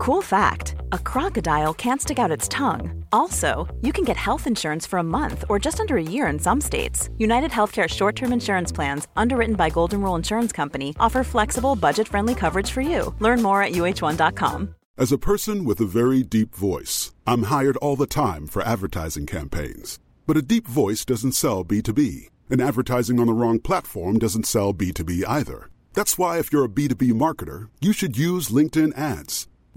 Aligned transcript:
Cool 0.00 0.22
fact 0.22 0.76
a 0.92 0.98
crocodile 0.98 1.74
can't 1.74 2.00
stick 2.00 2.18
out 2.18 2.30
its 2.30 2.48
tongue. 2.48 3.04
Also, 3.12 3.68
you 3.82 3.92
can 3.92 4.02
get 4.02 4.16
health 4.16 4.46
insurance 4.46 4.86
for 4.86 4.98
a 4.98 5.10
month 5.18 5.44
or 5.50 5.58
just 5.58 5.78
under 5.78 5.98
a 5.98 6.02
year 6.02 6.26
in 6.28 6.38
some 6.38 6.58
states. 6.58 7.10
United 7.18 7.50
Healthcare 7.50 7.86
short 7.86 8.16
term 8.16 8.32
insurance 8.32 8.72
plans, 8.72 9.08
underwritten 9.14 9.56
by 9.56 9.68
Golden 9.68 10.00
Rule 10.00 10.14
Insurance 10.14 10.52
Company, 10.52 10.96
offer 10.98 11.22
flexible, 11.22 11.76
budget 11.76 12.08
friendly 12.08 12.34
coverage 12.34 12.70
for 12.70 12.80
you. 12.80 13.14
Learn 13.18 13.42
more 13.42 13.62
at 13.62 13.72
uh1.com. 13.72 14.74
As 14.96 15.12
a 15.12 15.18
person 15.18 15.66
with 15.66 15.82
a 15.82 15.92
very 16.00 16.22
deep 16.22 16.54
voice, 16.54 17.12
I'm 17.26 17.42
hired 17.44 17.76
all 17.76 17.96
the 17.96 18.06
time 18.06 18.46
for 18.46 18.62
advertising 18.62 19.26
campaigns. 19.26 19.98
But 20.26 20.38
a 20.38 20.48
deep 20.54 20.66
voice 20.66 21.04
doesn't 21.04 21.32
sell 21.32 21.62
B2B, 21.62 22.30
and 22.48 22.62
advertising 22.62 23.20
on 23.20 23.26
the 23.26 23.34
wrong 23.34 23.60
platform 23.60 24.18
doesn't 24.18 24.46
sell 24.46 24.72
B2B 24.72 25.24
either. 25.28 25.68
That's 25.92 26.16
why, 26.16 26.38
if 26.38 26.52
you're 26.54 26.64
a 26.64 26.68
B2B 26.68 27.12
marketer, 27.12 27.68
you 27.82 27.92
should 27.92 28.16
use 28.16 28.48
LinkedIn 28.48 28.96
ads. 28.96 29.46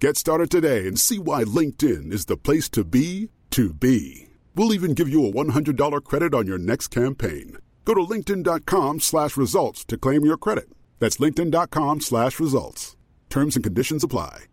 Get 0.00 0.16
started 0.16 0.48
today 0.48 0.86
and 0.86 0.96
see 0.96 1.18
why 1.18 1.42
LinkedIn 1.42 2.12
is 2.12 2.26
the 2.26 2.36
place 2.36 2.68
to 2.70 2.84
be 2.84 3.30
to 3.50 3.74
be. 3.74 4.28
We'll 4.54 4.72
even 4.72 4.94
give 4.94 5.08
you 5.08 5.26
a 5.26 5.32
$100 5.32 6.04
credit 6.04 6.34
on 6.34 6.46
your 6.46 6.58
next 6.58 6.92
campaign. 6.92 7.58
Go 7.84 7.94
to 7.94 8.06
linkedin.com 8.06 9.00
slash 9.00 9.36
results 9.36 9.84
to 9.86 9.98
claim 9.98 10.24
your 10.24 10.36
credit. 10.36 10.68
That's 11.00 11.16
linkedin.com 11.16 12.00
slash 12.00 12.38
results. 12.38 12.96
Terms 13.28 13.56
and 13.56 13.64
conditions 13.64 14.04
apply. 14.04 14.44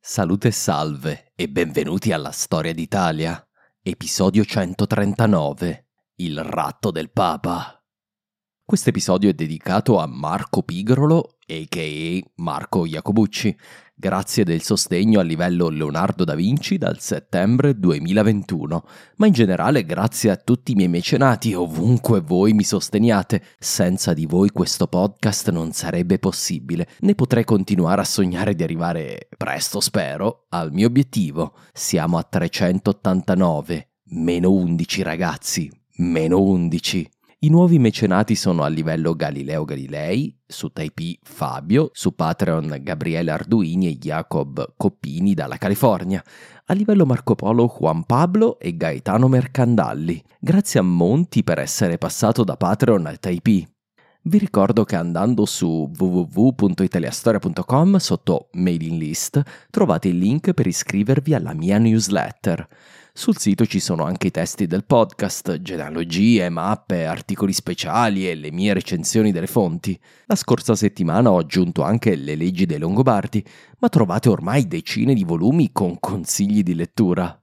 Salute 0.00 0.50
salve 0.52 1.32
e 1.36 1.48
benvenuti 1.48 2.12
alla 2.12 2.32
Storia 2.32 2.72
d'Italia, 2.72 3.46
episodio 3.82 4.44
139, 4.44 5.86
Il 6.16 6.42
ratto 6.42 6.90
del 6.90 7.10
Papa. 7.12 7.76
Questo 8.64 8.88
episodio 8.88 9.28
è 9.28 9.34
dedicato 9.34 9.98
a 9.98 10.06
Marco 10.06 10.62
Pigrolo, 10.62 11.36
a.k.a. 11.52 12.30
Marco 12.36 12.86
Iacobucci, 12.86 13.54
grazie 13.94 14.44
del 14.44 14.62
sostegno 14.62 15.20
a 15.20 15.22
livello 15.22 15.68
Leonardo 15.68 16.24
da 16.24 16.34
Vinci 16.34 16.78
dal 16.78 16.98
settembre 17.00 17.78
2021, 17.78 18.84
ma 19.16 19.26
in 19.26 19.32
generale 19.32 19.84
grazie 19.84 20.30
a 20.30 20.36
tutti 20.36 20.72
i 20.72 20.74
miei 20.74 20.88
mecenati 20.88 21.52
ovunque 21.52 22.20
voi 22.20 22.54
mi 22.54 22.64
sosteniate. 22.64 23.42
Senza 23.58 24.14
di 24.14 24.26
voi 24.26 24.50
questo 24.50 24.86
podcast 24.86 25.50
non 25.50 25.72
sarebbe 25.72 26.18
possibile, 26.18 26.88
né 27.00 27.14
potrei 27.14 27.44
continuare 27.44 28.00
a 28.00 28.04
sognare 28.04 28.54
di 28.54 28.62
arrivare 28.62 29.28
presto, 29.36 29.80
spero, 29.80 30.46
al 30.48 30.72
mio 30.72 30.86
obiettivo. 30.86 31.54
Siamo 31.72 32.16
a 32.16 32.22
389, 32.22 33.88
meno 34.04 34.50
11 34.50 35.02
ragazzi, 35.02 35.70
meno 35.96 36.40
11. 36.40 37.11
I 37.44 37.48
nuovi 37.48 37.80
mecenati 37.80 38.36
sono 38.36 38.62
a 38.62 38.68
livello 38.68 39.16
Galileo 39.16 39.64
Galilei, 39.64 40.32
su 40.46 40.68
Taipei 40.68 41.18
Fabio, 41.24 41.90
su 41.92 42.14
Patreon 42.14 42.78
Gabriele 42.80 43.32
Arduini 43.32 43.88
e 43.88 43.98
Jacob 43.98 44.74
Coppini 44.76 45.34
dalla 45.34 45.56
California, 45.56 46.22
a 46.66 46.72
livello 46.72 47.04
Marco 47.04 47.34
Polo 47.34 47.66
Juan 47.66 48.04
Pablo 48.04 48.60
e 48.60 48.76
Gaetano 48.76 49.26
Mercandalli. 49.26 50.22
Grazie 50.38 50.78
a 50.78 50.84
Monti 50.84 51.42
per 51.42 51.58
essere 51.58 51.98
passato 51.98 52.44
da 52.44 52.56
Patreon 52.56 53.06
al 53.06 53.18
Taipei. 53.18 53.66
Vi 54.24 54.38
ricordo 54.38 54.84
che 54.84 54.94
andando 54.94 55.44
su 55.44 55.90
www.italiastoria.com 55.98 57.96
sotto 57.96 58.50
mailing 58.52 58.96
list 59.00 59.42
trovate 59.68 60.06
il 60.06 60.18
link 60.18 60.52
per 60.52 60.68
iscrivervi 60.68 61.34
alla 61.34 61.54
mia 61.54 61.78
newsletter. 61.78 62.68
Sul 63.14 63.36
sito 63.36 63.66
ci 63.66 63.78
sono 63.78 64.04
anche 64.04 64.28
i 64.28 64.30
testi 64.30 64.66
del 64.66 64.86
podcast, 64.86 65.60
genealogie, 65.60 66.48
mappe, 66.48 67.04
articoli 67.04 67.52
speciali 67.52 68.26
e 68.26 68.34
le 68.34 68.50
mie 68.50 68.72
recensioni 68.72 69.32
delle 69.32 69.46
fonti. 69.46 70.00
La 70.24 70.34
scorsa 70.34 70.74
settimana 70.74 71.30
ho 71.30 71.36
aggiunto 71.36 71.82
anche 71.82 72.16
le 72.16 72.34
leggi 72.36 72.64
dei 72.64 72.78
Longobardi, 72.78 73.44
ma 73.80 73.90
trovate 73.90 74.30
ormai 74.30 74.66
decine 74.66 75.12
di 75.12 75.24
volumi 75.24 75.72
con 75.72 75.98
consigli 76.00 76.62
di 76.62 76.74
lettura. 76.74 77.38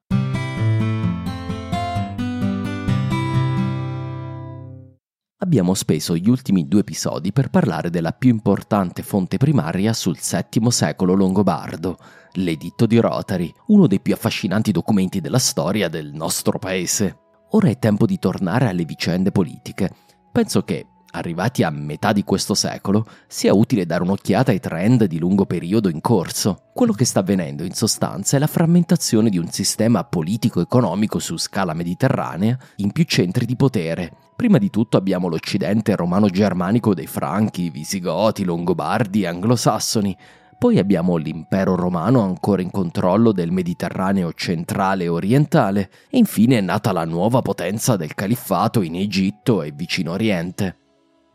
Abbiamo 5.42 5.74
speso 5.76 6.16
gli 6.16 6.30
ultimi 6.30 6.68
due 6.68 6.82
episodi 6.82 7.32
per 7.32 7.50
parlare 7.50 7.90
della 7.90 8.12
più 8.12 8.30
importante 8.30 9.04
fonte 9.04 9.38
primaria 9.38 9.94
sul 9.94 10.18
VII 10.18 10.70
secolo 10.70 11.14
longobardo, 11.14 11.98
l'Editto 12.34 12.86
di 12.86 12.98
Rotary, 12.98 13.52
uno 13.68 13.88
dei 13.88 14.00
più 14.00 14.14
affascinanti 14.14 14.72
documenti 14.72 15.22
della 15.22 15.40
storia 15.40 15.90
del 15.90 16.12
nostro 16.14 16.60
paese. 16.60 17.18
Ora 17.52 17.70
è 17.70 17.80
tempo 17.80 18.06
di 18.06 18.20
tornare 18.20 18.68
alle 18.68 18.86
vicende 18.86 19.32
politiche. 19.32 19.92
Penso 20.32 20.62
che, 20.62 20.86
arrivati 21.12 21.64
a 21.64 21.72
metà 21.72 22.14
di 22.14 22.24
questo 22.24 22.54
secolo, 22.54 23.06
sia 23.28 23.54
utile 23.56 23.88
dare 23.88 24.04
un'occhiata 24.04 24.52
ai 24.52 24.60
trend 24.60 25.06
di 25.06 25.18
lungo 25.18 25.46
periodo 25.48 25.90
in 25.90 26.02
corso. 26.02 26.70
Quello 26.74 26.94
che 26.94 27.06
sta 27.06 27.22
avvenendo 27.22 27.64
in 27.64 27.74
sostanza 27.74 28.38
è 28.38 28.40
la 28.40 28.46
frammentazione 28.46 29.30
di 29.30 29.40
un 29.40 29.50
sistema 29.50 30.04
politico-economico 30.04 31.18
su 31.18 31.38
scala 31.38 31.74
mediterranea 31.74 32.58
in 32.78 32.92
più 32.92 33.06
centri 33.06 33.46
di 33.46 33.56
potere. 33.56 34.14
Prima 34.36 34.60
di 34.60 34.70
tutto 34.70 34.98
abbiamo 34.98 35.28
l'Occidente 35.28 35.96
romano-germanico 35.96 36.94
dei 36.94 37.08
Franchi, 37.08 37.72
Visigoti, 37.72 38.46
Longobardi 38.46 39.24
e 39.24 39.28
Anglosassoni, 39.28 40.16
poi 40.60 40.78
abbiamo 40.78 41.16
l'impero 41.16 41.78
romano 41.78 42.20
ancora 42.20 42.62
in 42.62 42.70
controllo 42.70 43.32
del 43.32 43.50
Mediterraneo 43.50 44.34
centrale 44.34 45.06
e 45.06 45.08
orientale 45.08 45.90
e 46.10 46.18
infine 46.18 46.58
è 46.58 46.62
nata 46.62 46.92
la 46.92 47.06
nuova 47.06 47.42
potenza 47.42 47.96
del 47.96 48.14
califfato 48.14 48.82
in 48.82 48.96
Egitto 48.96 49.64
e 49.64 49.72
vicino 49.72 50.12
Oriente. 50.12 50.76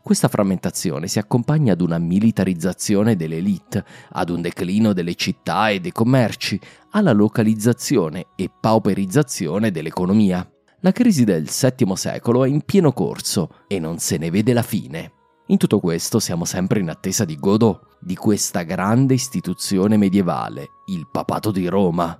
Questa 0.03 0.27
frammentazione 0.27 1.07
si 1.07 1.17
accompagna 1.17 1.73
ad 1.73 1.81
una 1.81 1.97
militarizzazione 1.97 3.15
delle 3.15 3.37
elite, 3.37 3.83
ad 4.11 4.29
un 4.29 4.43
declino 4.43 4.93
delle 4.93 5.15
città 5.15 5.69
e 5.69 5.79
dei 5.79 5.91
commerci, 5.91 6.61
alla 6.91 7.11
localizzazione 7.11 8.27
e 8.35 8.51
pauperizzazione 8.61 9.71
dell'economia. 9.71 10.47
La 10.81 10.91
crisi 10.91 11.23
del 11.23 11.49
VII 11.49 11.95
secolo 11.95 12.45
è 12.45 12.47
in 12.47 12.61
pieno 12.61 12.91
corso 12.93 13.63
e 13.67 13.79
non 13.79 13.97
se 13.97 14.17
ne 14.17 14.29
vede 14.29 14.53
la 14.53 14.61
fine. 14.61 15.14
In 15.47 15.57
tutto 15.57 15.79
questo 15.79 16.19
siamo 16.19 16.43
sempre 16.43 16.79
in 16.79 16.89
attesa 16.89 17.23
di 17.23 17.37
Godot, 17.37 17.79
di 17.99 18.15
questa 18.15 18.63
grande 18.63 19.13
istituzione 19.13 19.95
medievale, 19.95 20.71
il 20.85 21.07
papato 21.11 21.51
di 21.51 21.67
Roma. 21.67 22.19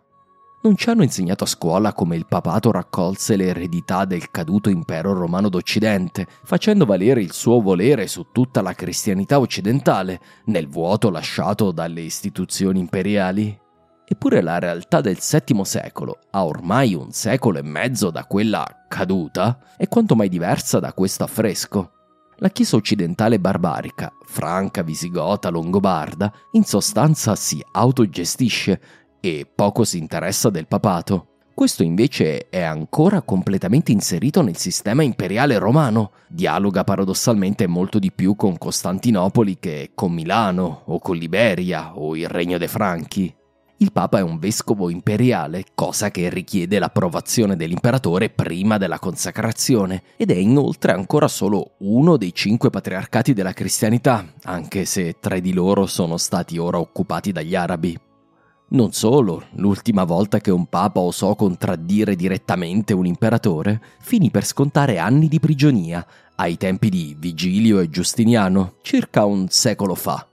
Non 0.61 0.75
ci 0.75 0.91
hanno 0.91 1.01
insegnato 1.01 1.43
a 1.43 1.47
scuola 1.47 1.93
come 1.93 2.15
il 2.15 2.27
papato 2.27 2.71
raccolse 2.71 3.35
l'eredità 3.35 4.05
del 4.05 4.29
caduto 4.29 4.69
impero 4.69 5.13
romano 5.13 5.49
d'Occidente, 5.49 6.27
facendo 6.43 6.85
valere 6.85 7.19
il 7.21 7.33
suo 7.33 7.61
volere 7.61 8.05
su 8.05 8.27
tutta 8.31 8.61
la 8.61 8.73
cristianità 8.73 9.39
occidentale, 9.39 10.21
nel 10.45 10.67
vuoto 10.67 11.09
lasciato 11.09 11.71
dalle 11.71 12.01
istituzioni 12.01 12.79
imperiali. 12.79 13.59
Eppure 14.07 14.41
la 14.43 14.59
realtà 14.59 15.01
del 15.01 15.17
VII 15.17 15.65
secolo, 15.65 16.19
a 16.29 16.45
ormai 16.45 16.93
un 16.93 17.11
secolo 17.11 17.57
e 17.57 17.63
mezzo 17.63 18.11
da 18.11 18.25
quella 18.25 18.85
caduta, 18.87 19.75
è 19.77 19.87
quanto 19.87 20.15
mai 20.15 20.29
diversa 20.29 20.79
da 20.79 20.93
questo 20.93 21.23
affresco. 21.23 21.89
La 22.39 22.49
Chiesa 22.49 22.75
occidentale 22.75 23.39
barbarica, 23.39 24.11
franca, 24.25 24.83
visigota, 24.83 25.49
longobarda, 25.49 26.31
in 26.51 26.65
sostanza 26.65 27.35
si 27.35 27.63
autogestisce 27.71 28.81
e 29.21 29.49
poco 29.53 29.85
si 29.85 29.97
interessa 29.97 30.49
del 30.49 30.67
papato. 30.67 31.27
Questo 31.55 31.83
invece 31.83 32.49
è 32.49 32.61
ancora 32.61 33.21
completamente 33.21 33.93
inserito 33.93 34.41
nel 34.41 34.57
sistema 34.57 35.03
imperiale 35.03 35.57
romano, 35.57 36.11
dialoga 36.27 36.83
paradossalmente 36.83 37.65
molto 37.65 37.97
di 37.99 38.11
più 38.11 38.35
con 38.35 38.57
Costantinopoli 38.57 39.57
che 39.57 39.91
con 39.95 40.11
Milano 40.11 40.81
o 40.87 40.99
con 40.99 41.15
Liberia 41.15 41.95
o 41.95 42.17
il 42.17 42.27
Regno 42.27 42.57
dei 42.57 42.67
Franchi. 42.67 43.33
Il 43.85 43.91
Papa 43.91 44.17
è 44.17 44.21
un 44.23 44.39
vescovo 44.39 44.89
imperiale, 44.89 45.63
cosa 45.75 46.09
che 46.09 46.27
richiede 46.27 46.79
l'approvazione 46.79 47.55
dell'imperatore 47.55 48.31
prima 48.31 48.79
della 48.79 48.97
consacrazione, 48.97 50.01
ed 50.17 50.31
è 50.31 50.35
inoltre 50.35 50.91
ancora 50.91 51.27
solo 51.27 51.75
uno 51.81 52.17
dei 52.17 52.33
cinque 52.33 52.71
patriarcati 52.71 53.33
della 53.33 53.53
cristianità, 53.53 54.25
anche 54.45 54.85
se 54.85 55.17
tre 55.19 55.39
di 55.39 55.53
loro 55.53 55.85
sono 55.85 56.17
stati 56.17 56.57
ora 56.57 56.79
occupati 56.79 57.31
dagli 57.31 57.53
arabi. 57.53 57.95
Non 58.69 58.91
solo, 58.91 59.43
l'ultima 59.51 60.03
volta 60.03 60.39
che 60.39 60.49
un 60.49 60.65
papa 60.65 61.01
osò 61.01 61.35
contraddire 61.35 62.15
direttamente 62.15 62.91
un 62.91 63.05
imperatore, 63.05 63.79
finì 63.99 64.31
per 64.31 64.45
scontare 64.45 64.97
anni 64.97 65.27
di 65.27 65.39
prigionia, 65.39 66.03
ai 66.37 66.57
tempi 66.57 66.89
di 66.89 67.15
Vigilio 67.19 67.79
e 67.79 67.89
Giustiniano, 67.91 68.77
circa 68.81 69.25
un 69.25 69.45
secolo 69.47 69.93
fa. 69.93 70.27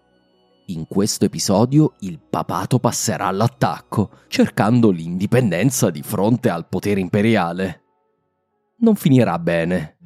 In 0.72 0.86
questo 0.88 1.24
episodio 1.24 1.94
il 2.00 2.18
papato 2.18 2.78
passerà 2.78 3.26
all'attacco, 3.26 4.10
cercando 4.28 4.90
l'indipendenza 4.90 5.90
di 5.90 6.02
fronte 6.02 6.48
al 6.48 6.66
potere 6.68 7.00
imperiale. 7.00 7.82
Non 8.78 8.96
finirà 8.96 9.38
bene. 9.38 9.96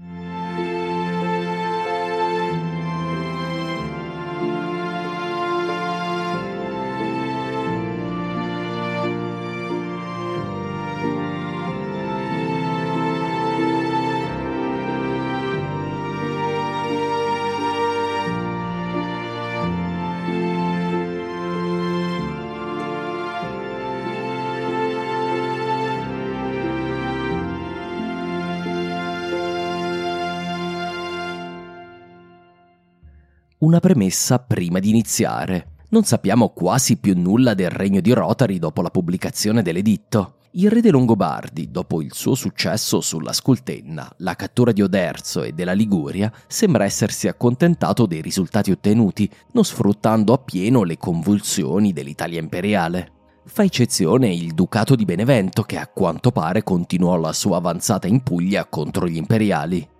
Una 33.66 33.80
premessa 33.80 34.38
prima 34.38 34.78
di 34.78 34.90
iniziare. 34.90 35.78
Non 35.88 36.04
sappiamo 36.04 36.50
quasi 36.50 36.98
più 36.98 37.18
nulla 37.18 37.52
del 37.52 37.68
regno 37.68 38.00
di 38.00 38.12
Rotary 38.12 38.60
dopo 38.60 38.80
la 38.80 38.90
pubblicazione 38.90 39.60
dell'editto. 39.60 40.36
Il 40.52 40.70
re 40.70 40.80
dei 40.80 40.92
Longobardi, 40.92 41.72
dopo 41.72 42.00
il 42.00 42.14
suo 42.14 42.36
successo 42.36 43.00
sulla 43.00 43.32
Scultenna, 43.32 44.08
la 44.18 44.36
cattura 44.36 44.70
di 44.70 44.82
Oderzo 44.82 45.42
e 45.42 45.50
della 45.50 45.72
Liguria, 45.72 46.32
sembra 46.46 46.84
essersi 46.84 47.26
accontentato 47.26 48.06
dei 48.06 48.20
risultati 48.20 48.70
ottenuti, 48.70 49.28
non 49.54 49.64
sfruttando 49.64 50.32
appieno 50.32 50.84
le 50.84 50.96
convulsioni 50.96 51.92
dell'Italia 51.92 52.38
imperiale. 52.38 53.14
Fa 53.46 53.64
eccezione 53.64 54.32
il 54.32 54.54
Ducato 54.54 54.94
di 54.94 55.04
Benevento 55.04 55.64
che 55.64 55.76
a 55.76 55.88
quanto 55.88 56.30
pare 56.30 56.62
continuò 56.62 57.16
la 57.16 57.32
sua 57.32 57.56
avanzata 57.56 58.06
in 58.06 58.22
Puglia 58.22 58.64
contro 58.66 59.08
gli 59.08 59.16
imperiali. 59.16 59.94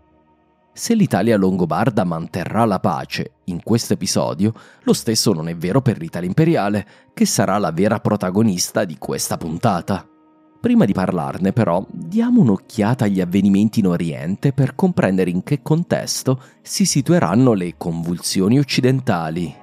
Se 0.77 0.95
l'Italia 0.95 1.39
longobarda 1.39 2.05
manterrà 2.05 2.67
la 2.67 2.79
pace 2.79 3.37
in 3.45 3.63
questo 3.63 3.95
episodio, 3.95 4.53
lo 4.83 4.93
stesso 4.93 5.33
non 5.33 5.49
è 5.49 5.57
vero 5.57 5.81
per 5.81 5.97
l'Italia 5.97 6.29
imperiale, 6.29 6.87
che 7.15 7.25
sarà 7.25 7.57
la 7.57 7.73
vera 7.73 7.99
protagonista 7.99 8.85
di 8.85 8.99
questa 8.99 9.39
puntata. 9.39 10.07
Prima 10.61 10.85
di 10.85 10.93
parlarne 10.93 11.55
però, 11.55 11.83
diamo 11.91 12.43
un'occhiata 12.43 13.07
agli 13.07 13.23
avvenimenti 13.23 13.81
in 13.81 13.87
Oriente 13.87 14.53
per 14.53 14.75
comprendere 14.75 15.31
in 15.31 15.43
che 15.45 15.63
contesto 15.63 16.43
si 16.61 16.85
situeranno 16.85 17.55
le 17.55 17.77
convulsioni 17.79 18.59
occidentali. 18.59 19.57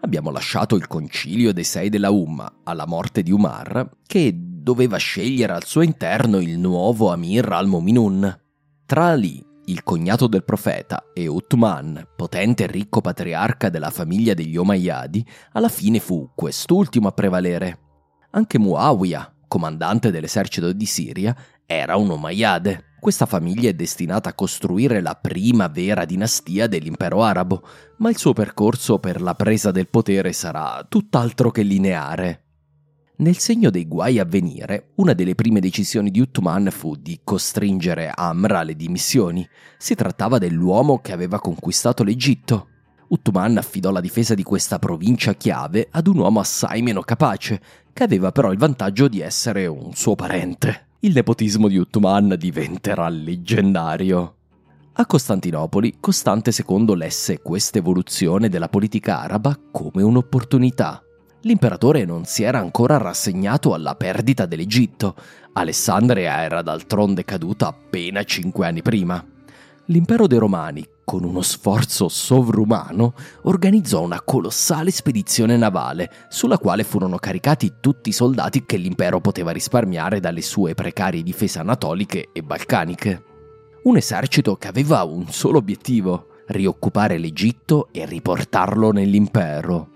Abbiamo 0.00 0.32
lasciato 0.32 0.74
il 0.74 0.88
concilio 0.88 1.52
dei 1.52 1.62
sei 1.62 1.88
della 1.90 2.10
Umma 2.10 2.52
alla 2.64 2.88
morte 2.88 3.22
di 3.22 3.30
Umar, 3.30 3.88
che 4.04 4.50
doveva 4.62 4.96
scegliere 4.96 5.52
al 5.52 5.64
suo 5.64 5.82
interno 5.82 6.38
il 6.38 6.56
nuovo 6.56 7.10
Amir 7.10 7.50
al-Muminun. 7.50 8.40
Tra 8.86 9.06
Ali, 9.06 9.44
il 9.66 9.82
cognato 9.82 10.28
del 10.28 10.44
profeta, 10.44 11.06
e 11.12 11.26
Uthman, 11.26 12.06
potente 12.16 12.64
e 12.64 12.66
ricco 12.68 13.00
patriarca 13.00 13.68
della 13.68 13.90
famiglia 13.90 14.34
degli 14.34 14.56
Omayyadi, 14.56 15.26
alla 15.52 15.68
fine 15.68 15.98
fu 15.98 16.30
quest'ultimo 16.34 17.08
a 17.08 17.12
prevalere. 17.12 17.78
Anche 18.30 18.58
Muawiyah, 18.58 19.34
comandante 19.48 20.10
dell'esercito 20.10 20.72
di 20.72 20.86
Siria, 20.86 21.36
era 21.66 21.96
un 21.96 22.10
Omayyade. 22.10 22.90
Questa 23.00 23.26
famiglia 23.26 23.68
è 23.68 23.74
destinata 23.74 24.28
a 24.28 24.34
costruire 24.34 25.00
la 25.00 25.16
prima 25.16 25.66
vera 25.66 26.04
dinastia 26.04 26.68
dell'impero 26.68 27.24
arabo, 27.24 27.62
ma 27.98 28.10
il 28.10 28.16
suo 28.16 28.32
percorso 28.32 29.00
per 29.00 29.20
la 29.20 29.34
presa 29.34 29.72
del 29.72 29.88
potere 29.88 30.32
sarà 30.32 30.86
tutt'altro 30.88 31.50
che 31.50 31.62
lineare. 31.62 32.41
Nel 33.14 33.36
segno 33.36 33.68
dei 33.68 33.86
guai 33.86 34.18
a 34.18 34.24
venire, 34.24 34.92
una 34.96 35.12
delle 35.12 35.34
prime 35.34 35.60
decisioni 35.60 36.10
di 36.10 36.18
Uthman 36.18 36.70
fu 36.70 36.96
di 36.96 37.20
costringere 37.22 38.10
Amr 38.12 38.52
alle 38.52 38.74
dimissioni. 38.74 39.46
Si 39.76 39.94
trattava 39.94 40.38
dell'uomo 40.38 40.98
che 40.98 41.12
aveva 41.12 41.38
conquistato 41.38 42.04
l'Egitto. 42.04 42.68
Uthman 43.08 43.58
affidò 43.58 43.90
la 43.90 44.00
difesa 44.00 44.34
di 44.34 44.42
questa 44.42 44.78
provincia 44.78 45.34
chiave 45.34 45.88
ad 45.90 46.06
un 46.06 46.18
uomo 46.18 46.40
assai 46.40 46.80
meno 46.80 47.02
capace, 47.02 47.60
che 47.92 48.02
aveva 48.02 48.32
però 48.32 48.50
il 48.50 48.58
vantaggio 48.58 49.08
di 49.08 49.20
essere 49.20 49.66
un 49.66 49.92
suo 49.92 50.14
parente. 50.14 50.86
Il 51.00 51.12
nepotismo 51.12 51.68
di 51.68 51.76
Uthman 51.76 52.34
diventerà 52.38 53.08
leggendario. 53.10 54.36
A 54.94 55.06
Costantinopoli, 55.06 55.96
Costante 56.00 56.50
II 56.50 56.96
lesse 56.96 57.40
questa 57.40 57.78
evoluzione 57.78 58.48
della 58.48 58.68
politica 58.68 59.20
araba 59.20 59.56
come 59.70 60.02
un'opportunità 60.02 61.02
l'imperatore 61.42 62.04
non 62.04 62.24
si 62.24 62.42
era 62.42 62.58
ancora 62.58 62.96
rassegnato 62.96 63.74
alla 63.74 63.94
perdita 63.94 64.46
dell'Egitto. 64.46 65.14
Alessandria 65.54 66.42
era 66.42 66.62
d'altronde 66.62 67.24
caduta 67.24 67.68
appena 67.68 68.22
cinque 68.24 68.66
anni 68.66 68.82
prima. 68.82 69.24
L'impero 69.86 70.26
dei 70.26 70.38
Romani, 70.38 70.86
con 71.04 71.24
uno 71.24 71.42
sforzo 71.42 72.08
sovrumano, 72.08 73.14
organizzò 73.42 74.00
una 74.02 74.22
colossale 74.22 74.90
spedizione 74.90 75.56
navale, 75.56 76.10
sulla 76.28 76.58
quale 76.58 76.84
furono 76.84 77.16
caricati 77.18 77.74
tutti 77.80 78.08
i 78.08 78.12
soldati 78.12 78.64
che 78.64 78.76
l'impero 78.76 79.20
poteva 79.20 79.50
risparmiare 79.50 80.20
dalle 80.20 80.42
sue 80.42 80.74
precarie 80.74 81.22
difese 81.22 81.58
anatoliche 81.58 82.28
e 82.32 82.42
balcaniche. 82.42 83.24
Un 83.82 83.96
esercito 83.96 84.56
che 84.56 84.68
aveva 84.68 85.02
un 85.02 85.26
solo 85.28 85.58
obiettivo, 85.58 86.28
rioccupare 86.46 87.18
l'Egitto 87.18 87.88
e 87.90 88.06
riportarlo 88.06 88.92
nell'impero. 88.92 89.91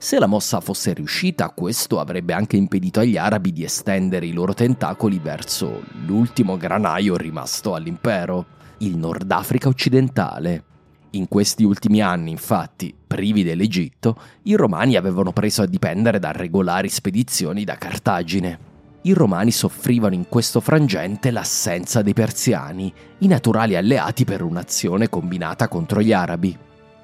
Se 0.00 0.20
la 0.20 0.26
mossa 0.26 0.60
fosse 0.60 0.92
riuscita, 0.92 1.50
questo 1.50 1.98
avrebbe 1.98 2.32
anche 2.32 2.56
impedito 2.56 3.00
agli 3.00 3.16
arabi 3.16 3.52
di 3.52 3.64
estendere 3.64 4.26
i 4.26 4.32
loro 4.32 4.54
tentacoli 4.54 5.18
verso 5.18 5.82
l'ultimo 6.06 6.56
granaio 6.56 7.16
rimasto 7.16 7.74
all'impero, 7.74 8.46
il 8.78 8.96
Nord 8.96 9.28
Africa 9.28 9.66
occidentale. 9.66 10.62
In 11.10 11.26
questi 11.26 11.64
ultimi 11.64 12.00
anni, 12.00 12.30
infatti, 12.30 12.94
privi 12.94 13.42
dell'Egitto, 13.42 14.16
i 14.44 14.54
romani 14.54 14.94
avevano 14.94 15.32
preso 15.32 15.62
a 15.62 15.66
dipendere 15.66 16.20
da 16.20 16.30
regolari 16.30 16.88
spedizioni 16.88 17.64
da 17.64 17.74
Cartagine. 17.74 18.66
I 19.02 19.12
romani 19.12 19.50
soffrivano 19.50 20.14
in 20.14 20.28
questo 20.28 20.60
frangente 20.60 21.32
l'assenza 21.32 22.02
dei 22.02 22.14
persiani, 22.14 22.92
i 23.18 23.26
naturali 23.26 23.74
alleati 23.74 24.24
per 24.24 24.42
un'azione 24.42 25.08
combinata 25.08 25.66
contro 25.66 26.00
gli 26.00 26.12
arabi. 26.12 26.56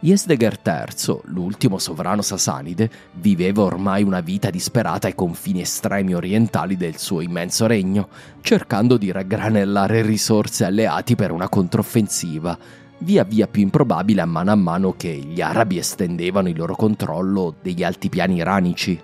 Yesdegar 0.04 0.58
III, 0.62 1.20
l'ultimo 1.28 1.78
sovrano 1.78 2.20
sasanide, 2.20 2.90
viveva 3.14 3.62
ormai 3.62 4.02
una 4.02 4.20
vita 4.20 4.50
disperata 4.50 5.06
ai 5.06 5.14
confini 5.14 5.62
estremi 5.62 6.14
orientali 6.14 6.76
del 6.76 6.98
suo 6.98 7.22
immenso 7.22 7.66
regno, 7.66 8.08
cercando 8.42 8.98
di 8.98 9.10
raggranellare 9.10 10.02
risorse 10.02 10.66
alleati 10.66 11.14
per 11.14 11.30
una 11.30 11.48
controffensiva, 11.48 12.58
via 12.98 13.24
via 13.24 13.46
più 13.46 13.62
improbabile 13.62 14.20
a 14.20 14.26
mano 14.26 14.52
a 14.52 14.56
mano 14.56 14.92
che 14.94 15.08
gli 15.08 15.40
arabi 15.40 15.78
estendevano 15.78 16.50
il 16.50 16.56
loro 16.58 16.76
controllo 16.76 17.54
degli 17.62 17.82
altipiani 17.82 18.34
iranici. 18.36 19.00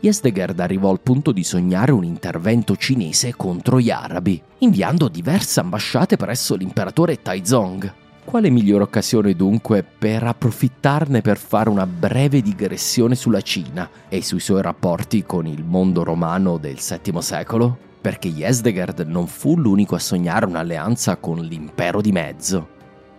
Yezdegerd 0.00 0.58
arrivò 0.60 0.88
al 0.88 1.00
punto 1.00 1.30
di 1.30 1.44
sognare 1.44 1.92
un 1.92 2.04
intervento 2.04 2.74
cinese 2.74 3.34
contro 3.36 3.78
gli 3.78 3.90
arabi, 3.90 4.42
inviando 4.60 5.08
diverse 5.08 5.60
ambasciate 5.60 6.16
presso 6.16 6.54
l'imperatore 6.54 7.20
Taizong. 7.20 8.08
Quale 8.30 8.48
migliore 8.48 8.84
occasione 8.84 9.34
dunque 9.34 9.82
per 9.82 10.22
approfittarne 10.22 11.20
per 11.20 11.36
fare 11.36 11.68
una 11.68 11.84
breve 11.84 12.40
digressione 12.40 13.16
sulla 13.16 13.40
Cina 13.40 13.90
e 14.08 14.22
sui 14.22 14.38
suoi 14.38 14.62
rapporti 14.62 15.24
con 15.24 15.48
il 15.48 15.64
mondo 15.64 16.04
romano 16.04 16.56
del 16.56 16.76
VII 16.76 17.20
secolo? 17.20 17.76
Perché 18.00 18.28
Yesdegerd 18.28 19.00
non 19.00 19.26
fu 19.26 19.56
l'unico 19.56 19.96
a 19.96 19.98
sognare 19.98 20.46
un'alleanza 20.46 21.16
con 21.16 21.40
l'impero 21.40 22.00
di 22.00 22.12
mezzo. 22.12 22.68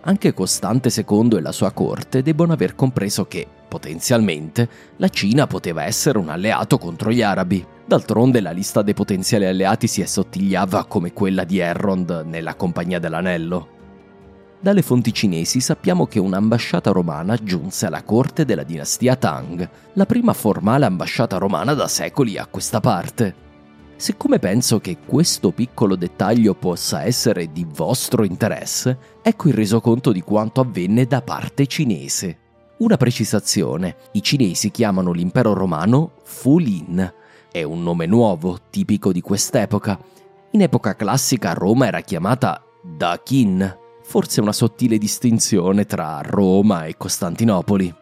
Anche 0.00 0.32
Costante 0.32 0.88
II 0.88 1.36
e 1.36 1.40
la 1.42 1.52
sua 1.52 1.72
corte 1.72 2.22
debbono 2.22 2.54
aver 2.54 2.74
compreso 2.74 3.26
che, 3.26 3.46
potenzialmente, 3.68 4.66
la 4.96 5.10
Cina 5.10 5.46
poteva 5.46 5.84
essere 5.84 6.16
un 6.16 6.30
alleato 6.30 6.78
contro 6.78 7.10
gli 7.12 7.20
arabi. 7.20 7.62
D'altronde 7.84 8.40
la 8.40 8.50
lista 8.50 8.80
dei 8.80 8.94
potenziali 8.94 9.44
alleati 9.44 9.86
si 9.86 10.00
assottigliava 10.00 10.86
come 10.86 11.12
quella 11.12 11.44
di 11.44 11.58
Errond 11.58 12.22
nella 12.24 12.54
Compagnia 12.54 12.98
dell'Anello. 12.98 13.80
Dalle 14.62 14.82
fonti 14.82 15.12
cinesi 15.12 15.58
sappiamo 15.58 16.06
che 16.06 16.20
un'ambasciata 16.20 16.92
romana 16.92 17.34
giunse 17.34 17.86
alla 17.86 18.04
corte 18.04 18.44
della 18.44 18.62
dinastia 18.62 19.16
Tang, 19.16 19.68
la 19.94 20.06
prima 20.06 20.32
formale 20.34 20.84
ambasciata 20.84 21.36
romana 21.36 21.74
da 21.74 21.88
secoli 21.88 22.38
a 22.38 22.46
questa 22.46 22.78
parte. 22.78 23.34
Siccome 23.96 24.38
penso 24.38 24.78
che 24.78 24.98
questo 25.04 25.50
piccolo 25.50 25.96
dettaglio 25.96 26.54
possa 26.54 27.02
essere 27.02 27.50
di 27.50 27.66
vostro 27.68 28.22
interesse, 28.22 28.96
ecco 29.20 29.48
il 29.48 29.54
resoconto 29.54 30.12
di 30.12 30.20
quanto 30.20 30.60
avvenne 30.60 31.06
da 31.06 31.22
parte 31.22 31.66
cinese. 31.66 32.38
Una 32.78 32.96
precisazione, 32.96 33.96
i 34.12 34.22
cinesi 34.22 34.70
chiamano 34.70 35.10
l'impero 35.10 35.54
romano 35.54 36.12
Fulin, 36.22 37.12
è 37.50 37.64
un 37.64 37.82
nome 37.82 38.06
nuovo, 38.06 38.60
tipico 38.70 39.10
di 39.10 39.22
quest'epoca. 39.22 39.98
In 40.52 40.62
epoca 40.62 40.94
classica 40.94 41.52
Roma 41.52 41.88
era 41.88 42.00
chiamata 42.00 42.62
Dakin, 42.80 43.80
forse 44.12 44.42
una 44.42 44.52
sottile 44.52 44.98
distinzione 44.98 45.86
tra 45.86 46.20
Roma 46.22 46.84
e 46.84 46.98
Costantinopoli. 46.98 47.94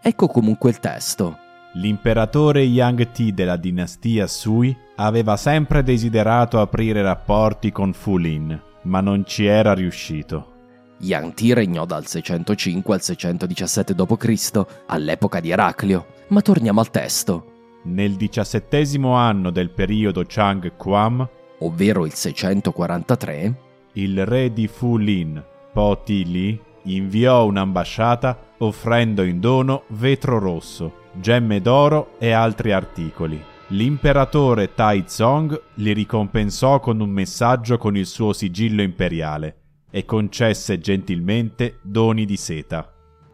Ecco 0.00 0.28
comunque 0.28 0.70
il 0.70 0.78
testo. 0.78 1.38
L'imperatore 1.72 2.62
Yang 2.62 3.10
Ti 3.10 3.34
della 3.34 3.56
dinastia 3.56 4.28
Sui 4.28 4.74
aveva 4.94 5.36
sempre 5.36 5.82
desiderato 5.82 6.60
aprire 6.60 7.02
rapporti 7.02 7.72
con 7.72 7.92
Fulin, 7.94 8.62
ma 8.82 9.00
non 9.00 9.24
ci 9.26 9.46
era 9.46 9.74
riuscito. 9.74 10.52
Yang 10.98 11.34
Ti 11.34 11.52
regnò 11.54 11.84
dal 11.84 12.06
605 12.06 12.94
al 12.94 13.02
617 13.02 13.92
d.C., 13.92 14.66
all'epoca 14.86 15.40
di 15.40 15.50
Eraclio. 15.50 16.06
Ma 16.28 16.42
torniamo 16.42 16.78
al 16.78 16.92
testo. 16.92 17.80
Nel 17.86 18.14
diciassettesimo 18.14 19.14
anno 19.14 19.50
del 19.50 19.70
periodo 19.70 20.22
Chang 20.24 20.76
Quam, 20.76 21.28
ovvero 21.58 22.06
il 22.06 22.14
643, 22.14 23.54
il 23.94 24.24
re 24.24 24.52
di 24.52 24.68
Fulin, 24.68 25.54
Po 25.76 26.00
Ti 26.02 26.24
Li, 26.24 26.58
inviò 26.84 27.44
un'ambasciata 27.44 28.54
offrendo 28.60 29.22
in 29.22 29.40
dono 29.40 29.82
vetro 29.88 30.38
rosso, 30.38 31.10
gemme 31.12 31.60
d'oro 31.60 32.18
e 32.18 32.30
altri 32.30 32.72
articoli. 32.72 33.38
L'imperatore 33.68 34.72
Tai 34.72 35.04
Zong 35.06 35.60
li 35.74 35.92
ricompensò 35.92 36.80
con 36.80 37.00
un 37.00 37.10
messaggio 37.10 37.76
con 37.76 37.94
il 37.94 38.06
suo 38.06 38.32
sigillo 38.32 38.80
imperiale 38.80 39.56
e 39.90 40.06
concesse 40.06 40.78
gentilmente 40.78 41.78
doni 41.82 42.24
di 42.24 42.38
seta. 42.38 42.90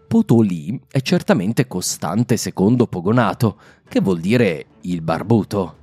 Potolì 0.09 0.81
è 0.91 1.01
certamente 1.01 1.69
Costante 1.69 2.35
II 2.35 2.89
Pogonato, 2.89 3.57
che 3.89 4.01
vuol 4.01 4.19
dire 4.19 4.67
il 4.81 5.01
barbuto. 5.01 5.77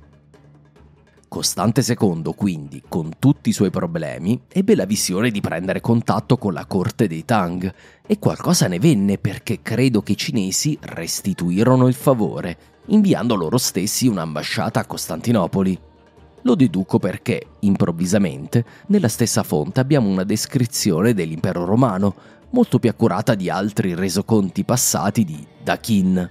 Costante 1.30 1.84
II, 1.86 2.34
quindi, 2.34 2.82
con 2.88 3.10
tutti 3.20 3.50
i 3.50 3.52
suoi 3.52 3.70
problemi, 3.70 4.42
ebbe 4.48 4.74
la 4.74 4.84
visione 4.84 5.30
di 5.30 5.40
prendere 5.40 5.80
contatto 5.80 6.36
con 6.36 6.52
la 6.52 6.66
corte 6.66 7.06
dei 7.06 7.24
Tang 7.24 7.72
e 8.04 8.18
qualcosa 8.18 8.66
ne 8.66 8.80
venne 8.80 9.16
perché 9.16 9.62
credo 9.62 10.02
che 10.02 10.12
i 10.12 10.16
cinesi 10.16 10.76
restituirono 10.80 11.86
il 11.86 11.94
favore, 11.94 12.56
inviando 12.86 13.36
loro 13.36 13.58
stessi 13.58 14.08
un'ambasciata 14.08 14.80
a 14.80 14.86
Costantinopoli. 14.86 15.78
Lo 16.42 16.56
deduco 16.56 16.98
perché, 16.98 17.46
improvvisamente, 17.60 18.64
nella 18.88 19.06
stessa 19.06 19.44
fonte 19.44 19.78
abbiamo 19.78 20.08
una 20.08 20.24
descrizione 20.24 21.14
dell'impero 21.14 21.64
romano, 21.64 22.12
molto 22.50 22.80
più 22.80 22.90
accurata 22.90 23.36
di 23.36 23.48
altri 23.48 23.94
resoconti 23.94 24.64
passati 24.64 25.24
di 25.24 25.46
Dakin. 25.62 26.28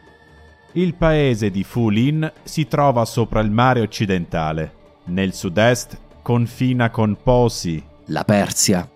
Il 0.74 0.94
paese 0.96 1.50
di 1.50 1.64
Fulin 1.64 2.30
si 2.44 2.68
trova 2.68 3.06
sopra 3.06 3.40
il 3.40 3.50
mare 3.50 3.80
occidentale 3.80 4.74
nel 5.10 5.34
sud-est 5.34 5.98
confina 6.22 6.90
con 6.90 7.18
Posi, 7.22 7.84
la 8.06 8.24
Persia. 8.24 8.88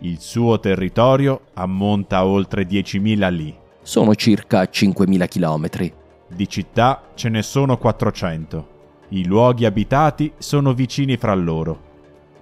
Il 0.00 0.20
suo 0.20 0.60
territorio 0.60 1.42
ammonta 1.54 2.18
a 2.18 2.26
oltre 2.26 2.66
10.000 2.66 3.32
li. 3.32 3.54
Sono 3.82 4.14
circa 4.14 4.62
5.000 4.62 5.28
chilometri. 5.28 5.92
Di 6.28 6.48
città 6.48 7.02
ce 7.14 7.28
ne 7.28 7.42
sono 7.42 7.78
400. 7.78 8.68
I 9.08 9.26
luoghi 9.26 9.64
abitati 9.64 10.32
sono 10.38 10.72
vicini 10.72 11.16
fra 11.16 11.34
loro. 11.34 11.90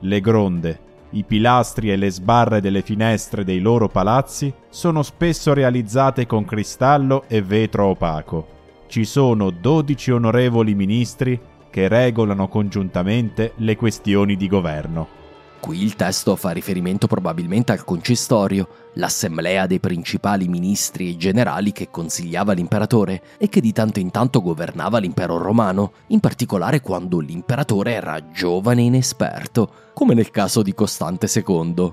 Le 0.01 0.21
gronde, 0.21 0.81
i 1.11 1.25
pilastri 1.25 1.91
e 1.91 1.97
le 1.97 2.11
sbarre 2.11 2.61
delle 2.61 2.83
finestre 2.83 3.45
dei 3.45 3.61
loro 3.61 3.89
palazzi 3.89 4.53
sono 4.69 5.03
spesso 5.03 5.53
realizzate 5.53 6.27
con 6.27 6.45
cristallo 6.45 7.25
e 7.27 7.43
vetro 7.43 7.87
opaco. 7.87 8.59
Ci 8.87 9.05
sono 9.05 9.51
12 9.51 10.11
onorevoli 10.13 10.75
ministri 10.75 11.39
che 11.71 11.89
regolano 11.89 12.49
congiuntamente 12.49 13.53
le 13.57 13.77
questioni 13.77 14.37
di 14.37 14.49
governo. 14.49 15.19
Qui 15.61 15.83
il 15.83 15.95
testo 15.95 16.37
fa 16.37 16.53
riferimento 16.53 17.07
probabilmente 17.07 17.73
al 17.73 17.85
concistorio, 17.85 18.67
l'assemblea 18.95 19.67
dei 19.67 19.79
principali 19.79 20.49
ministri 20.49 21.11
e 21.11 21.17
generali 21.19 21.71
che 21.71 21.91
consigliava 21.91 22.55
l'imperatore 22.55 23.23
e 23.37 23.51
che 23.51 23.61
di 23.61 23.71
tanto 23.71 24.01
in 24.01 24.11
tanto 24.11 24.41
governava 24.41 24.99
l'impero 24.99 25.37
romano, 25.37 25.93
in 26.09 26.21
particolare 26.21 26.81
quando 26.81 27.19
l'imperatore 27.19 27.93
era 27.93 28.31
giovane 28.31 28.81
e 28.81 28.85
inesperto, 28.87 29.71
come 29.93 30.15
nel 30.15 30.31
caso 30.31 30.63
di 30.63 30.73
Costante 30.73 31.29
II. 31.33 31.93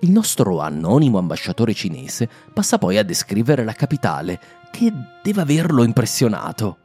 Il 0.00 0.10
nostro 0.10 0.60
anonimo 0.60 1.18
ambasciatore 1.18 1.74
cinese 1.74 2.28
passa 2.52 2.78
poi 2.78 2.98
a 2.98 3.02
descrivere 3.02 3.64
la 3.64 3.72
capitale, 3.72 4.40
che 4.70 4.92
deve 5.24 5.40
averlo 5.40 5.82
impressionato. 5.82 6.78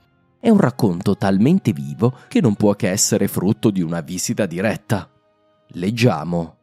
È 0.44 0.50
un 0.50 0.58
racconto 0.58 1.18
talmente 1.18 1.72
vivo 1.72 2.16
che 2.28 2.42
non 2.42 2.56
può 2.56 2.74
che 2.74 2.90
essere 2.90 3.28
frutto 3.28 3.70
di 3.70 3.84
una 3.84 4.02
visita 4.02 4.48
diretta. 4.48 5.08
Leggiamo. 5.74 6.56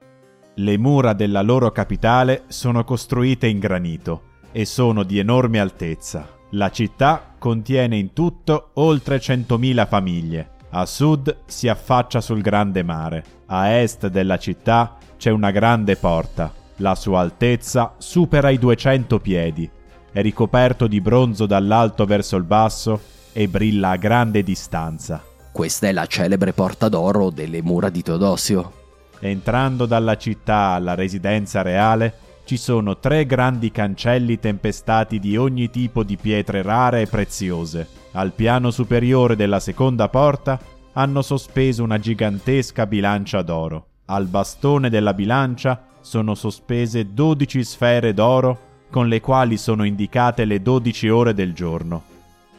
Le 0.57 0.77
mura 0.77 1.13
della 1.13 1.43
loro 1.43 1.71
capitale 1.71 2.43
sono 2.49 2.83
costruite 2.83 3.47
in 3.47 3.61
granito 3.61 4.23
e 4.51 4.65
sono 4.65 5.05
di 5.05 5.21
enorme 5.21 5.61
altezza. 5.61 6.29
La 6.51 6.73
città 6.73 7.35
contiene 7.39 7.97
in 7.97 8.13
tutto 8.13 8.71
oltre 8.75 9.19
100.000 9.19 9.87
famiglie. 9.87 10.51
A 10.71 10.85
sud 10.85 11.43
si 11.47 11.69
affaccia 11.69 12.21
sul 12.21 12.41
grande 12.41 12.83
mare. 12.83 13.25
A 13.47 13.69
est 13.69 14.09
della 14.09 14.39
città 14.39 14.97
c'è 15.17 15.31
una 15.31 15.53
grande 15.53 15.95
porta. 15.95 16.53
La 16.79 16.97
sua 16.97 17.21
altezza 17.21 17.95
supera 17.99 18.51
i 18.51 18.59
200 18.59 19.21
piedi. 19.21 19.71
È 20.11 20.21
ricoperto 20.21 20.89
di 20.89 21.01
bronzo 21.01 21.47
dall'alto 21.47 22.07
verso 22.07 22.35
il 22.35 22.43
basso 22.43 23.15
e 23.39 23.47
brilla 23.47 23.91
a 23.91 23.97
grande 23.97 24.43
distanza. 24.43 25.23
Questa 25.53 25.87
è 25.87 25.93
la 25.93 26.07
celebre 26.07 26.53
porta 26.53 26.89
d'oro 26.89 27.31
delle 27.31 27.63
mura 27.63 27.89
di 27.89 28.03
Teodosio. 28.03 28.73
Entrando 29.21 29.87
dalla 29.87 30.17
città 30.17 30.71
alla 30.71 30.97
residenza 30.97 31.63
reale, 31.63 32.13
ci 32.47 32.57
sono 32.57 32.99
tre 32.99 33.27
grandi 33.27 33.71
cancelli 33.71 34.41
tempestati 34.41 35.21
di 35.21 35.37
ogni 35.37 35.71
tipo 35.71 36.03
di 36.03 36.17
pietre 36.17 36.63
rare 36.63 37.03
e 37.03 37.07
preziose. 37.07 37.87
Al 38.15 38.33
piano 38.33 38.73
superiore 38.73 39.37
della 39.37 39.61
seconda 39.61 40.09
porta 40.09 40.59
hanno 40.95 41.23
sospeso 41.23 41.85
una 41.85 42.01
gigantesca 42.01 42.87
bilancia 42.87 43.43
d'oro. 43.43 43.87
Al 44.07 44.27
bastone 44.27 44.91
della 44.91 45.15
bilancia 45.15 45.85
sono 46.01 46.35
sospese 46.35 47.15
dodici 47.15 47.63
sfere 47.63 48.13
d'oro 48.13 48.59
con 48.91 49.07
le 49.07 49.21
quali 49.21 49.57
sono 49.59 49.85
indicate 49.85 50.45
le 50.45 50.61
dodici 50.61 51.09
ore 51.09 51.35
del 51.35 51.53
giorno. 51.53 52.03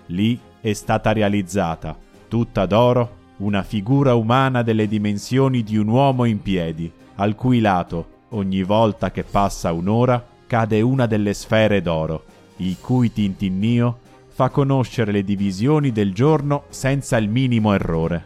Lì 0.06 0.48
è 0.62 0.74
stata 0.74 1.12
realizzata, 1.12 1.98
tutta 2.28 2.66
d'oro, 2.66 3.18
una 3.38 3.64
figura 3.64 4.16
umana 4.16 4.62
delle 4.64 4.88
dimensioni 4.88 5.64
di 5.64 5.78
un 5.78 5.88
uomo 5.88 6.26
in 6.26 6.42
piedi, 6.42 6.92
al 7.16 7.36
cui 7.36 7.60
lato, 7.60 8.18
ogni 8.30 8.64
volta 8.64 9.12
che 9.12 9.24
passa 9.24 9.72
un'ora, 9.72 10.24
cade 10.46 10.82
una 10.82 11.06
delle 11.06 11.34
sfere 11.34 11.82
d'oro, 11.82 12.24
il 12.58 12.78
cui 12.80 13.12
tintinnio 13.12 14.00
fa 14.28 14.50
conoscere 14.50 15.12
le 15.12 15.24
divisioni 15.24 15.92
del 15.92 16.14
giorno 16.14 16.64
senza 16.70 17.18
il 17.18 17.30
minimo 17.30 17.74
errore. 17.74 18.26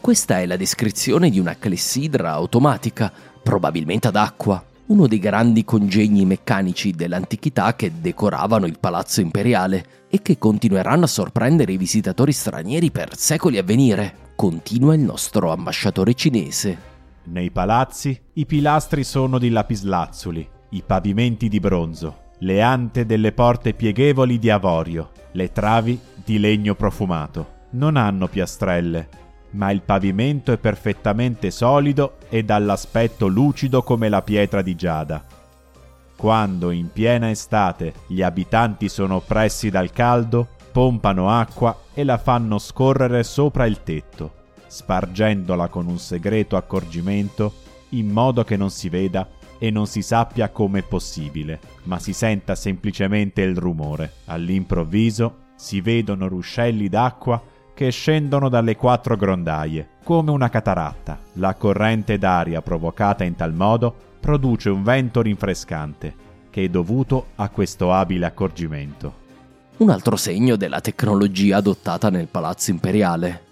Questa 0.00 0.40
è 0.40 0.46
la 0.46 0.56
descrizione 0.56 1.30
di 1.30 1.38
una 1.38 1.56
clessidra 1.56 2.30
automatica, 2.30 3.12
probabilmente 3.42 4.08
ad 4.08 4.16
acqua, 4.16 4.64
uno 4.88 5.06
dei 5.06 5.18
grandi 5.18 5.64
congegni 5.64 6.24
meccanici 6.24 6.92
dell'antichità 6.92 7.74
che 7.74 7.92
decoravano 8.00 8.66
il 8.66 8.78
palazzo 8.78 9.20
imperiale 9.20 10.06
e 10.08 10.22
che 10.22 10.38
continueranno 10.38 11.04
a 11.04 11.08
sorprendere 11.08 11.72
i 11.72 11.76
visitatori 11.76 12.32
stranieri 12.32 12.90
per 12.90 13.16
secoli 13.16 13.58
a 13.58 13.62
venire, 13.62 14.32
continua 14.34 14.94
il 14.94 15.00
nostro 15.00 15.52
ambasciatore 15.52 16.14
cinese. 16.14 16.86
Nei 17.24 17.50
palazzi 17.50 18.18
i 18.34 18.46
pilastri 18.46 19.04
sono 19.04 19.38
di 19.38 19.50
lapislazzuli, 19.50 20.48
i 20.70 20.82
pavimenti 20.86 21.48
di 21.48 21.60
bronzo, 21.60 22.30
le 22.38 22.62
ante 22.62 23.04
delle 23.04 23.32
porte 23.32 23.74
pieghevoli 23.74 24.38
di 24.38 24.48
avorio, 24.48 25.10
le 25.32 25.52
travi 25.52 26.00
di 26.24 26.38
legno 26.38 26.74
profumato. 26.74 27.56
Non 27.70 27.96
hanno 27.96 28.28
piastrelle, 28.28 29.08
ma 29.50 29.70
il 29.70 29.82
pavimento 29.82 30.52
è 30.52 30.58
perfettamente 30.58 31.50
solido 31.50 32.16
e 32.28 32.42
dall'aspetto 32.42 33.26
lucido 33.26 33.82
come 33.82 34.08
la 34.08 34.22
pietra 34.22 34.62
di 34.62 34.74
giada. 34.74 35.24
Quando 36.16 36.70
in 36.70 36.90
piena 36.92 37.30
estate 37.30 37.94
gli 38.06 38.22
abitanti 38.22 38.88
sono 38.88 39.16
oppressi 39.16 39.70
dal 39.70 39.92
caldo, 39.92 40.48
pompano 40.72 41.30
acqua 41.30 41.76
e 41.94 42.04
la 42.04 42.18
fanno 42.18 42.58
scorrere 42.58 43.22
sopra 43.22 43.66
il 43.66 43.82
tetto, 43.82 44.32
spargendola 44.66 45.68
con 45.68 45.86
un 45.86 45.98
segreto 45.98 46.56
accorgimento 46.56 47.52
in 47.90 48.08
modo 48.08 48.44
che 48.44 48.56
non 48.56 48.70
si 48.70 48.88
veda 48.88 49.28
e 49.58 49.70
non 49.70 49.86
si 49.86 50.02
sappia 50.02 50.50
come 50.50 50.80
è 50.80 50.82
possibile, 50.82 51.60
ma 51.84 51.98
si 51.98 52.12
senta 52.12 52.54
semplicemente 52.54 53.42
il 53.42 53.56
rumore. 53.56 54.12
All'improvviso 54.26 55.46
si 55.56 55.80
vedono 55.80 56.28
ruscelli 56.28 56.88
d'acqua 56.88 57.42
che 57.78 57.90
scendono 57.90 58.48
dalle 58.48 58.74
quattro 58.74 59.14
grondaie, 59.14 59.90
come 60.02 60.32
una 60.32 60.48
cataratta. 60.48 61.16
La 61.34 61.54
corrente 61.54 62.18
d'aria 62.18 62.60
provocata 62.60 63.22
in 63.22 63.36
tal 63.36 63.54
modo 63.54 63.94
produce 64.18 64.68
un 64.68 64.82
vento 64.82 65.22
rinfrescante, 65.22 66.12
che 66.50 66.64
è 66.64 66.68
dovuto 66.68 67.26
a 67.36 67.48
questo 67.50 67.92
abile 67.92 68.26
accorgimento. 68.26 69.14
Un 69.76 69.90
altro 69.90 70.16
segno 70.16 70.56
della 70.56 70.80
tecnologia 70.80 71.58
adottata 71.58 72.10
nel 72.10 72.26
palazzo 72.26 72.72
imperiale. 72.72 73.44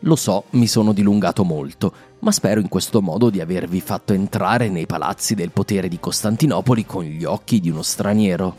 Lo 0.00 0.16
so, 0.16 0.46
mi 0.50 0.66
sono 0.66 0.92
dilungato 0.92 1.44
molto, 1.44 1.92
ma 2.18 2.32
spero 2.32 2.58
in 2.58 2.68
questo 2.68 3.00
modo 3.00 3.30
di 3.30 3.40
avervi 3.40 3.80
fatto 3.80 4.14
entrare 4.14 4.68
nei 4.68 4.86
palazzi 4.86 5.36
del 5.36 5.52
potere 5.52 5.86
di 5.86 6.00
Costantinopoli 6.00 6.84
con 6.84 7.04
gli 7.04 7.22
occhi 7.22 7.60
di 7.60 7.70
uno 7.70 7.82
straniero. 7.82 8.56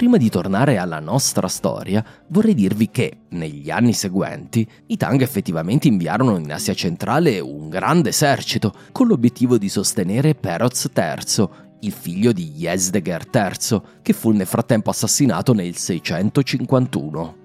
Prima 0.00 0.16
di 0.16 0.30
tornare 0.30 0.78
alla 0.78 0.98
nostra 0.98 1.46
storia, 1.46 2.02
vorrei 2.28 2.54
dirvi 2.54 2.88
che, 2.90 3.18
negli 3.32 3.70
anni 3.70 3.92
seguenti, 3.92 4.66
i 4.86 4.96
Tang 4.96 5.20
effettivamente 5.20 5.88
inviarono 5.88 6.38
in 6.38 6.50
Asia 6.50 6.72
centrale 6.72 7.38
un 7.38 7.68
grande 7.68 8.08
esercito 8.08 8.72
con 8.92 9.08
l'obiettivo 9.08 9.58
di 9.58 9.68
sostenere 9.68 10.34
Peroz 10.34 10.88
III, 10.96 11.48
il 11.80 11.92
figlio 11.92 12.32
di 12.32 12.50
Yezdeger 12.50 13.28
III, 13.30 13.82
che 14.00 14.14
fu 14.14 14.30
nel 14.30 14.46
frattempo 14.46 14.88
assassinato 14.88 15.52
nel 15.52 15.76
651. 15.76 17.36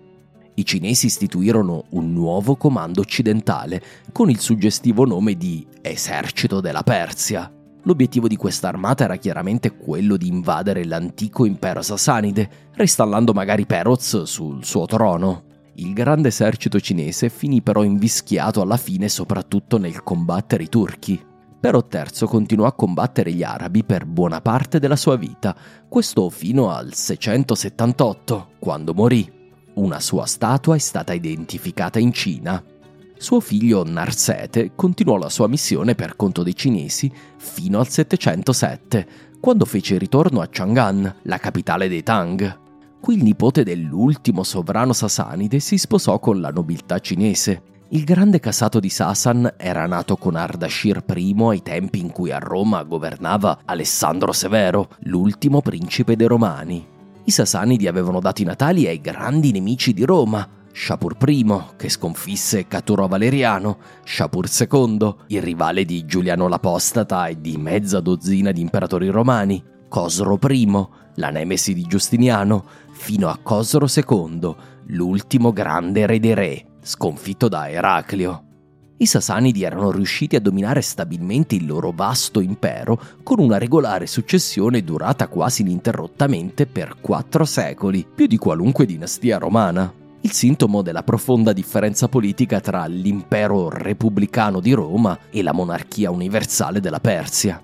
I 0.54 0.64
cinesi 0.64 1.08
istituirono 1.08 1.84
un 1.90 2.14
nuovo 2.14 2.56
comando 2.56 3.02
occidentale 3.02 3.84
con 4.14 4.30
il 4.30 4.40
suggestivo 4.40 5.04
nome 5.04 5.36
di 5.36 5.68
Esercito 5.82 6.62
della 6.62 6.84
Persia. 6.84 7.52
L'obiettivo 7.86 8.28
di 8.28 8.36
questa 8.36 8.68
armata 8.68 9.04
era 9.04 9.16
chiaramente 9.18 9.78
quello 9.78 10.18
di 10.18 10.28
invadere 10.28 10.86
l'antico 10.86 11.46
impero 11.46 11.84
sasanide, 11.84 12.72
ristallando 12.74 13.32
magari 13.32 13.68
Peroz 13.68 14.24
sul 14.24 14.66
suo 14.66 14.88
trono. 14.88 15.44
Il 15.76 15.94
grande 15.94 16.30
esercito 16.30 16.80
cinese 16.80 17.30
finì 17.30 17.62
però 17.62 17.84
invischiato 17.84 18.62
alla 18.62 18.78
fine 18.78 19.08
soprattutto 19.08 19.78
nel 19.78 20.02
combattere 20.02 20.64
i 20.64 20.70
turchi. 20.70 21.24
Però 21.60 21.86
III 21.92 22.28
continuò 22.28 22.66
a 22.66 22.74
combattere 22.74 23.32
gli 23.32 23.44
arabi 23.44 23.84
per 23.84 24.06
buona 24.06 24.42
parte 24.42 24.80
della 24.80 24.96
sua 24.96 25.16
vita, 25.16 25.56
questo 25.88 26.30
fino 26.32 26.72
al 26.72 26.92
678, 26.92 28.50
quando 28.58 28.96
morì. 28.96 29.32
Una 29.76 30.00
sua 30.00 30.26
statua 30.26 30.74
è 30.74 30.80
stata 30.80 31.14
identificata 31.14 32.00
in 32.00 32.12
Cina 32.14 32.64
suo 33.18 33.40
figlio 33.40 33.84
Narsete 33.84 34.72
continuò 34.76 35.18
la 35.18 35.30
sua 35.30 35.48
missione 35.48 35.96
per 35.96 36.16
conto 36.16 36.44
dei 36.44 36.56
cinesi 36.56 37.12
fino 37.38 37.80
al 37.80 37.88
707, 37.88 39.08
quando 39.40 39.66
fece 39.66 39.98
ritorno 39.98 40.42
a 40.42 40.48
Chang'an, 40.50 41.16
la 41.24 41.38
capitale 41.38 41.88
dei 41.88 42.04
Tang. 42.04 42.60
Qui 43.00 43.16
il 43.16 43.24
nipote 43.24 43.64
dell'ultimo 43.64 44.44
sovrano 44.44 44.94
sasanide 44.94 45.60
si 45.60 45.78
sposò 45.78 46.20
con 46.20 46.42
la 46.42 46.50
nobiltà 46.50 47.00
cinese. 47.00 47.62
Il 47.90 48.04
grande 48.04 48.40
casato 48.40 48.80
di 48.80 48.90
Sasan 48.90 49.54
era 49.58 49.86
nato 49.86 50.18
con 50.18 50.36
Ardashir 50.36 51.04
I 51.16 51.36
ai 51.38 51.62
tempi 51.62 52.00
in 52.00 52.12
cui 52.12 52.32
a 52.32 52.40
Roma 52.40 52.82
governava 52.84 53.60
Alessandro 53.66 54.32
Severo, 54.32 54.90
l'ultimo 55.02 55.62
principe 55.62 56.16
dei 56.16 56.26
Romani. 56.26 56.86
I 57.26 57.32
Sasanidi 57.32 57.88
avevano 57.88 58.20
dato 58.20 58.42
i 58.42 58.46
natali 58.46 58.88
ai 58.88 59.00
grandi 59.00 59.52
nemici 59.52 59.94
di 59.94 60.04
Roma, 60.04 60.48
Shapur 60.78 61.16
I, 61.26 61.46
che 61.78 61.88
sconfisse 61.88 62.68
Caturo 62.68 63.08
Valeriano, 63.08 63.78
Shapur 64.04 64.50
II, 64.50 65.16
il 65.28 65.42
rivale 65.42 65.86
di 65.86 66.06
Giuliano 66.06 66.50
l'Apostata 66.50 67.28
e 67.28 67.40
di 67.40 67.56
mezza 67.56 68.02
dozzina 68.02 68.52
di 68.52 68.60
imperatori 68.60 69.08
romani, 69.08 69.64
Cosro 69.88 70.38
I, 70.50 70.88
la 71.16 71.30
nemesi 71.30 71.74
di 71.74 71.84
Giustiniano, 71.84 72.66
fino 72.92 73.30
a 73.30 73.40
Cosro 73.42 73.88
II, 73.88 74.54
l'ultimo 74.88 75.54
grande 75.54 76.06
re 76.06 76.20
dei 76.20 76.34
re, 76.34 76.66
sconfitto 76.82 77.48
da 77.48 77.70
Eraclio. 77.70 78.44
I 78.98 79.06
Sasanidi 79.06 79.64
erano 79.64 79.92
riusciti 79.92 80.36
a 80.36 80.42
dominare 80.42 80.82
stabilmente 80.82 81.56
il 81.56 81.66
loro 81.66 81.94
vasto 81.96 82.42
impero 82.42 83.00
con 83.24 83.40
una 83.40 83.58
regolare 83.58 84.08
successione 84.08 84.84
durata 84.84 85.30
quasi 85.30 85.62
ininterrottamente 85.62 86.68
per 86.68 86.98
quattro 87.00 87.46
secoli, 87.46 88.06
più 88.14 88.28
di 88.28 88.38
qualunque 88.38 88.86
dinastia 88.86 89.38
romana 89.38 90.04
il 90.26 90.32
sintomo 90.32 90.82
della 90.82 91.04
profonda 91.04 91.54
differenza 91.54 92.08
politica 92.08 92.60
tra 92.60 92.88
l'impero 92.88 93.70
repubblicano 93.70 94.60
di 94.60 94.74
Roma 94.74 95.16
e 95.30 95.44
la 95.44 95.54
monarchia 95.54 96.10
universale 96.10 96.80
della 96.80 97.00
Persia. 97.00 97.62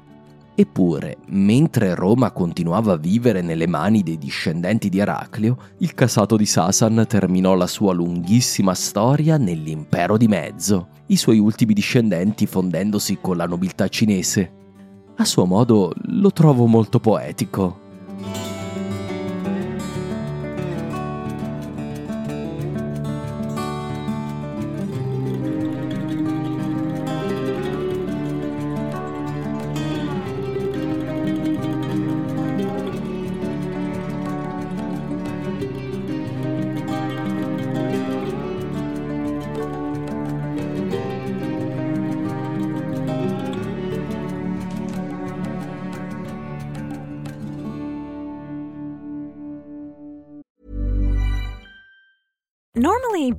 Eppure, 0.53 1.18
mentre 1.30 1.96
Roma 1.96 2.29
continuava 2.29 2.94
a 2.94 2.98
vivere 2.98 3.42
nelle 3.42 3.66
mani 3.66 4.03
dei 4.03 4.20
discendenti 4.20 4.90
di 4.90 5.00
Eraclio, 5.00 5.57
il 5.79 5.96
casato 5.96 6.38
di 6.38 6.46
Sasan 6.46 7.03
terminò 7.07 7.55
la 7.55 7.66
sua 7.66 7.94
lunghissima 7.94 8.75
storia 8.75 9.38
nell'impero 9.38 10.16
di 10.16 10.27
mezzo, 10.27 10.90
i 11.07 11.16
suoi 11.16 11.40
ultimi 11.40 11.74
discendenti 11.74 12.46
fondendosi 12.46 13.18
con 13.20 13.38
la 13.38 13.48
nobiltà 13.48 13.88
cinese. 13.88 14.51
A 15.16 15.25
suo 15.25 15.46
modo 15.46 15.94
lo 15.96 16.31
trovo 16.31 16.68
molto 16.68 17.00
poetico. 17.00 17.79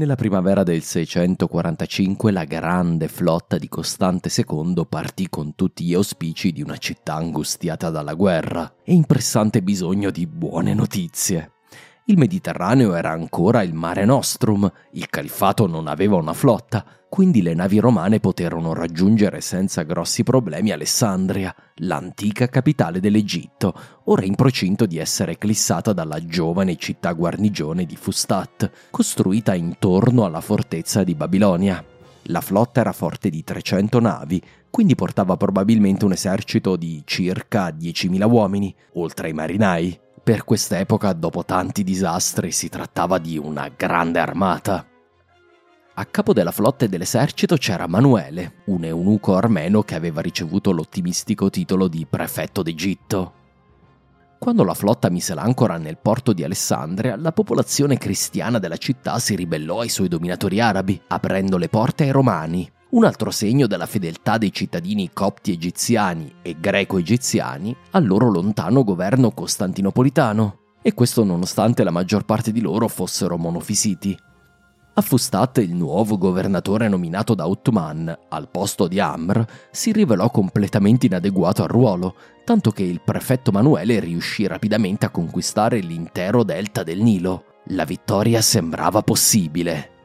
Nella 0.00 0.14
primavera 0.14 0.62
del 0.62 0.82
645 0.82 2.32
la 2.32 2.44
grande 2.44 3.06
flotta 3.06 3.58
di 3.58 3.68
Costante 3.68 4.30
II 4.34 4.86
partì 4.88 5.28
con 5.28 5.54
tutti 5.54 5.84
gli 5.84 5.92
auspici 5.92 6.52
di 6.52 6.62
una 6.62 6.78
città 6.78 7.16
angustiata 7.16 7.90
dalla 7.90 8.14
guerra 8.14 8.76
e 8.82 8.94
in 8.94 9.04
pressante 9.04 9.60
bisogno 9.60 10.10
di 10.10 10.26
buone 10.26 10.72
notizie. 10.72 11.59
Il 12.10 12.18
Mediterraneo 12.18 12.94
era 12.94 13.12
ancora 13.12 13.62
il 13.62 13.72
Mare 13.72 14.04
Nostrum, 14.04 14.68
il 14.94 15.08
califfato 15.08 15.68
non 15.68 15.86
aveva 15.86 16.16
una 16.16 16.32
flotta, 16.32 16.84
quindi 17.08 17.40
le 17.40 17.54
navi 17.54 17.78
romane 17.78 18.18
poterono 18.18 18.74
raggiungere 18.74 19.40
senza 19.40 19.84
grossi 19.84 20.24
problemi 20.24 20.72
Alessandria, 20.72 21.54
l'antica 21.76 22.48
capitale 22.48 22.98
dell'Egitto, 22.98 23.72
ora 24.06 24.24
in 24.24 24.34
procinto 24.34 24.86
di 24.86 24.98
essere 24.98 25.32
eclissata 25.32 25.92
dalla 25.92 26.26
giovane 26.26 26.74
città 26.74 27.12
guarnigione 27.12 27.84
di 27.84 27.94
Fustat, 27.94 28.88
costruita 28.90 29.54
intorno 29.54 30.24
alla 30.24 30.40
fortezza 30.40 31.04
di 31.04 31.14
Babilonia. 31.14 31.84
La 32.24 32.40
flotta 32.40 32.80
era 32.80 32.92
forte 32.92 33.30
di 33.30 33.44
300 33.44 34.00
navi, 34.00 34.42
quindi 34.68 34.96
portava 34.96 35.36
probabilmente 35.36 36.04
un 36.04 36.12
esercito 36.12 36.74
di 36.74 37.02
circa 37.04 37.68
10.000 37.68 38.28
uomini, 38.28 38.74
oltre 38.94 39.28
ai 39.28 39.32
marinai. 39.32 40.00
Per 40.22 40.44
quest'epoca, 40.44 41.12
dopo 41.12 41.44
tanti 41.44 41.82
disastri, 41.82 42.52
si 42.52 42.68
trattava 42.68 43.18
di 43.18 43.38
una 43.38 43.70
grande 43.74 44.18
armata. 44.18 44.86
A 45.94 46.04
capo 46.04 46.32
della 46.32 46.52
flotta 46.52 46.84
e 46.84 46.88
dell'esercito 46.88 47.56
c'era 47.56 47.86
Manuele, 47.86 48.62
un 48.66 48.84
eunuco 48.84 49.34
armeno 49.36 49.82
che 49.82 49.94
aveva 49.94 50.20
ricevuto 50.20 50.72
l'ottimistico 50.72 51.50
titolo 51.50 51.88
di 51.88 52.06
prefetto 52.08 52.62
d'Egitto. 52.62 53.32
Quando 54.38 54.64
la 54.64 54.74
flotta 54.74 55.10
mise 55.10 55.34
l'ancora 55.34 55.76
nel 55.76 55.98
porto 55.98 56.32
di 56.32 56.44
Alessandria, 56.44 57.16
la 57.16 57.32
popolazione 57.32 57.98
cristiana 57.98 58.58
della 58.58 58.78
città 58.78 59.18
si 59.18 59.34
ribellò 59.34 59.80
ai 59.80 59.90
suoi 59.90 60.08
dominatori 60.08 60.60
arabi, 60.60 61.00
aprendo 61.08 61.58
le 61.58 61.68
porte 61.68 62.04
ai 62.04 62.10
romani. 62.10 62.70
Un 62.90 63.04
altro 63.04 63.30
segno 63.30 63.66
della 63.66 63.86
fedeltà 63.86 64.36
dei 64.36 64.52
cittadini 64.52 65.10
copti 65.12 65.52
egiziani 65.52 66.32
e 66.42 66.56
greco-egiziani 66.58 67.76
al 67.92 68.06
loro 68.06 68.30
lontano 68.30 68.82
governo 68.82 69.30
costantinopolitano, 69.30 70.58
e 70.82 70.92
questo 70.94 71.22
nonostante 71.22 71.84
la 71.84 71.90
maggior 71.90 72.24
parte 72.24 72.50
di 72.50 72.60
loro 72.60 72.88
fossero 72.88 73.36
monofisiti. 73.36 74.18
A 74.92 75.02
Fustat 75.02 75.58
il 75.58 75.72
nuovo 75.72 76.18
governatore 76.18 76.88
nominato 76.88 77.34
da 77.34 77.46
Uthman 77.46 78.18
al 78.28 78.48
posto 78.50 78.88
di 78.88 78.98
Amr 78.98 79.44
si 79.70 79.92
rivelò 79.92 80.28
completamente 80.30 81.06
inadeguato 81.06 81.62
al 81.62 81.68
ruolo, 81.68 82.16
tanto 82.44 82.72
che 82.72 82.82
il 82.82 83.00
prefetto 83.00 83.52
Manuele 83.52 84.00
riuscì 84.00 84.48
rapidamente 84.48 85.06
a 85.06 85.10
conquistare 85.10 85.78
l'intero 85.78 86.42
delta 86.42 86.82
del 86.82 87.00
Nilo. 87.00 87.44
La 87.66 87.84
vittoria 87.84 88.40
sembrava 88.40 89.00
possibile. 89.02 89.99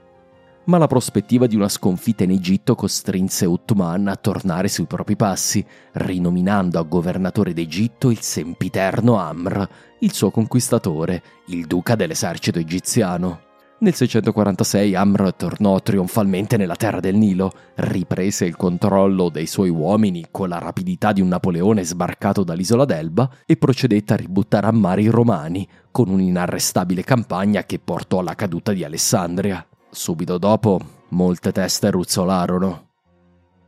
Ma 0.68 0.80
la 0.80 0.88
prospettiva 0.88 1.46
di 1.46 1.56
una 1.56 1.70
sconfitta 1.70 2.24
in 2.24 2.32
Egitto 2.32 2.74
costrinse 2.74 3.46
Uthman 3.46 4.08
a 4.08 4.16
tornare 4.16 4.68
sui 4.68 4.86
propri 4.86 5.16
passi, 5.16 5.64
rinominando 5.94 6.80
a 6.80 6.84
governatore 6.84 7.54
d'Egitto 7.54 8.10
il 8.10 8.20
sempiterno 8.22 9.18
Amr, 9.18 9.64
il 10.00 10.12
suo 10.12 10.32
conquistatore, 10.32 11.22
il 11.48 11.68
duca 11.68 11.94
dell'esercito 11.94 12.58
egiziano. 12.58 13.42
Nel 13.78 13.94
646 13.94 14.96
Amr 14.96 15.34
tornò 15.36 15.80
trionfalmente 15.82 16.58
nella 16.58 16.76
terra 16.76 17.00
del 17.00 17.16
Nilo, 17.16 17.52
riprese 17.76 18.46
il 18.46 18.56
controllo 18.56 19.30
dei 19.30 19.46
suoi 19.46 19.70
uomini 19.70 20.26
con 20.32 20.50
la 20.50 20.58
rapidità 20.58 21.12
di 21.12 21.22
un 21.22 21.28
Napoleone 21.28 21.84
sbarcato 21.84 22.44
dall'isola 22.44 22.86
d'Elba 22.86 23.30
e 23.46 23.58
procedette 23.58 24.14
a 24.14 24.18
ributtare 24.18 24.66
a 24.66 24.72
mare 24.72 25.04
i 25.04 25.10
Romani 25.10 25.68
con 25.92 26.10
un'inarrestabile 26.10 27.04
campagna 27.04 27.66
che 27.66 27.78
portò 27.78 28.20
alla 28.20 28.34
caduta 28.34 28.72
di 28.72 28.84
Alessandria. 28.84 29.64
Subito 29.96 30.38
dopo, 30.38 30.78
molte 31.12 31.54
teste 31.54 31.90
ruzzolarono. 31.90 32.88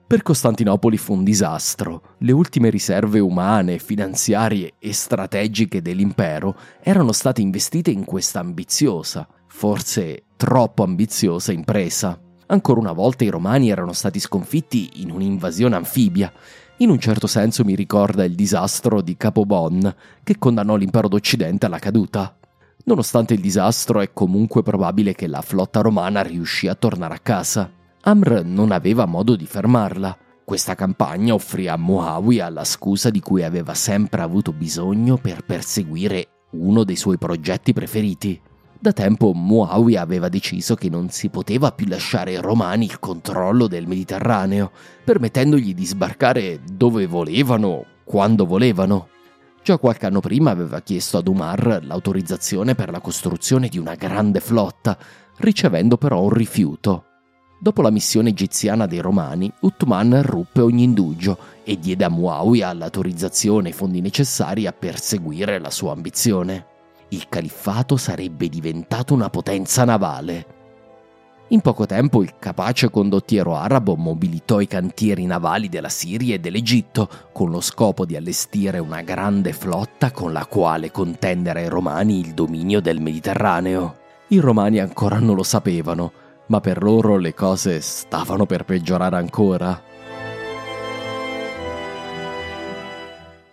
Per 0.05 0.23
Costantinopoli 0.23 0.97
fu 0.97 1.13
un 1.13 1.23
disastro. 1.23 2.15
Le 2.17 2.33
ultime 2.33 2.69
riserve 2.69 3.19
umane, 3.19 3.79
finanziarie 3.79 4.73
e 4.77 4.91
strategiche 4.91 5.81
dell'impero 5.81 6.53
erano 6.81 7.13
state 7.13 7.39
investite 7.39 7.91
in 7.91 8.03
questa 8.03 8.41
ambiziosa, 8.41 9.25
forse 9.47 10.25
troppo 10.35 10.83
ambiziosa 10.83 11.53
impresa. 11.53 12.19
Ancora 12.47 12.81
una 12.81 12.91
volta 12.91 13.23
i 13.23 13.29
romani 13.29 13.69
erano 13.69 13.93
stati 13.93 14.19
sconfitti 14.19 15.01
in 15.01 15.11
un'invasione 15.11 15.77
anfibia. 15.77 16.29
In 16.79 16.89
un 16.89 16.99
certo 16.99 17.27
senso 17.27 17.63
mi 17.63 17.73
ricorda 17.73 18.25
il 18.25 18.35
disastro 18.35 18.99
di 18.99 19.15
Capobon, 19.15 19.95
che 20.23 20.37
condannò 20.37 20.75
l'impero 20.75 21.07
d'Occidente 21.07 21.67
alla 21.67 21.79
caduta. 21.79 22.37
Nonostante 22.87 23.33
il 23.33 23.41
disastro, 23.41 23.99
è 23.99 24.13
comunque 24.13 24.63
probabile 24.63 25.13
che 25.13 25.27
la 25.27 25.41
flotta 25.41 25.81
romana 25.81 26.21
riuscì 26.21 26.69
a 26.69 26.75
tornare 26.75 27.15
a 27.15 27.19
casa. 27.19 27.69
Amr 28.03 28.45
non 28.45 28.71
aveva 28.71 29.05
modo 29.05 29.35
di 29.35 29.45
fermarla. 29.45 30.17
Questa 30.45 30.73
campagna 30.73 31.33
offrì 31.33 31.67
a 31.67 31.75
Muawiya 31.75 32.49
la 32.49 32.63
scusa 32.63 33.09
di 33.09 33.19
cui 33.19 33.43
aveva 33.43 33.73
sempre 33.73 34.21
avuto 34.21 34.53
bisogno 34.53 35.17
per 35.17 35.43
perseguire 35.43 36.27
uno 36.51 36.85
dei 36.85 36.95
suoi 36.95 37.17
progetti 37.17 37.73
preferiti. 37.73 38.39
Da 38.79 38.93
tempo 38.93 39.33
Muawiya 39.33 40.01
aveva 40.01 40.29
deciso 40.29 40.75
che 40.75 40.87
non 40.87 41.09
si 41.09 41.27
poteva 41.27 41.73
più 41.73 41.87
lasciare 41.87 42.37
ai 42.37 42.41
romani 42.41 42.85
il 42.85 42.99
controllo 42.99 43.67
del 43.67 43.85
Mediterraneo, 43.85 44.71
permettendogli 45.03 45.73
di 45.73 45.85
sbarcare 45.85 46.61
dove 46.63 47.05
volevano, 47.05 47.83
quando 48.05 48.45
volevano. 48.45 49.09
Già 49.67 49.77
qualche 49.77 50.05
anno 50.05 50.21
prima 50.21 50.49
aveva 50.49 50.79
chiesto 50.79 51.17
ad 51.17 51.27
Umar 51.27 51.81
l'autorizzazione 51.83 52.73
per 52.73 52.89
la 52.89 53.01
costruzione 53.01 53.67
di 53.67 53.77
una 53.77 53.95
grande 53.95 54.39
flotta, 54.39 54.97
ricevendo 55.39 55.97
però 55.97 56.21
un 56.21 56.29
rifiuto. 56.29 57.03
Dopo 57.59 57.81
la 57.81 57.89
missione 57.89 58.29
egiziana 58.29 58.85
dei 58.85 58.99
Romani, 58.99 59.51
Uthman 59.59 60.21
ruppe 60.23 60.61
ogni 60.61 60.83
indugio 60.83 61.37
e 61.65 61.77
diede 61.77 62.05
a 62.05 62.09
Muawiya 62.09 62.71
l'autorizzazione 62.71 63.67
e 63.67 63.71
i 63.71 63.75
fondi 63.75 63.99
necessari 63.99 64.67
a 64.67 64.71
perseguire 64.71 65.59
la 65.59 65.69
sua 65.69 65.91
ambizione 65.91 66.75
il 67.09 67.29
califfato 67.29 67.95
sarebbe 67.95 68.49
diventato 68.49 69.13
una 69.13 69.29
potenza 69.29 69.85
navale. 69.85 70.55
In 71.49 71.61
poco 71.61 71.85
tempo 71.85 72.23
il 72.23 72.33
capace 72.39 72.89
condottiero 72.89 73.55
arabo 73.55 73.95
mobilitò 73.95 74.59
i 74.59 74.67
cantieri 74.67 75.25
navali 75.25 75.69
della 75.69 75.87
Siria 75.87 76.35
e 76.35 76.39
dell'Egitto 76.39 77.07
con 77.31 77.49
lo 77.51 77.61
scopo 77.61 78.05
di 78.05 78.17
allestire 78.17 78.79
una 78.79 79.01
grande 79.01 79.53
flotta 79.53 80.11
con 80.11 80.33
la 80.33 80.45
quale 80.45 80.91
contendere 80.91 81.61
ai 81.61 81.69
romani 81.69 82.19
il 82.19 82.33
dominio 82.33 82.81
del 82.81 82.99
Mediterraneo. 82.99 83.95
I 84.27 84.39
romani 84.39 84.79
ancora 84.79 85.19
non 85.19 85.37
lo 85.37 85.43
sapevano, 85.43 86.11
ma 86.47 86.59
per 86.59 86.83
loro 86.83 87.15
le 87.15 87.33
cose 87.33 87.79
stavano 87.79 88.45
per 88.45 88.65
peggiorare 88.65 89.15
ancora. 89.15 89.81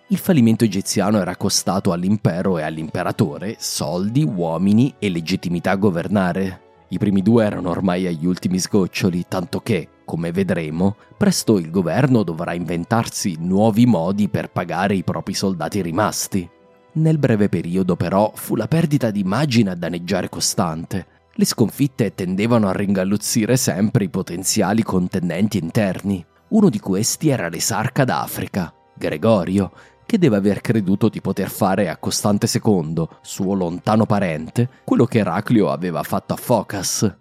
Il 0.09 0.19
fallimento 0.19 0.65
egiziano 0.65 1.21
era 1.21 1.37
costato 1.37 1.93
all'impero 1.93 2.59
e 2.59 2.63
all'imperatore 2.63 3.55
soldi, 3.59 4.25
uomini 4.25 4.97
e 4.99 5.11
legittimità 5.11 5.71
a 5.71 5.77
governare. 5.77 6.64
I 6.89 6.99
primi 6.99 7.23
due 7.23 7.45
erano 7.45 7.71
ormai 7.71 8.07
agli 8.07 8.27
ultimi 8.27 8.59
sgoccioli, 8.59 9.25
tanto 9.29 9.61
che, 9.61 9.89
come 10.05 10.33
vedremo, 10.33 10.97
presto 11.17 11.59
il 11.59 11.71
governo 11.71 12.23
dovrà 12.23 12.53
inventarsi 12.53 13.37
nuovi 13.39 13.87
modi 13.87 14.29
per 14.29 14.51
pagare 14.51 14.95
i 14.95 15.03
propri 15.03 15.35
soldati 15.35 15.81
rimasti. 15.81 16.49
Nel 16.93 17.19
breve 17.19 17.49
periodo, 17.49 17.97
però, 17.97 18.31
fu 18.35 18.55
la 18.55 18.69
perdita 18.69 19.11
di 19.11 19.21
immagine 19.21 19.71
a 19.71 19.75
danneggiare 19.75 20.29
costante. 20.29 21.07
Le 21.33 21.45
sconfitte 21.45 22.15
tendevano 22.15 22.69
a 22.69 22.73
ringalluzzire 22.73 23.57
sempre 23.57 24.05
i 24.05 24.09
potenziali 24.09 24.83
contendenti 24.85 25.59
interni. 25.59 26.25
Uno 26.49 26.69
di 26.69 26.79
questi 26.79 27.31
era 27.31 27.49
l'esarca 27.49 28.05
d'Africa, 28.05 28.73
Gregorio, 28.97 29.73
che 30.07 30.19
deve 30.19 30.37
aver 30.37 30.61
creduto 30.61 31.09
di 31.09 31.21
poter 31.21 31.49
fare 31.49 31.89
a 31.89 31.97
Costante 31.97 32.49
II, 32.53 33.07
suo 33.23 33.55
lontano 33.55 34.07
parente, 34.07 34.69
quello 34.85 35.07
che 35.07 35.19
Eraclio 35.19 35.71
aveva 35.71 36.03
fatto 36.03 36.35
a 36.35 36.37
Focas. 36.37 37.17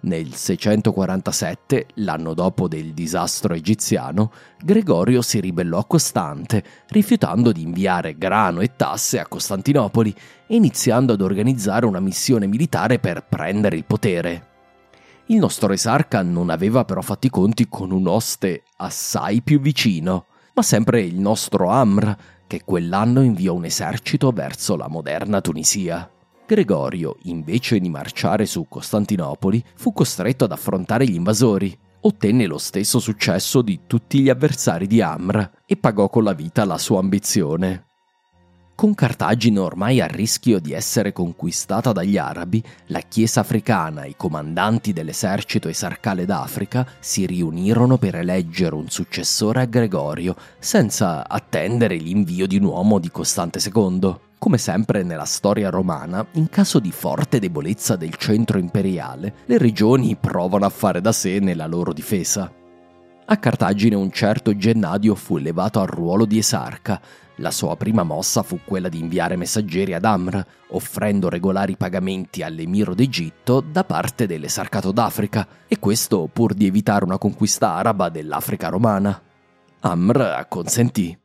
Nel 0.00 0.34
647, 0.34 1.86
l'anno 1.94 2.34
dopo 2.34 2.68
del 2.68 2.92
disastro 2.92 3.54
egiziano, 3.54 4.32
Gregorio 4.62 5.22
si 5.22 5.40
ribellò 5.40 5.78
a 5.78 5.86
Costante, 5.86 6.62
rifiutando 6.88 7.52
di 7.52 7.62
inviare 7.62 8.18
grano 8.18 8.60
e 8.60 8.76
tasse 8.76 9.18
a 9.18 9.26
Costantinopoli 9.26 10.14
e 10.46 10.56
iniziando 10.56 11.14
ad 11.14 11.22
organizzare 11.22 11.86
una 11.86 12.00
missione 12.00 12.46
militare 12.46 12.98
per 12.98 13.24
prendere 13.26 13.76
il 13.76 13.86
potere. 13.86 14.48
Il 15.26 15.38
nostro 15.38 15.72
esarca 15.72 16.20
non 16.20 16.50
aveva 16.50 16.84
però 16.84 17.00
fatto 17.00 17.26
i 17.26 17.30
conti 17.30 17.66
con 17.66 17.90
un 17.90 18.06
oste 18.06 18.64
assai 18.76 19.40
più 19.40 19.58
vicino 19.58 20.26
ma 20.54 20.62
sempre 20.62 21.02
il 21.02 21.18
nostro 21.18 21.68
Amr, 21.68 22.12
che 22.46 22.62
quell'anno 22.64 23.22
inviò 23.22 23.54
un 23.54 23.64
esercito 23.64 24.30
verso 24.30 24.76
la 24.76 24.88
moderna 24.88 25.40
Tunisia. 25.40 26.08
Gregorio, 26.46 27.16
invece 27.22 27.78
di 27.78 27.88
marciare 27.88 28.46
su 28.46 28.66
Costantinopoli, 28.68 29.64
fu 29.76 29.92
costretto 29.92 30.44
ad 30.44 30.52
affrontare 30.52 31.06
gli 31.06 31.14
invasori. 31.14 31.76
Ottenne 32.00 32.46
lo 32.46 32.58
stesso 32.58 32.98
successo 32.98 33.62
di 33.62 33.80
tutti 33.86 34.20
gli 34.20 34.28
avversari 34.28 34.86
di 34.86 35.00
Amr 35.00 35.42
e 35.64 35.76
pagò 35.76 36.10
con 36.10 36.22
la 36.22 36.34
vita 36.34 36.64
la 36.64 36.78
sua 36.78 37.00
ambizione. 37.00 37.86
Con 38.76 38.92
Cartagine 38.94 39.60
ormai 39.60 40.00
a 40.00 40.06
rischio 40.06 40.58
di 40.58 40.72
essere 40.72 41.12
conquistata 41.12 41.92
dagli 41.92 42.18
arabi, 42.18 42.62
la 42.86 42.98
Chiesa 42.98 43.40
africana 43.40 44.02
e 44.02 44.10
i 44.10 44.14
comandanti 44.16 44.92
dell'esercito 44.92 45.68
esarcale 45.68 46.24
d'Africa 46.24 46.84
si 46.98 47.24
riunirono 47.24 47.98
per 47.98 48.16
eleggere 48.16 48.74
un 48.74 48.90
successore 48.90 49.60
a 49.60 49.64
Gregorio, 49.66 50.34
senza 50.58 51.28
attendere 51.28 51.94
l'invio 51.94 52.48
di 52.48 52.56
un 52.56 52.64
uomo 52.64 52.98
di 52.98 53.12
Costante 53.12 53.60
II. 53.64 54.16
Come 54.38 54.58
sempre 54.58 55.04
nella 55.04 55.24
storia 55.24 55.70
romana, 55.70 56.26
in 56.32 56.48
caso 56.48 56.80
di 56.80 56.90
forte 56.90 57.38
debolezza 57.38 57.94
del 57.94 58.16
centro 58.16 58.58
imperiale, 58.58 59.34
le 59.46 59.56
regioni 59.56 60.16
provano 60.16 60.66
a 60.66 60.70
fare 60.70 61.00
da 61.00 61.12
sé 61.12 61.38
nella 61.38 61.66
loro 61.66 61.92
difesa. 61.92 62.52
A 63.26 63.38
Cartagine 63.38 63.94
un 63.94 64.10
certo 64.10 64.54
Gennadio 64.54 65.14
fu 65.14 65.38
elevato 65.38 65.80
al 65.80 65.86
ruolo 65.86 66.26
di 66.26 66.36
esarca, 66.36 67.00
la 67.36 67.50
sua 67.50 67.74
prima 67.74 68.02
mossa 68.02 68.42
fu 68.42 68.60
quella 68.64 68.90
di 68.90 68.98
inviare 68.98 69.34
messaggeri 69.36 69.94
ad 69.94 70.04
Amr, 70.04 70.40
offrendo 70.68 71.30
regolari 71.30 71.74
pagamenti 71.76 72.42
all'emiro 72.42 72.94
d'Egitto 72.94 73.60
da 73.60 73.82
parte 73.82 74.26
dell'esarcato 74.26 74.92
d'Africa, 74.92 75.48
e 75.66 75.78
questo 75.78 76.28
pur 76.30 76.52
di 76.52 76.66
evitare 76.66 77.04
una 77.04 77.16
conquista 77.16 77.72
araba 77.72 78.10
dell'Africa 78.10 78.68
romana. 78.68 79.18
Amr 79.80 80.20
acconsentì. 80.20 81.18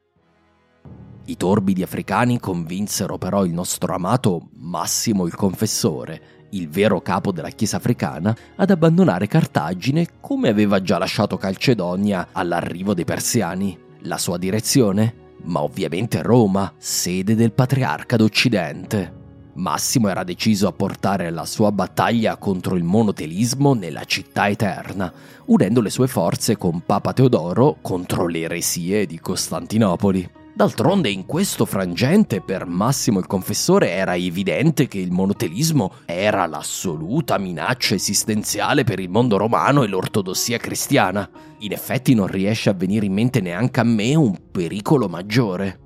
I 1.25 1.37
torbidi 1.37 1.83
africani 1.83 2.39
convinsero 2.39 3.17
però 3.17 3.43
il 3.43 3.51
nostro 3.51 3.93
amato 3.93 4.49
Massimo 4.53 5.27
il 5.27 5.35
Confessore, 5.35 6.38
il 6.51 6.69
vero 6.69 7.01
capo 7.01 7.31
della 7.31 7.49
Chiesa 7.49 7.77
africana, 7.77 8.35
ad 8.55 8.69
abbandonare 8.69 9.27
Cartagine 9.27 10.07
come 10.19 10.49
aveva 10.49 10.81
già 10.81 10.97
lasciato 10.97 11.37
Calcedonia 11.37 12.29
all'arrivo 12.31 12.93
dei 12.93 13.05
persiani. 13.05 13.77
La 14.01 14.17
sua 14.17 14.37
direzione? 14.37 15.27
ma 15.43 15.61
ovviamente 15.61 16.21
Roma, 16.21 16.71
sede 16.77 17.35
del 17.35 17.51
patriarca 17.51 18.17
d'Occidente. 18.17 19.17
Massimo 19.53 20.07
era 20.07 20.23
deciso 20.23 20.67
a 20.67 20.71
portare 20.71 21.29
la 21.31 21.45
sua 21.45 21.71
battaglia 21.71 22.37
contro 22.37 22.75
il 22.75 22.83
monotelismo 22.83 23.73
nella 23.73 24.05
città 24.05 24.47
eterna, 24.47 25.11
unendo 25.45 25.81
le 25.81 25.89
sue 25.89 26.07
forze 26.07 26.55
con 26.55 26.81
Papa 26.85 27.11
Teodoro 27.13 27.77
contro 27.81 28.27
le 28.27 28.39
eresie 28.41 29.05
di 29.05 29.19
Costantinopoli. 29.19 30.38
D'altronde 30.59 31.09
in 31.09 31.25
questo 31.25 31.63
frangente 31.63 32.41
per 32.41 32.65
Massimo 32.65 33.19
il 33.19 33.27
confessore 33.27 33.91
era 33.91 34.17
evidente 34.17 34.89
che 34.89 34.99
il 34.99 35.09
monotelismo 35.09 35.93
era 36.03 36.45
l'assoluta 36.47 37.37
minaccia 37.37 37.95
esistenziale 37.95 38.83
per 38.83 38.99
il 38.99 39.07
mondo 39.07 39.37
romano 39.37 39.83
e 39.83 39.87
l'ortodossia 39.87 40.57
cristiana. 40.57 41.29
In 41.59 41.71
effetti 41.71 42.13
non 42.13 42.27
riesce 42.27 42.69
a 42.69 42.73
venire 42.73 43.05
in 43.05 43.13
mente 43.13 43.39
neanche 43.39 43.79
a 43.79 43.83
me 43.83 44.15
un 44.15 44.35
pericolo 44.51 45.07
maggiore. 45.07 45.79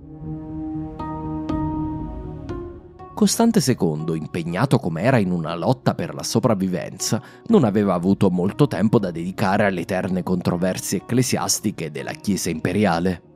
Costante 3.13 3.63
II, 3.63 4.17
impegnato 4.17 4.79
come 4.79 5.03
era 5.03 5.19
in 5.19 5.29
una 5.29 5.53
lotta 5.53 5.93
per 5.93 6.15
la 6.15 6.23
sopravvivenza, 6.23 7.21
non 7.49 7.63
aveva 7.63 7.93
avuto 7.93 8.31
molto 8.31 8.67
tempo 8.67 8.97
da 8.97 9.11
dedicare 9.11 9.65
alle 9.65 9.81
eterne 9.81 10.23
controversie 10.23 10.97
ecclesiastiche 10.97 11.91
della 11.91 12.13
Chiesa 12.13 12.49
imperiale. 12.49 13.32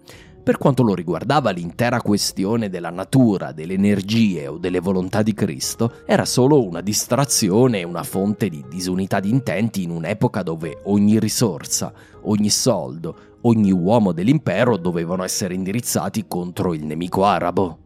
Per 0.47 0.57
quanto 0.57 0.81
lo 0.81 0.95
riguardava, 0.95 1.49
l'intera 1.49 1.99
questione 1.99 2.69
della 2.69 2.89
natura, 2.89 3.51
delle 3.51 3.73
energie 3.73 4.47
o 4.47 4.57
delle 4.57 4.79
volontà 4.79 5.21
di 5.21 5.33
Cristo 5.33 5.95
era 6.05 6.23
solo 6.23 6.65
una 6.65 6.79
distrazione 6.79 7.81
e 7.81 7.83
una 7.83 8.03
fonte 8.03 8.47
di 8.47 8.63
disunità 8.69 9.19
di 9.19 9.29
intenti 9.29 9.83
in 9.83 9.89
un'epoca 9.89 10.43
dove 10.43 10.79
ogni 10.85 11.19
risorsa, 11.19 11.91
ogni 12.21 12.49
soldo, 12.49 13.39
ogni 13.41 13.73
uomo 13.73 14.13
dell'impero 14.13 14.77
dovevano 14.77 15.25
essere 15.25 15.53
indirizzati 15.53 16.27
contro 16.29 16.73
il 16.73 16.85
nemico 16.85 17.25
arabo. 17.25 17.79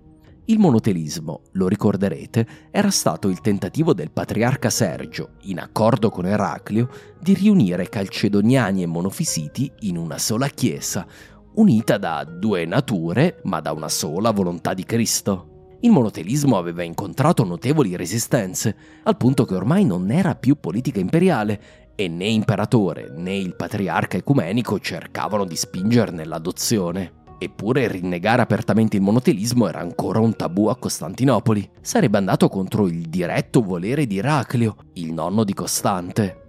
Il 0.45 0.59
monotelismo, 0.59 1.41
lo 1.53 1.67
ricorderete, 1.67 2.47
era 2.69 2.91
stato 2.91 3.27
il 3.27 3.41
tentativo 3.41 3.93
del 3.93 4.11
patriarca 4.11 4.69
Sergio, 4.69 5.31
in 5.43 5.59
accordo 5.59 6.11
con 6.11 6.27
Eraclio, 6.27 6.89
di 7.19 7.33
riunire 7.33 7.89
calcedoniani 7.89 8.83
e 8.83 8.87
monofisiti 8.87 9.71
in 9.81 9.97
una 9.97 10.19
sola 10.19 10.47
chiesa, 10.47 11.07
unita 11.55 11.97
da 11.97 12.23
due 12.23 12.65
nature, 12.65 13.39
ma 13.43 13.59
da 13.59 13.71
una 13.71 13.89
sola 13.89 14.31
volontà 14.31 14.73
di 14.73 14.83
Cristo. 14.83 15.75
Il 15.81 15.91
monotelismo 15.91 16.57
aveva 16.57 16.83
incontrato 16.83 17.43
notevoli 17.43 17.95
resistenze, 17.95 18.75
al 19.03 19.17
punto 19.17 19.45
che 19.45 19.55
ormai 19.55 19.83
non 19.83 20.11
era 20.11 20.35
più 20.35 20.59
politica 20.59 20.99
imperiale 20.99 21.61
e 21.95 22.07
né 22.07 22.27
imperatore 22.27 23.11
né 23.15 23.35
il 23.35 23.55
patriarca 23.55 24.17
ecumenico 24.17 24.79
cercavano 24.79 25.43
di 25.43 25.55
spingerne 25.55 26.25
l'adozione. 26.25 27.19
Eppure 27.39 27.87
rinnegare 27.87 28.43
apertamente 28.43 28.97
il 28.97 29.01
monotelismo 29.01 29.67
era 29.67 29.79
ancora 29.79 30.19
un 30.19 30.35
tabù 30.35 30.67
a 30.67 30.75
Costantinopoli. 30.75 31.67
Sarebbe 31.81 32.19
andato 32.19 32.47
contro 32.49 32.85
il 32.85 33.09
diretto 33.09 33.61
volere 33.61 34.05
di 34.05 34.19
Eraclio, 34.19 34.75
il 34.93 35.11
nonno 35.11 35.43
di 35.43 35.55
Costante. 35.55 36.40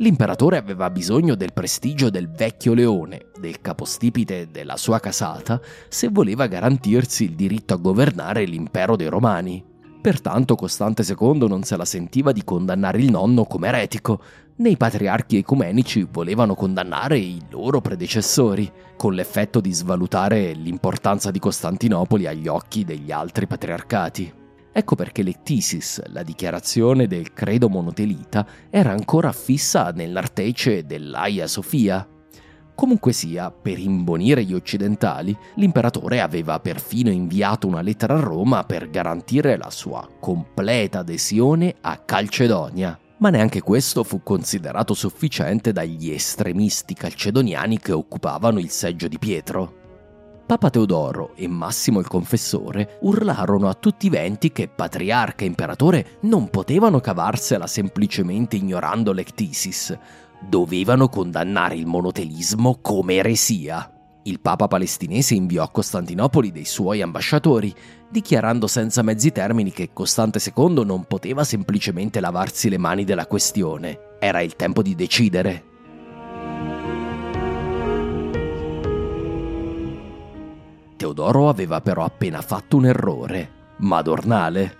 L'imperatore 0.00 0.58
aveva 0.58 0.90
bisogno 0.90 1.34
del 1.34 1.52
prestigio 1.52 2.08
del 2.08 2.30
vecchio 2.30 2.72
leone, 2.72 3.30
del 3.40 3.60
capostipite 3.60 4.48
della 4.48 4.76
sua 4.76 5.00
casata, 5.00 5.60
se 5.88 6.08
voleva 6.08 6.46
garantirsi 6.46 7.24
il 7.24 7.34
diritto 7.34 7.74
a 7.74 7.78
governare 7.78 8.44
l'impero 8.44 8.94
dei 8.94 9.08
Romani. 9.08 9.64
Pertanto 10.00 10.54
Costante 10.54 11.02
II 11.02 11.48
non 11.48 11.64
se 11.64 11.76
la 11.76 11.84
sentiva 11.84 12.30
di 12.30 12.44
condannare 12.44 12.98
il 12.98 13.10
nonno 13.10 13.44
come 13.44 13.66
eretico, 13.66 14.22
né 14.58 14.68
i 14.68 14.76
patriarchi 14.76 15.38
ecumenici 15.38 16.06
volevano 16.08 16.54
condannare 16.54 17.18
i 17.18 17.42
loro 17.50 17.80
predecessori, 17.80 18.70
con 18.96 19.14
l'effetto 19.14 19.60
di 19.60 19.72
svalutare 19.72 20.52
l'importanza 20.52 21.32
di 21.32 21.40
Costantinopoli 21.40 22.28
agli 22.28 22.46
occhi 22.46 22.84
degli 22.84 23.10
altri 23.10 23.48
patriarcati. 23.48 24.37
Ecco 24.78 24.94
perché 24.94 25.24
l'Ectisis, 25.24 26.00
la 26.12 26.22
dichiarazione 26.22 27.08
del 27.08 27.32
credo 27.32 27.68
monotelita, 27.68 28.46
era 28.70 28.92
ancora 28.92 29.32
fissa 29.32 29.90
nell'artece 29.90 30.86
dell'Aia 30.86 31.48
Sofia. 31.48 32.06
Comunque 32.76 33.12
sia, 33.12 33.50
per 33.50 33.76
imbonire 33.76 34.44
gli 34.44 34.54
occidentali, 34.54 35.36
l'imperatore 35.56 36.20
aveva 36.20 36.60
perfino 36.60 37.10
inviato 37.10 37.66
una 37.66 37.80
lettera 37.80 38.14
a 38.14 38.20
Roma 38.20 38.62
per 38.62 38.88
garantire 38.88 39.56
la 39.56 39.70
sua 39.70 40.08
completa 40.20 41.00
adesione 41.00 41.74
a 41.80 41.98
Calcedonia. 41.98 42.96
Ma 43.16 43.30
neanche 43.30 43.62
questo 43.62 44.04
fu 44.04 44.22
considerato 44.22 44.94
sufficiente 44.94 45.72
dagli 45.72 46.10
estremisti 46.10 46.94
calcedoniani 46.94 47.80
che 47.80 47.90
occupavano 47.90 48.60
il 48.60 48.70
seggio 48.70 49.08
di 49.08 49.18
Pietro. 49.18 49.77
Papa 50.48 50.70
Teodoro 50.70 51.32
e 51.34 51.46
Massimo 51.46 52.00
il 52.00 52.06
Confessore 52.06 52.96
urlarono 53.02 53.68
a 53.68 53.74
tutti 53.74 54.06
i 54.06 54.08
venti 54.08 54.50
che 54.50 54.66
patriarca 54.66 55.44
e 55.44 55.46
imperatore 55.46 56.16
non 56.20 56.48
potevano 56.48 57.00
cavarsela 57.00 57.66
semplicemente 57.66 58.56
ignorando 58.56 59.12
l'ectisis, 59.12 59.94
dovevano 60.40 61.10
condannare 61.10 61.74
il 61.74 61.84
monotelismo 61.84 62.78
come 62.80 63.16
eresia. 63.16 63.92
Il 64.22 64.40
Papa 64.40 64.68
palestinese 64.68 65.34
inviò 65.34 65.62
a 65.62 65.70
Costantinopoli 65.70 66.50
dei 66.50 66.64
suoi 66.64 67.02
ambasciatori, 67.02 67.74
dichiarando 68.08 68.66
senza 68.66 69.02
mezzi 69.02 69.30
termini 69.32 69.70
che 69.70 69.90
Costante 69.92 70.40
II 70.42 70.82
non 70.82 71.04
poteva 71.04 71.44
semplicemente 71.44 72.20
lavarsi 72.20 72.70
le 72.70 72.78
mani 72.78 73.04
della 73.04 73.26
questione. 73.26 74.16
Era 74.18 74.40
il 74.40 74.56
tempo 74.56 74.80
di 74.80 74.94
decidere. 74.94 75.67
Teodoro 80.98 81.48
aveva 81.48 81.80
però 81.80 82.04
appena 82.04 82.42
fatto 82.42 82.76
un 82.76 82.86
errore, 82.86 83.50
madornale. 83.76 84.76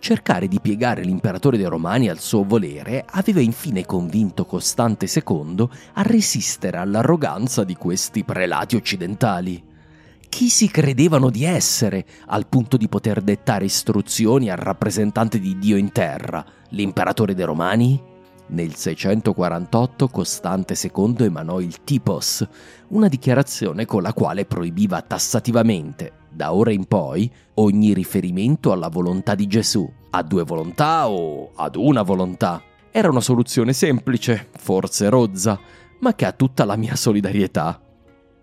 Cercare 0.00 0.48
di 0.48 0.58
piegare 0.58 1.02
l'imperatore 1.02 1.56
dei 1.56 1.66
Romani 1.66 2.08
al 2.08 2.18
suo 2.18 2.42
volere 2.42 3.04
aveva 3.08 3.40
infine 3.40 3.86
convinto 3.86 4.44
Costante 4.46 5.06
II 5.06 5.68
a 5.92 6.02
resistere 6.02 6.76
all'arroganza 6.76 7.62
di 7.62 7.76
questi 7.76 8.24
prelati 8.24 8.74
occidentali. 8.74 9.62
Chi 10.28 10.48
si 10.48 10.68
credevano 10.68 11.30
di 11.30 11.44
essere 11.44 12.04
al 12.26 12.48
punto 12.48 12.76
di 12.76 12.88
poter 12.88 13.20
dettare 13.20 13.66
istruzioni 13.66 14.50
al 14.50 14.58
rappresentante 14.58 15.38
di 15.38 15.56
Dio 15.56 15.76
in 15.76 15.92
terra, 15.92 16.44
l'imperatore 16.70 17.32
dei 17.32 17.44
Romani? 17.44 18.09
Nel 18.52 18.74
648 18.74 20.08
Costante 20.08 20.74
II 20.74 21.24
emanò 21.24 21.60
il 21.60 21.84
Tipos, 21.84 22.44
una 22.88 23.06
dichiarazione 23.06 23.84
con 23.84 24.02
la 24.02 24.12
quale 24.12 24.44
proibiva 24.44 25.02
tassativamente, 25.02 26.12
da 26.28 26.52
ora 26.52 26.72
in 26.72 26.86
poi, 26.86 27.30
ogni 27.54 27.94
riferimento 27.94 28.72
alla 28.72 28.88
volontà 28.88 29.36
di 29.36 29.46
Gesù, 29.46 29.88
a 30.10 30.22
due 30.22 30.42
volontà 30.42 31.08
o 31.08 31.52
ad 31.54 31.76
una 31.76 32.02
volontà. 32.02 32.60
Era 32.90 33.08
una 33.08 33.20
soluzione 33.20 33.72
semplice, 33.72 34.48
forse 34.56 35.08
rozza, 35.08 35.56
ma 36.00 36.14
che 36.16 36.26
ha 36.26 36.32
tutta 36.32 36.64
la 36.64 36.74
mia 36.74 36.96
solidarietà. 36.96 37.80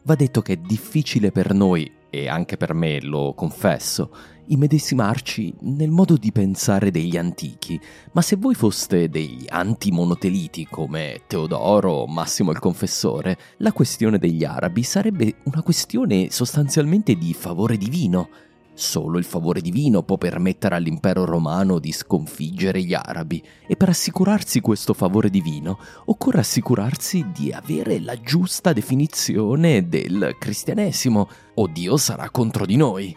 Va 0.03 0.15
detto 0.15 0.41
che 0.41 0.53
è 0.53 0.57
difficile 0.57 1.31
per 1.31 1.53
noi, 1.53 1.91
e 2.23 2.29
anche 2.29 2.57
per 2.57 2.73
me, 2.73 3.01
lo 3.01 3.33
confesso, 3.33 4.11
immedesimarci 4.47 5.53
nel 5.61 5.89
modo 5.89 6.15
di 6.15 6.31
pensare 6.31 6.91
degli 6.91 7.17
antichi, 7.17 7.79
ma 8.13 8.21
se 8.21 8.35
voi 8.35 8.55
foste 8.55 9.09
degli 9.09 9.45
antimonoteliti 9.47 10.67
come 10.69 11.21
Teodoro 11.27 11.91
o 11.91 12.07
Massimo 12.07 12.51
il 12.51 12.59
Confessore, 12.59 13.37
la 13.57 13.71
questione 13.71 14.17
degli 14.17 14.43
arabi 14.43 14.83
sarebbe 14.83 15.35
una 15.43 15.61
questione 15.61 16.29
sostanzialmente 16.31 17.15
di 17.15 17.33
favore 17.33 17.77
divino. 17.77 18.29
Solo 18.79 19.17
il 19.17 19.23
favore 19.23 19.59
divino 19.59 20.03
può 20.03 20.17
permettere 20.17 20.75
all'impero 20.75 21.25
romano 21.25 21.79
di 21.79 21.91
sconfiggere 21.91 22.83
gli 22.83 22.93
arabi 22.93 23.43
e 23.65 23.75
per 23.75 23.89
assicurarsi 23.89 24.61
questo 24.61 24.93
favore 24.93 25.31
divino 25.31 25.79
occorre 26.05 26.41
assicurarsi 26.41 27.25
di 27.33 27.51
avere 27.51 27.99
la 27.99 28.15
giusta 28.21 28.73
definizione 28.73 29.89
del 29.89 30.35
cristianesimo 30.37 31.27
o 31.55 31.65
Dio 31.65 31.97
sarà 31.97 32.29
contro 32.29 32.67
di 32.67 32.75
noi. 32.75 33.15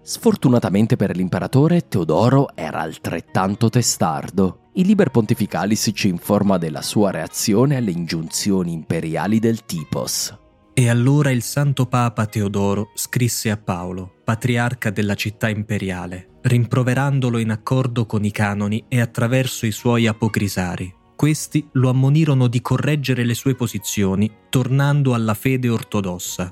Sfortunatamente 0.00 0.94
per 0.94 1.16
l'imperatore, 1.16 1.88
Teodoro 1.88 2.54
era 2.54 2.82
altrettanto 2.82 3.68
testardo. 3.68 4.68
Il 4.74 4.86
Liber 4.86 5.10
Pontificalis 5.10 5.90
ci 5.92 6.06
informa 6.06 6.56
della 6.56 6.82
sua 6.82 7.10
reazione 7.10 7.74
alle 7.74 7.90
ingiunzioni 7.90 8.72
imperiali 8.72 9.40
del 9.40 9.64
Tipos. 9.64 10.38
E 10.80 10.88
allora 10.88 11.30
il 11.30 11.42
Santo 11.42 11.84
Papa 11.84 12.24
Teodoro 12.24 12.92
scrisse 12.94 13.50
a 13.50 13.58
Paolo, 13.58 14.14
patriarca 14.24 14.88
della 14.88 15.14
città 15.14 15.50
imperiale, 15.50 16.38
rimproverandolo 16.40 17.36
in 17.36 17.50
accordo 17.50 18.06
con 18.06 18.24
i 18.24 18.30
canoni 18.30 18.86
e 18.88 18.98
attraverso 18.98 19.66
i 19.66 19.72
suoi 19.72 20.06
apocrisari. 20.06 20.90
Questi 21.14 21.68
lo 21.72 21.90
ammonirono 21.90 22.46
di 22.46 22.62
correggere 22.62 23.24
le 23.24 23.34
sue 23.34 23.54
posizioni, 23.54 24.32
tornando 24.48 25.12
alla 25.12 25.34
fede 25.34 25.68
ortodossa, 25.68 26.50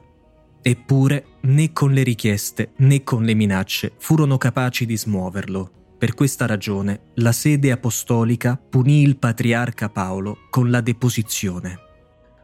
Eppure 0.61 1.25
né 1.45 1.73
con 1.73 1.93
le 1.93 2.03
richieste 2.03 2.73
né 2.79 3.03
con 3.05 3.25
le 3.25 3.33
minacce 3.33 3.95
furono 3.97 4.37
capaci 4.37 4.85
di 4.85 4.99
smuoverlo. 4.99 5.71
Per 5.97 6.13
questa 6.13 6.45
ragione 6.45 7.13
la 7.15 7.33
sede 7.33 7.73
apostolica 7.73 8.59
punì 8.59 9.01
il 9.01 9.17
patriarca 9.17 9.89
Paolo 9.89 10.37
con 10.51 10.71
la 10.71 10.83
deposizione. 10.83 11.87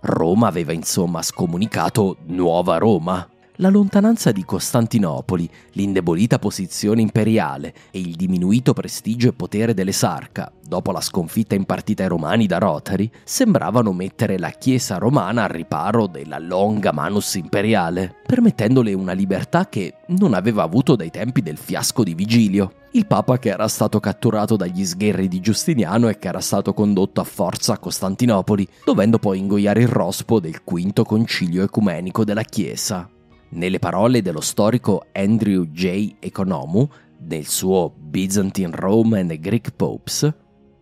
Roma 0.04 0.48
aveva 0.48 0.74
insomma 0.74 1.22
scomunicato 1.22 2.18
Nuova 2.26 2.76
Roma. 2.76 3.26
La 3.58 3.68
lontananza 3.68 4.32
di 4.32 4.44
Costantinopoli, 4.44 5.48
l'indebolita 5.74 6.40
posizione 6.40 7.02
imperiale 7.02 7.72
e 7.92 8.00
il 8.00 8.16
diminuito 8.16 8.72
prestigio 8.72 9.28
e 9.28 9.32
potere 9.32 9.74
dell'esarca, 9.74 10.50
dopo 10.66 10.90
la 10.90 11.00
sconfitta 11.00 11.54
impartita 11.54 12.02
ai 12.02 12.08
romani 12.08 12.48
da 12.48 12.58
Rotary, 12.58 13.08
sembravano 13.22 13.92
mettere 13.92 14.40
la 14.40 14.50
Chiesa 14.50 14.98
romana 14.98 15.44
al 15.44 15.50
riparo 15.50 16.08
della 16.08 16.40
longa 16.40 16.90
manus 16.90 17.36
imperiale, 17.36 18.16
permettendole 18.26 18.92
una 18.92 19.12
libertà 19.12 19.68
che 19.68 19.98
non 20.08 20.34
aveva 20.34 20.64
avuto 20.64 20.96
dai 20.96 21.10
tempi 21.10 21.40
del 21.40 21.56
fiasco 21.56 22.02
di 22.02 22.14
Vigilio. 22.14 22.72
Il 22.94 23.06
Papa 23.06 23.38
che 23.38 23.50
era 23.50 23.68
stato 23.68 24.00
catturato 24.00 24.56
dagli 24.56 24.84
sgherri 24.84 25.28
di 25.28 25.38
Giustiniano 25.38 26.08
e 26.08 26.18
che 26.18 26.26
era 26.26 26.40
stato 26.40 26.74
condotto 26.74 27.20
a 27.20 27.24
forza 27.24 27.74
a 27.74 27.78
Costantinopoli, 27.78 28.66
dovendo 28.84 29.20
poi 29.20 29.38
ingoiare 29.38 29.82
il 29.82 29.88
rospo 29.88 30.40
del 30.40 30.64
quinto 30.64 31.04
concilio 31.04 31.62
ecumenico 31.62 32.24
della 32.24 32.42
Chiesa. 32.42 33.08
Nelle 33.54 33.78
parole 33.78 34.20
dello 34.20 34.40
storico 34.40 35.06
Andrew 35.12 35.66
J. 35.66 36.16
Economu, 36.18 36.88
nel 37.18 37.46
suo 37.46 37.88
Byzantine 37.96 38.74
Rome 38.74 39.20
and 39.20 39.32
Greek 39.34 39.70
Popes, 39.76 40.28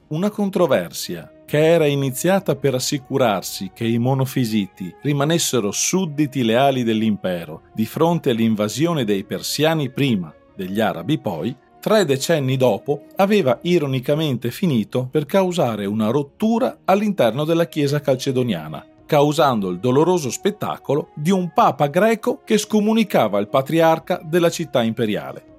una 0.09 0.31
controversia 0.31 1.31
che 1.45 1.67
era 1.67 1.87
iniziata 1.87 2.57
per 2.57 2.75
assicurarsi 2.75 3.73
che 3.75 3.85
i 3.85 3.99
monofisiti 3.99 4.95
rimanessero 5.03 5.71
sudditi 5.71 6.43
leali 6.43 6.83
dell'impero 6.83 7.65
di 7.75 7.85
fronte 7.85 8.31
all'invasione 8.31 9.05
dei 9.05 9.25
persiani 9.25 9.91
prima, 9.91 10.33
degli 10.57 10.81
arabi 10.81 11.19
poi, 11.19 11.55
tre 11.79 12.07
decenni 12.07 12.57
dopo 12.57 13.05
aveva 13.17 13.59
ironicamente 13.65 14.51
finito 14.51 15.09
per 15.11 15.27
causare 15.27 15.85
una 15.85 16.09
rottura 16.09 16.79
all'interno 16.87 17.45
della 17.45 17.67
Chiesa 17.67 18.01
calcedoniana, 18.01 18.83
causando 19.07 19.69
il 19.69 19.79
doloroso 19.79 20.31
spettacolo 20.31 21.11
di 21.15 21.31
un 21.31 21.53
papa 21.53 21.87
greco 21.87 22.41
che 22.45 22.59
scomunicava 22.59 23.39
il 23.39 23.49
patriarca 23.49 24.21
della 24.25 24.51
città 24.51 24.83
imperiale. 24.83 25.51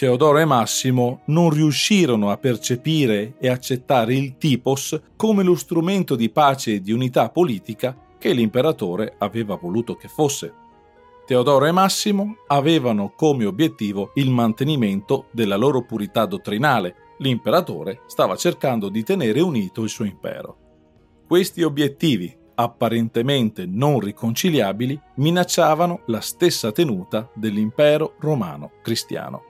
Teodoro 0.00 0.38
e 0.38 0.46
Massimo 0.46 1.20
non 1.26 1.50
riuscirono 1.50 2.30
a 2.30 2.38
percepire 2.38 3.34
e 3.38 3.50
accettare 3.50 4.14
il 4.14 4.38
tipos 4.38 4.98
come 5.14 5.42
lo 5.42 5.54
strumento 5.54 6.16
di 6.16 6.30
pace 6.30 6.74
e 6.74 6.80
di 6.80 6.90
unità 6.90 7.28
politica 7.28 7.94
che 8.16 8.32
l'imperatore 8.32 9.16
aveva 9.18 9.56
voluto 9.56 9.96
che 9.96 10.08
fosse. 10.08 10.54
Teodoro 11.26 11.66
e 11.66 11.70
Massimo 11.70 12.36
avevano 12.46 13.12
come 13.14 13.44
obiettivo 13.44 14.12
il 14.14 14.30
mantenimento 14.30 15.26
della 15.32 15.56
loro 15.56 15.84
purità 15.84 16.24
dottrinale. 16.24 16.94
L'imperatore 17.18 18.00
stava 18.06 18.36
cercando 18.36 18.88
di 18.88 19.02
tenere 19.04 19.40
unito 19.40 19.82
il 19.82 19.90
suo 19.90 20.06
impero. 20.06 20.56
Questi 21.28 21.62
obiettivi, 21.62 22.34
apparentemente 22.60 23.66
non 23.66 24.00
riconciliabili, 24.00 25.00
minacciavano 25.16 26.02
la 26.06 26.20
stessa 26.20 26.72
tenuta 26.72 27.28
dell'impero 27.34 28.14
romano 28.18 28.72
cristiano. 28.82 29.44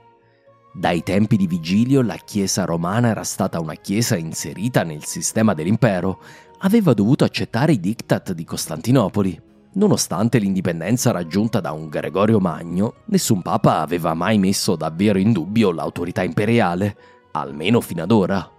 Dai 0.72 1.02
tempi 1.02 1.36
di 1.36 1.46
Vigilio 1.48 2.00
la 2.00 2.16
Chiesa 2.16 2.64
romana 2.64 3.08
era 3.08 3.24
stata 3.24 3.58
una 3.58 3.74
Chiesa 3.74 4.16
inserita 4.16 4.84
nel 4.84 5.04
sistema 5.04 5.52
dell'impero, 5.52 6.20
aveva 6.58 6.92
dovuto 6.92 7.24
accettare 7.24 7.72
i 7.72 7.80
diktat 7.80 8.32
di 8.32 8.44
Costantinopoli. 8.44 9.40
Nonostante 9.72 10.38
l'indipendenza 10.38 11.10
raggiunta 11.10 11.60
da 11.60 11.72
un 11.72 11.88
Gregorio 11.88 12.38
Magno, 12.38 12.94
nessun 13.06 13.42
papa 13.42 13.80
aveva 13.80 14.14
mai 14.14 14.38
messo 14.38 14.76
davvero 14.76 15.18
in 15.18 15.32
dubbio 15.32 15.72
l'autorità 15.72 16.22
imperiale, 16.22 16.96
almeno 17.32 17.80
fino 17.80 18.02
ad 18.02 18.10
ora. 18.10 18.50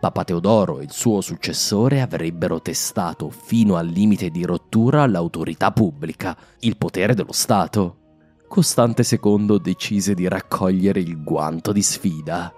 Papa 0.00 0.22
Teodoro 0.24 0.78
e 0.78 0.84
il 0.84 0.92
suo 0.92 1.20
successore 1.20 2.00
avrebbero 2.00 2.60
testato 2.62 3.30
fino 3.30 3.76
al 3.76 3.86
limite 3.86 4.30
di 4.30 4.44
rottura 4.44 5.06
l'autorità 5.06 5.72
pubblica, 5.72 6.36
il 6.60 6.76
potere 6.76 7.14
dello 7.14 7.32
Stato. 7.32 7.96
Costante 8.46 9.02
II 9.02 9.60
decise 9.60 10.14
di 10.14 10.28
raccogliere 10.28 11.00
il 11.00 11.22
guanto 11.22 11.72
di 11.72 11.82
sfida 11.82 12.52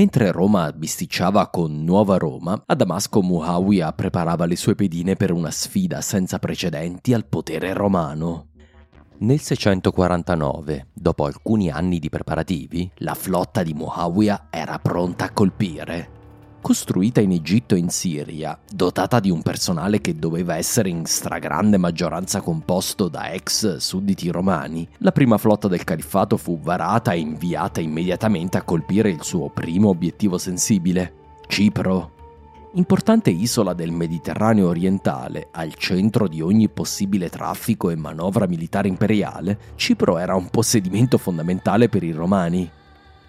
Mentre 0.00 0.32
Roma 0.32 0.72
bisticciava 0.72 1.50
con 1.50 1.84
Nuova 1.84 2.16
Roma, 2.16 2.62
a 2.64 2.74
Damasco 2.74 3.20
Muawiyah 3.20 3.92
preparava 3.92 4.46
le 4.46 4.56
sue 4.56 4.74
pedine 4.74 5.14
per 5.14 5.30
una 5.30 5.50
sfida 5.50 6.00
senza 6.00 6.38
precedenti 6.38 7.12
al 7.12 7.26
potere 7.26 7.74
romano. 7.74 8.46
Nel 9.18 9.38
649, 9.38 10.86
dopo 10.94 11.26
alcuni 11.26 11.68
anni 11.68 11.98
di 11.98 12.08
preparativi, 12.08 12.90
la 13.00 13.12
flotta 13.12 13.62
di 13.62 13.74
Muawiyah 13.74 14.46
era 14.48 14.78
pronta 14.78 15.26
a 15.26 15.32
colpire 15.32 16.19
costruita 16.60 17.20
in 17.20 17.32
Egitto 17.32 17.74
e 17.74 17.78
in 17.78 17.88
Siria, 17.88 18.58
dotata 18.70 19.20
di 19.20 19.30
un 19.30 19.42
personale 19.42 20.00
che 20.00 20.16
doveva 20.16 20.56
essere 20.56 20.88
in 20.88 21.04
stragrande 21.06 21.78
maggioranza 21.78 22.40
composto 22.40 23.08
da 23.08 23.32
ex 23.32 23.76
sudditi 23.76 24.30
romani, 24.30 24.86
la 24.98 25.12
prima 25.12 25.38
flotta 25.38 25.68
del 25.68 25.84
califfato 25.84 26.36
fu 26.36 26.60
varata 26.60 27.12
e 27.12 27.18
inviata 27.18 27.80
immediatamente 27.80 28.58
a 28.58 28.62
colpire 28.62 29.10
il 29.10 29.22
suo 29.22 29.48
primo 29.48 29.88
obiettivo 29.88 30.38
sensibile, 30.38 31.14
Cipro. 31.46 32.18
Importante 32.74 33.30
isola 33.30 33.72
del 33.72 33.90
Mediterraneo 33.90 34.68
orientale, 34.68 35.48
al 35.50 35.74
centro 35.74 36.28
di 36.28 36.40
ogni 36.40 36.68
possibile 36.68 37.28
traffico 37.28 37.90
e 37.90 37.96
manovra 37.96 38.46
militare 38.46 38.86
imperiale, 38.86 39.58
Cipro 39.74 40.18
era 40.18 40.36
un 40.36 40.50
possedimento 40.50 41.18
fondamentale 41.18 41.88
per 41.88 42.04
i 42.04 42.12
romani, 42.12 42.70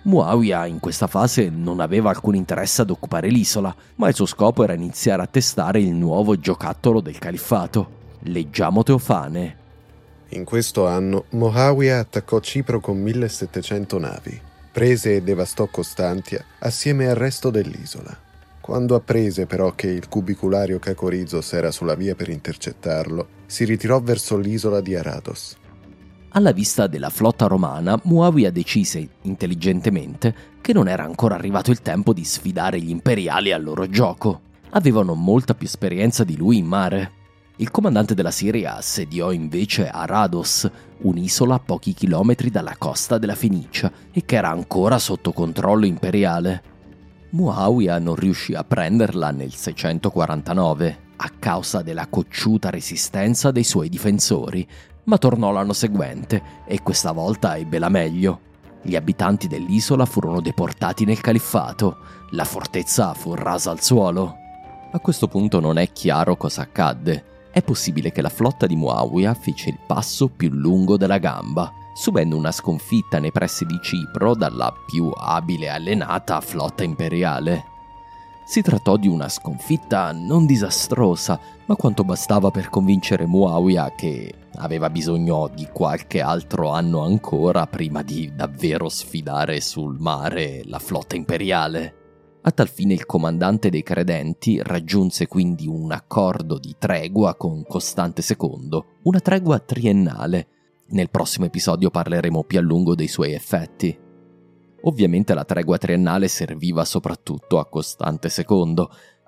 Muawiyah 0.03 0.65
in 0.65 0.79
questa 0.79 1.05
fase 1.05 1.49
non 1.49 1.79
aveva 1.79 2.09
alcun 2.09 2.33
interesse 2.33 2.81
ad 2.81 2.89
occupare 2.89 3.29
l'isola, 3.29 3.73
ma 3.95 4.07
il 4.07 4.15
suo 4.15 4.25
scopo 4.25 4.63
era 4.63 4.73
iniziare 4.73 5.21
a 5.21 5.27
testare 5.27 5.79
il 5.79 5.93
nuovo 5.93 6.39
giocattolo 6.39 7.01
del 7.01 7.19
califfato. 7.19 7.99
Leggiamo 8.21 8.81
Teofane. 8.81 9.57
In 10.29 10.43
questo 10.43 10.87
anno 10.87 11.25
Muawiyah 11.29 11.99
attaccò 11.99 12.39
Cipro 12.39 12.79
con 12.79 12.97
1700 12.97 13.99
navi, 13.99 14.41
prese 14.71 15.17
e 15.17 15.21
devastò 15.21 15.67
Costantia 15.67 16.43
assieme 16.59 17.07
al 17.07 17.15
resto 17.15 17.51
dell'isola. 17.51 18.17
Quando 18.59 18.95
apprese 18.95 19.45
però 19.45 19.73
che 19.75 19.87
il 19.87 20.07
cubiculario 20.07 20.79
Cacorizos 20.79 21.53
era 21.53 21.69
sulla 21.69 21.95
via 21.95 22.15
per 22.15 22.29
intercettarlo, 22.29 23.27
si 23.45 23.65
ritirò 23.65 23.99
verso 23.99 24.37
l'isola 24.37 24.81
di 24.81 24.95
Arados. 24.95 25.57
Alla 26.33 26.53
vista 26.53 26.87
della 26.87 27.09
flotta 27.09 27.47
romana, 27.47 27.99
Muawiyah 28.03 28.51
decise 28.51 29.05
intelligentemente 29.23 30.33
che 30.61 30.71
non 30.71 30.87
era 30.87 31.03
ancora 31.03 31.35
arrivato 31.35 31.71
il 31.71 31.81
tempo 31.81 32.13
di 32.13 32.23
sfidare 32.23 32.79
gli 32.79 32.89
imperiali 32.89 33.51
al 33.51 33.61
loro 33.61 33.89
gioco. 33.89 34.39
Avevano 34.69 35.13
molta 35.13 35.55
più 35.55 35.67
esperienza 35.67 36.23
di 36.23 36.37
lui 36.37 36.57
in 36.57 36.67
mare. 36.67 37.11
Il 37.57 37.69
comandante 37.69 38.13
della 38.13 38.31
Siria 38.31 38.77
assediò 38.77 39.33
invece 39.33 39.89
a 39.89 40.05
Rados, 40.05 40.69
un'isola 40.99 41.55
a 41.55 41.59
pochi 41.59 41.93
chilometri 41.93 42.49
dalla 42.49 42.75
costa 42.77 43.17
della 43.17 43.35
Fenicia 43.35 43.91
e 44.09 44.23
che 44.23 44.37
era 44.37 44.51
ancora 44.51 44.99
sotto 44.99 45.33
controllo 45.33 45.85
imperiale. 45.85 46.63
Muawiyah 47.31 47.99
non 47.99 48.15
riuscì 48.15 48.53
a 48.53 48.63
prenderla 48.63 49.31
nel 49.31 49.53
649 49.53 51.09
a 51.23 51.31
causa 51.37 51.81
della 51.83 52.07
cocciuta 52.07 52.69
resistenza 52.69 53.51
dei 53.51 53.63
suoi 53.63 53.89
difensori, 53.89 54.67
ma 55.11 55.17
tornò 55.17 55.51
l'anno 55.51 55.73
seguente 55.73 56.41
e 56.65 56.81
questa 56.81 57.11
volta 57.11 57.57
ebbe 57.57 57.79
la 57.79 57.89
meglio. 57.89 58.39
Gli 58.81 58.95
abitanti 58.95 59.49
dell'isola 59.49 60.05
furono 60.05 60.39
deportati 60.39 61.03
nel 61.03 61.19
califfato, 61.19 61.97
la 62.29 62.45
fortezza 62.45 63.13
fu 63.13 63.35
rasa 63.35 63.71
al 63.71 63.81
suolo. 63.81 64.37
A 64.89 64.99
questo 64.99 65.27
punto 65.27 65.59
non 65.59 65.77
è 65.77 65.91
chiaro 65.91 66.37
cosa 66.37 66.61
accadde. 66.61 67.49
È 67.51 67.61
possibile 67.61 68.13
che 68.13 68.21
la 68.21 68.29
flotta 68.29 68.65
di 68.65 68.77
Muawiyah 68.77 69.33
fece 69.33 69.71
il 69.71 69.79
passo 69.85 70.29
più 70.29 70.49
lungo 70.49 70.95
della 70.95 71.17
gamba, 71.17 71.69
subendo 71.93 72.37
una 72.37 72.53
sconfitta 72.53 73.19
nei 73.19 73.33
pressi 73.33 73.65
di 73.65 73.77
Cipro 73.81 74.33
dalla 74.33 74.73
più 74.85 75.11
abile 75.13 75.65
e 75.65 75.69
allenata 75.69 76.39
flotta 76.39 76.85
imperiale. 76.85 77.70
Si 78.43 78.61
trattò 78.61 78.97
di 78.97 79.07
una 79.07 79.29
sconfitta 79.29 80.11
non 80.11 80.45
disastrosa, 80.45 81.39
ma 81.65 81.75
quanto 81.75 82.03
bastava 82.03 82.51
per 82.51 82.69
convincere 82.69 83.25
Muawiyah 83.25 83.93
che 83.95 84.33
aveva 84.55 84.89
bisogno 84.89 85.49
di 85.53 85.69
qualche 85.71 86.19
altro 86.19 86.69
anno 86.69 87.01
ancora 87.01 87.65
prima 87.67 88.01
di 88.01 88.33
davvero 88.35 88.89
sfidare 88.89 89.61
sul 89.61 89.97
mare 89.99 90.63
la 90.65 90.79
flotta 90.79 91.15
imperiale. 91.15 91.95
A 92.41 92.51
tal 92.51 92.67
fine 92.67 92.93
il 92.93 93.05
comandante 93.05 93.69
dei 93.69 93.83
credenti 93.83 94.59
raggiunse 94.61 95.27
quindi 95.27 95.67
un 95.67 95.91
accordo 95.91 96.57
di 96.57 96.75
tregua 96.77 97.35
con 97.35 97.63
Costante 97.63 98.23
II, 98.27 98.83
una 99.03 99.19
tregua 99.19 99.59
triennale. 99.59 100.47
Nel 100.87 101.11
prossimo 101.11 101.45
episodio 101.45 101.91
parleremo 101.91 102.43
più 102.43 102.57
a 102.57 102.61
lungo 102.61 102.95
dei 102.95 103.07
suoi 103.07 103.33
effetti. 103.33 103.97
Ovviamente 104.83 105.33
la 105.33 105.45
tregua 105.45 105.77
triennale 105.77 106.27
serviva 106.27 106.85
soprattutto 106.85 107.59
a 107.59 107.67
Costante 107.67 108.29
II, 108.35 108.87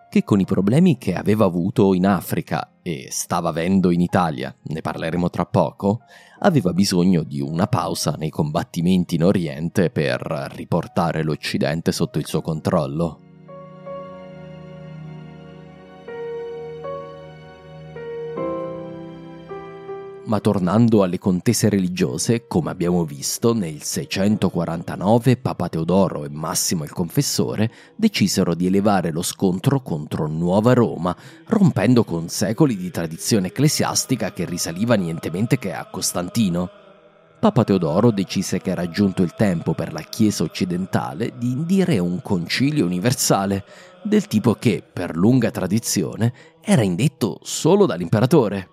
che 0.09 0.23
con 0.23 0.39
i 0.39 0.45
problemi 0.45 0.97
che 0.97 1.13
aveva 1.15 1.45
avuto 1.45 1.93
in 1.93 2.05
Africa 2.05 2.73
e 2.83 3.07
stava 3.09 3.49
avendo 3.49 3.89
in 3.89 4.01
Italia, 4.01 4.55
ne 4.61 4.81
parleremo 4.81 5.29
tra 5.29 5.45
poco, 5.45 6.01
aveva 6.39 6.71
bisogno 6.71 7.23
di 7.23 7.41
una 7.41 7.67
pausa 7.67 8.15
nei 8.17 8.29
combattimenti 8.29 9.15
in 9.15 9.23
Oriente 9.23 9.89
per 9.89 10.21
riportare 10.53 11.23
l'Occidente 11.23 11.91
sotto 11.91 12.19
il 12.19 12.25
suo 12.25 12.41
controllo. 12.41 13.22
Ma 20.33 20.39
tornando 20.39 21.03
alle 21.03 21.19
contese 21.19 21.69
religiose, 21.69 22.47
come 22.47 22.71
abbiamo 22.71 23.05
visto, 23.05 23.53
nel 23.53 23.83
649 23.83 25.37
Papa 25.37 25.69
Teodoro 25.69 26.25
e 26.25 26.29
Massimo 26.29 26.83
il 26.83 26.91
Confessore 26.91 27.71
decisero 27.95 28.55
di 28.55 28.65
elevare 28.65 29.11
lo 29.11 29.21
scontro 29.21 29.81
contro 29.81 30.25
Nuova 30.25 30.73
Roma, 30.73 31.15
rompendo 31.45 32.03
con 32.03 32.29
secoli 32.29 32.75
di 32.75 32.89
tradizione 32.89 33.49
ecclesiastica 33.49 34.33
che 34.33 34.45
risaliva 34.45 34.95
nientemente 34.95 35.59
che 35.59 35.71
a 35.71 35.85
Costantino. 35.85 36.67
Papa 37.39 37.63
Teodoro 37.63 38.09
decise 38.09 38.59
che 38.59 38.71
era 38.71 38.89
giunto 38.89 39.21
il 39.21 39.35
tempo 39.35 39.75
per 39.75 39.93
la 39.93 40.01
Chiesa 40.01 40.41
occidentale 40.41 41.33
di 41.37 41.51
indire 41.51 41.99
un 41.99 42.23
concilio 42.23 42.85
universale, 42.85 43.63
del 44.01 44.25
tipo 44.25 44.55
che, 44.55 44.81
per 44.81 45.15
lunga 45.15 45.51
tradizione, 45.51 46.33
era 46.59 46.81
indetto 46.81 47.37
solo 47.43 47.85
dall'imperatore. 47.85 48.69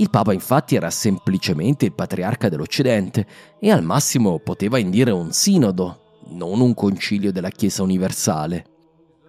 Il 0.00 0.10
Papa 0.10 0.32
infatti 0.32 0.76
era 0.76 0.90
semplicemente 0.90 1.84
il 1.84 1.92
patriarca 1.92 2.48
dell'Occidente 2.48 3.26
e 3.58 3.70
al 3.72 3.82
massimo 3.82 4.38
poteva 4.38 4.78
indire 4.78 5.10
un 5.10 5.32
sinodo, 5.32 6.20
non 6.28 6.60
un 6.60 6.72
concilio 6.72 7.32
della 7.32 7.50
Chiesa 7.50 7.82
universale. 7.82 8.64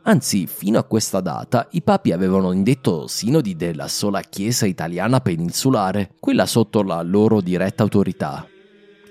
Anzi, 0.03 0.45
fino 0.45 0.77
a 0.77 0.83
questa 0.83 1.21
data 1.21 1.67
i 1.71 1.81
papi 1.81 2.11
avevano 2.11 2.51
indetto 2.51 3.07
sinodi 3.07 3.55
della 3.55 3.87
sola 3.87 4.21
Chiesa 4.21 4.67
italiana 4.67 5.21
peninsulare, 5.21 6.11
quella 6.19 6.45
sotto 6.45 6.83
la 6.83 7.01
loro 7.01 7.41
diretta 7.41 7.81
autorità. 7.81 8.47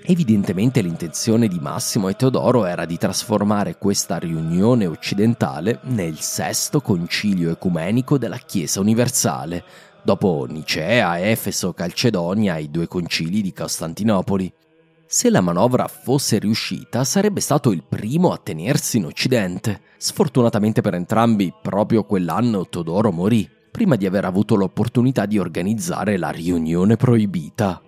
Evidentemente 0.01 0.81
l'intenzione 0.81 1.49
di 1.49 1.59
Massimo 1.59 2.07
e 2.07 2.15
Teodoro 2.15 2.65
era 2.65 2.85
di 2.85 2.97
trasformare 2.97 3.77
questa 3.77 4.17
riunione 4.17 4.87
occidentale 4.87 5.81
nel 5.83 6.19
sesto 6.19 6.79
concilio 6.79 7.51
ecumenico 7.51 8.17
della 8.17 8.37
Chiesa 8.37 8.79
universale, 8.79 9.63
dopo 10.09 10.47
Nicea, 10.49 11.19
Efeso, 11.19 11.71
Calcedonia 11.71 12.57
e 12.57 12.63
i 12.63 12.71
due 12.71 12.87
concili 12.87 13.43
di 13.43 13.53
Costantinopoli. 13.53 14.51
Se 15.05 15.29
la 15.29 15.39
manovra 15.39 15.87
fosse 15.87 16.39
riuscita, 16.39 17.03
sarebbe 17.03 17.41
stato 17.41 17.71
il 17.71 17.83
primo 17.87 18.31
a 18.31 18.39
tenersi 18.41 18.97
in 18.97 19.05
Occidente. 19.05 19.81
Sfortunatamente 19.97 20.81
per 20.81 20.95
entrambi, 20.95 21.53
proprio 21.61 22.05
quell'anno 22.05 22.67
Teodoro 22.67 23.11
morì, 23.11 23.47
prima 23.69 23.95
di 23.97 24.07
aver 24.07 24.25
avuto 24.25 24.55
l'opportunità 24.55 25.27
di 25.27 25.37
organizzare 25.37 26.17
la 26.17 26.31
riunione 26.31 26.95
proibita. 26.95 27.79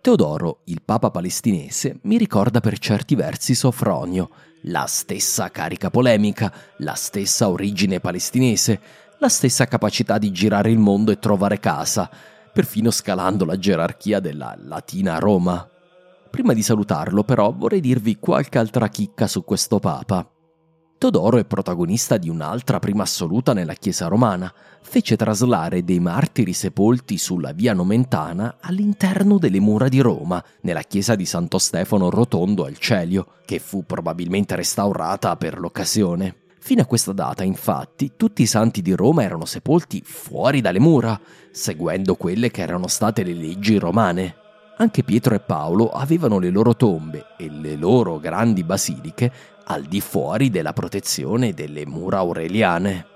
Teodoro, 0.00 0.62
il 0.64 0.82
papa 0.84 1.12
palestinese, 1.12 2.00
mi 2.02 2.18
ricorda 2.18 2.58
per 2.58 2.76
certi 2.80 3.14
versi 3.14 3.54
Sofronio, 3.54 4.30
la 4.62 4.86
stessa 4.88 5.48
carica 5.52 5.90
polemica, 5.90 6.52
la 6.78 6.94
stessa 6.94 7.48
origine 7.48 8.00
palestinese, 8.00 8.80
la 9.20 9.28
stessa 9.28 9.66
capacità 9.66 10.16
di 10.16 10.30
girare 10.30 10.70
il 10.70 10.78
mondo 10.78 11.10
e 11.10 11.18
trovare 11.18 11.58
casa, 11.58 12.08
perfino 12.52 12.90
scalando 12.90 13.44
la 13.44 13.58
gerarchia 13.58 14.20
della 14.20 14.56
Latina 14.58 15.18
Roma. 15.18 15.68
Prima 16.30 16.52
di 16.52 16.62
salutarlo, 16.62 17.24
però, 17.24 17.52
vorrei 17.52 17.80
dirvi 17.80 18.18
qualche 18.18 18.58
altra 18.58 18.88
chicca 18.88 19.26
su 19.26 19.44
questo 19.44 19.80
Papa. 19.80 20.28
Teodoro 20.98 21.38
è 21.38 21.44
protagonista 21.44 22.16
di 22.16 22.28
un'altra 22.28 22.80
prima 22.80 23.04
assoluta 23.04 23.52
nella 23.52 23.74
Chiesa 23.74 24.08
romana. 24.08 24.52
Fece 24.82 25.16
traslare 25.16 25.84
dei 25.84 26.00
martiri 26.00 26.52
sepolti 26.52 27.18
sulla 27.18 27.52
via 27.52 27.72
Nomentana 27.72 28.56
all'interno 28.60 29.38
delle 29.38 29.60
mura 29.60 29.88
di 29.88 30.00
Roma, 30.00 30.42
nella 30.62 30.82
chiesa 30.82 31.14
di 31.14 31.24
Santo 31.24 31.58
Stefano 31.58 32.10
Rotondo 32.10 32.64
al 32.64 32.78
Celio, 32.78 33.34
che 33.44 33.58
fu 33.58 33.84
probabilmente 33.84 34.56
restaurata 34.56 35.36
per 35.36 35.58
l'occasione. 35.58 36.34
Fino 36.68 36.82
a 36.82 36.84
questa 36.84 37.14
data, 37.14 37.44
infatti, 37.44 38.12
tutti 38.14 38.42
i 38.42 38.46
santi 38.46 38.82
di 38.82 38.92
Roma 38.92 39.22
erano 39.22 39.46
sepolti 39.46 40.02
fuori 40.04 40.60
dalle 40.60 40.78
mura, 40.78 41.18
seguendo 41.50 42.14
quelle 42.14 42.50
che 42.50 42.60
erano 42.60 42.88
state 42.88 43.22
le 43.22 43.32
leggi 43.32 43.78
romane. 43.78 44.34
Anche 44.76 45.02
Pietro 45.02 45.34
e 45.34 45.40
Paolo 45.40 45.88
avevano 45.88 46.38
le 46.38 46.50
loro 46.50 46.76
tombe 46.76 47.24
e 47.38 47.48
le 47.48 47.74
loro 47.74 48.18
grandi 48.18 48.64
basiliche 48.64 49.32
al 49.64 49.84
di 49.84 50.02
fuori 50.02 50.50
della 50.50 50.74
protezione 50.74 51.54
delle 51.54 51.86
mura 51.86 52.18
aureliane. 52.18 53.06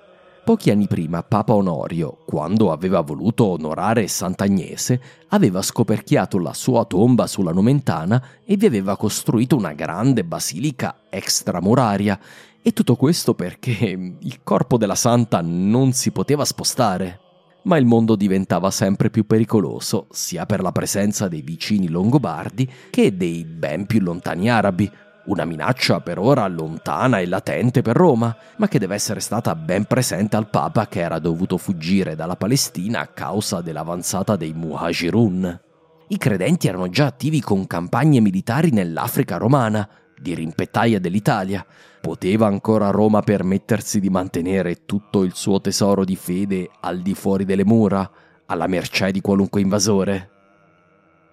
Pochi 0.44 0.70
anni 0.70 0.86
prima 0.86 1.22
Papa 1.22 1.53
Onorio, 1.53 2.20
quando 2.24 2.72
aveva 2.72 3.03
voluto 3.03 3.44
onorare 3.44 4.09
Sant'Agnese, 4.09 5.00
aveva 5.28 5.61
scoperchiato 5.61 6.38
la 6.38 6.55
sua 6.55 6.86
tomba 6.86 7.26
sulla 7.26 7.53
Nomentana 7.53 8.20
e 8.46 8.57
vi 8.57 8.64
aveva 8.64 8.96
costruito 8.96 9.57
una 9.57 9.74
grande 9.74 10.24
basilica 10.24 11.00
extramuraria 11.11 12.18
e 12.63 12.73
tutto 12.73 12.97
questo 12.97 13.35
perché 13.35 14.17
il 14.19 14.41
corpo 14.43 14.77
della 14.77 14.95
santa 14.95 15.41
non 15.43 15.93
si 15.93 16.13
poteva 16.13 16.45
spostare. 16.45 17.19
Ma 17.65 17.77
il 17.77 17.85
mondo 17.85 18.17
diventava 18.17 18.71
sempre 18.71 19.11
più 19.11 19.27
pericoloso, 19.27 20.07
sia 20.11 20.47
per 20.47 20.63
la 20.63 20.73
presenza 20.73 21.29
dei 21.29 21.43
vicini 21.43 21.89
longobardi 21.89 22.69
che 22.91 23.17
dei 23.17 23.45
ben 23.45 23.87
più 23.87 24.01
lontani 24.01 24.51
arabi, 24.51 24.91
una 25.27 25.45
minaccia 25.45 26.01
per 26.01 26.19
ora 26.19 26.47
lontana 26.49 27.21
e 27.21 27.27
latente 27.27 27.83
per 27.83 27.97
Roma, 27.97 28.37
ma 28.57 28.67
che 28.67 28.81
deve 28.81 28.95
essere 28.95 29.21
stata 29.21 29.55
ben 29.55 29.85
presente 29.85 30.37
al 30.37 30.51
Papa 30.51 30.89
che 30.89 31.01
era 31.01 31.21
dovuto 31.21 31.57
fuggire 31.57 32.17
dalla 32.17 32.37
Palestina 32.37 33.01
a 33.01 33.07
causa 33.07 33.61
dell'avanzata 33.61 34.35
dei 34.35 34.53
Muhajirun. 34.53 35.61
I 36.09 36.19
credenti 36.19 36.67
erano 36.67 36.89
già 36.89 37.07
attivi 37.07 37.41
con 37.41 37.67
campagne 37.67 38.21
militari 38.21 38.71
nell'Africa 38.71 39.37
romana, 39.37 39.89
di 40.23 40.35
rimpettaia 40.35 40.99
dell'Italia, 40.99 41.66
poteva 42.01 42.47
ancora 42.47 42.91
Roma 42.91 43.20
permettersi 43.20 44.01
di 44.01 44.09
mantenere 44.09 44.87
tutto 44.87 45.25
il 45.25 45.35
suo 45.35 45.61
tesoro 45.61 46.05
di 46.05 46.16
fede 46.16 46.70
al 46.81 47.03
di 47.03 47.14
fuori 47.14 47.45
delle 47.45 47.64
mura, 47.64 48.11
alla 48.47 48.66
mercé 48.66 49.11
di 49.11 49.20
qualunque 49.20 49.61
invasore? 49.61 50.31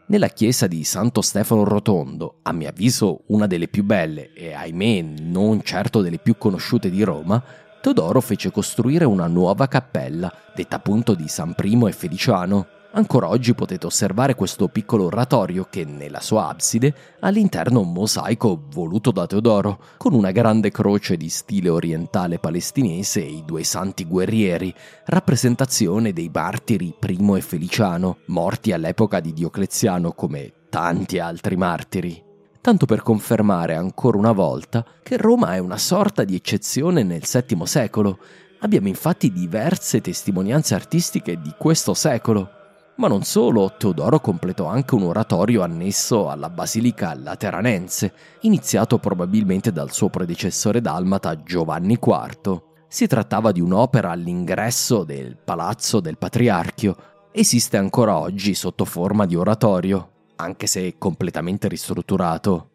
Nella 0.07 0.29
chiesa 0.29 0.65
di 0.65 0.83
Santo 0.83 1.21
Stefano 1.21 1.63
Rotondo, 1.63 2.39
a 2.41 2.51
mio 2.51 2.67
avviso 2.67 3.21
una 3.27 3.45
delle 3.45 3.67
più 3.67 3.83
belle 3.83 4.33
e 4.33 4.53
ahimè 4.53 5.01
non 5.21 5.61
certo 5.61 6.01
delle 6.01 6.17
più 6.17 6.35
conosciute 6.37 6.89
di 6.89 7.03
Roma, 7.03 7.41
Teodoro 7.81 8.19
fece 8.19 8.51
costruire 8.51 9.05
una 9.05 9.27
nuova 9.27 9.67
cappella, 9.67 10.33
detta 10.53 10.75
appunto 10.75 11.13
di 11.13 11.29
San 11.29 11.53
Primo 11.53 11.87
e 11.87 11.93
Feliciano, 11.93 12.67
Ancora 12.91 13.29
oggi 13.29 13.53
potete 13.53 13.85
osservare 13.85 14.33
questo 14.33 14.67
piccolo 14.67 15.05
oratorio 15.05 15.67
che 15.69 15.85
nella 15.85 16.21
sua 16.21 16.47
abside 16.47 16.95
ha 17.19 17.27
all'interno 17.27 17.81
un 17.81 17.91
mosaico 17.91 18.63
voluto 18.71 19.11
da 19.11 19.27
Teodoro, 19.27 19.79
con 19.97 20.13
una 20.13 20.31
grande 20.31 20.71
croce 20.71 21.15
di 21.15 21.29
stile 21.29 21.69
orientale 21.69 22.39
palestinese 22.39 23.21
e 23.21 23.29
i 23.29 23.43
due 23.45 23.63
santi 23.63 24.05
guerrieri, 24.05 24.73
rappresentazione 25.05 26.13
dei 26.13 26.31
martiri 26.33 26.95
Primo 26.97 27.35
e 27.35 27.41
Feliciano, 27.41 28.17
morti 28.27 28.71
all'epoca 28.71 29.19
di 29.19 29.33
Diocleziano 29.33 30.13
come 30.13 30.53
tanti 30.69 31.19
altri 31.19 31.55
martiri 31.55 32.23
tanto 32.61 32.85
per 32.85 33.01
confermare 33.01 33.73
ancora 33.73 34.17
una 34.17 34.33
volta 34.33 34.85
che 35.01 35.17
Roma 35.17 35.55
è 35.55 35.59
una 35.59 35.77
sorta 35.77 36.23
di 36.23 36.35
eccezione 36.35 37.03
nel 37.03 37.23
VII 37.23 37.65
secolo. 37.65 38.19
Abbiamo 38.59 38.89
infatti 38.89 39.31
diverse 39.31 40.01
testimonianze 40.01 40.75
artistiche 40.75 41.39
di 41.39 41.53
questo 41.57 41.93
secolo. 41.93 42.58
Ma 42.99 43.07
non 43.07 43.23
solo, 43.23 43.75
Teodoro 43.77 44.19
completò 44.19 44.65
anche 44.65 44.93
un 44.93 45.03
oratorio 45.03 45.61
annesso 45.63 46.29
alla 46.29 46.49
Basilica 46.49 47.13
Lateranense, 47.13 48.13
iniziato 48.41 48.97
probabilmente 48.97 49.71
dal 49.71 49.93
suo 49.93 50.09
predecessore 50.09 50.81
dalmata 50.81 51.41
Giovanni 51.41 51.93
IV. 51.93 52.61
Si 52.89 53.07
trattava 53.07 53.53
di 53.53 53.61
un'opera 53.61 54.11
all'ingresso 54.11 55.05
del 55.05 55.37
Palazzo 55.37 56.01
del 56.01 56.17
Patriarchio. 56.17 56.97
Esiste 57.31 57.77
ancora 57.77 58.17
oggi 58.17 58.53
sotto 58.53 58.83
forma 58.83 59.25
di 59.25 59.37
oratorio, 59.37 60.09
anche 60.35 60.67
se 60.67 60.97
completamente 60.97 61.69
ristrutturato. 61.69 62.69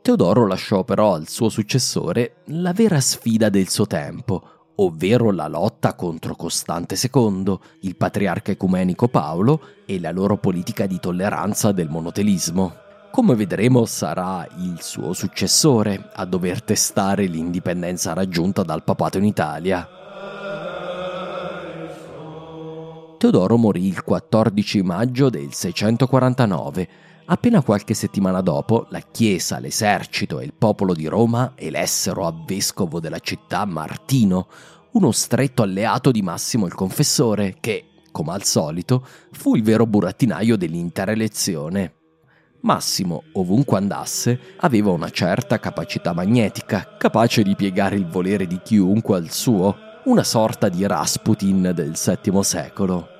Teodoro 0.00 0.46
lasciò 0.46 0.84
però 0.84 1.14
al 1.14 1.26
suo 1.26 1.48
successore 1.48 2.42
la 2.46 2.72
vera 2.72 3.00
sfida 3.00 3.48
del 3.48 3.68
suo 3.68 3.88
tempo, 3.88 4.59
ovvero 4.82 5.30
la 5.30 5.46
lotta 5.46 5.94
contro 5.94 6.34
Costante 6.34 6.96
II, 7.00 7.58
il 7.80 7.96
patriarca 7.96 8.52
ecumenico 8.52 9.08
Paolo 9.08 9.60
e 9.84 10.00
la 10.00 10.10
loro 10.10 10.36
politica 10.38 10.86
di 10.86 10.98
tolleranza 10.98 11.72
del 11.72 11.88
monotelismo. 11.88 12.74
Come 13.10 13.34
vedremo 13.34 13.84
sarà 13.84 14.46
il 14.58 14.80
suo 14.80 15.12
successore 15.12 16.10
a 16.14 16.24
dover 16.24 16.62
testare 16.62 17.26
l'indipendenza 17.26 18.12
raggiunta 18.12 18.62
dal 18.62 18.84
papato 18.84 19.18
in 19.18 19.24
Italia. 19.24 19.88
Teodoro 23.18 23.56
morì 23.58 23.86
il 23.86 24.02
14 24.02 24.82
maggio 24.82 25.28
del 25.28 25.52
649 25.52 26.88
Appena 27.32 27.62
qualche 27.62 27.94
settimana 27.94 28.40
dopo, 28.40 28.86
la 28.90 28.98
Chiesa, 28.98 29.60
l'esercito 29.60 30.40
e 30.40 30.44
il 30.44 30.52
popolo 30.52 30.94
di 30.94 31.06
Roma 31.06 31.52
elessero 31.54 32.26
a 32.26 32.34
vescovo 32.44 32.98
della 32.98 33.20
città 33.20 33.64
Martino, 33.66 34.48
uno 34.92 35.12
stretto 35.12 35.62
alleato 35.62 36.10
di 36.10 36.22
Massimo 36.22 36.66
il 36.66 36.74
Confessore, 36.74 37.58
che, 37.60 37.84
come 38.10 38.32
al 38.32 38.42
solito, 38.42 39.06
fu 39.30 39.54
il 39.54 39.62
vero 39.62 39.86
burattinaio 39.86 40.56
dell'intera 40.56 41.12
elezione. 41.12 41.94
Massimo, 42.62 43.22
ovunque 43.34 43.78
andasse, 43.78 44.56
aveva 44.56 44.90
una 44.90 45.10
certa 45.10 45.60
capacità 45.60 46.12
magnetica, 46.12 46.96
capace 46.98 47.44
di 47.44 47.54
piegare 47.54 47.94
il 47.94 48.08
volere 48.08 48.48
di 48.48 48.58
chiunque 48.60 49.16
al 49.16 49.30
suo, 49.30 49.76
una 50.06 50.24
sorta 50.24 50.68
di 50.68 50.84
Rasputin 50.84 51.70
del 51.72 51.92
VII 51.92 52.42
secolo. 52.42 53.19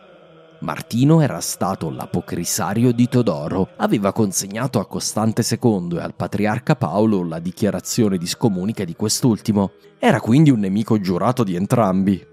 Martino 0.60 1.22
era 1.22 1.40
stato 1.40 1.88
l'apocrisario 1.88 2.92
di 2.92 3.08
Teodoro, 3.08 3.70
aveva 3.76 4.12
consegnato 4.12 4.78
a 4.78 4.86
Costante 4.86 5.42
II 5.42 5.96
e 5.96 6.00
al 6.00 6.14
patriarca 6.14 6.76
Paolo 6.76 7.24
la 7.24 7.38
dichiarazione 7.38 8.18
di 8.18 8.26
scomunica 8.26 8.84
di 8.84 8.94
quest'ultimo. 8.94 9.72
Era 9.98 10.20
quindi 10.20 10.50
un 10.50 10.60
nemico 10.60 11.00
giurato 11.00 11.44
di 11.44 11.54
entrambi. 11.54 12.26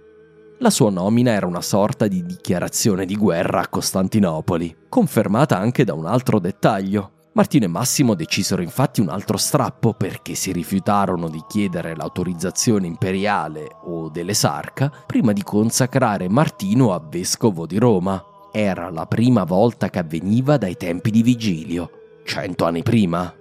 La 0.60 0.70
sua 0.70 0.90
nomina 0.90 1.32
era 1.32 1.46
una 1.46 1.62
sorta 1.62 2.08
di 2.08 2.26
dichiarazione 2.26 3.06
di 3.06 3.16
guerra 3.16 3.62
a 3.62 3.70
Costantinopoli, 3.70 4.76
confermata 4.90 5.58
anche 5.58 5.86
da 5.86 5.94
un 5.94 6.06
altro 6.06 6.40
dettaglio. 6.40 7.17
Martino 7.38 7.66
e 7.66 7.68
Massimo 7.68 8.16
decisero 8.16 8.64
infatti 8.64 9.00
un 9.00 9.10
altro 9.10 9.38
strappo 9.38 9.94
perché 9.94 10.34
si 10.34 10.52
rifiutarono 10.52 11.30
di 11.30 11.44
chiedere 11.48 11.96
l'autorizzazione 11.96 12.88
imperiale 12.88 13.76
o 13.84 14.10
dell'esarca 14.10 14.92
prima 15.06 15.34
di 15.34 15.44
consacrare 15.44 16.28
Martino 16.30 16.96
a 16.96 17.00
vescovo 17.00 17.68
di 17.68 17.78
Roma. 17.78 18.26
Era 18.52 18.90
la 18.90 19.06
prima 19.06 19.44
volta 19.44 19.92
che 19.92 20.00
avveniva 20.00 20.58
dai 20.58 20.78
tempi 20.78 21.12
di 21.12 21.22
Vigilio, 21.22 21.92
cento 22.24 22.66
anni 22.66 22.82
prima. 22.82 23.32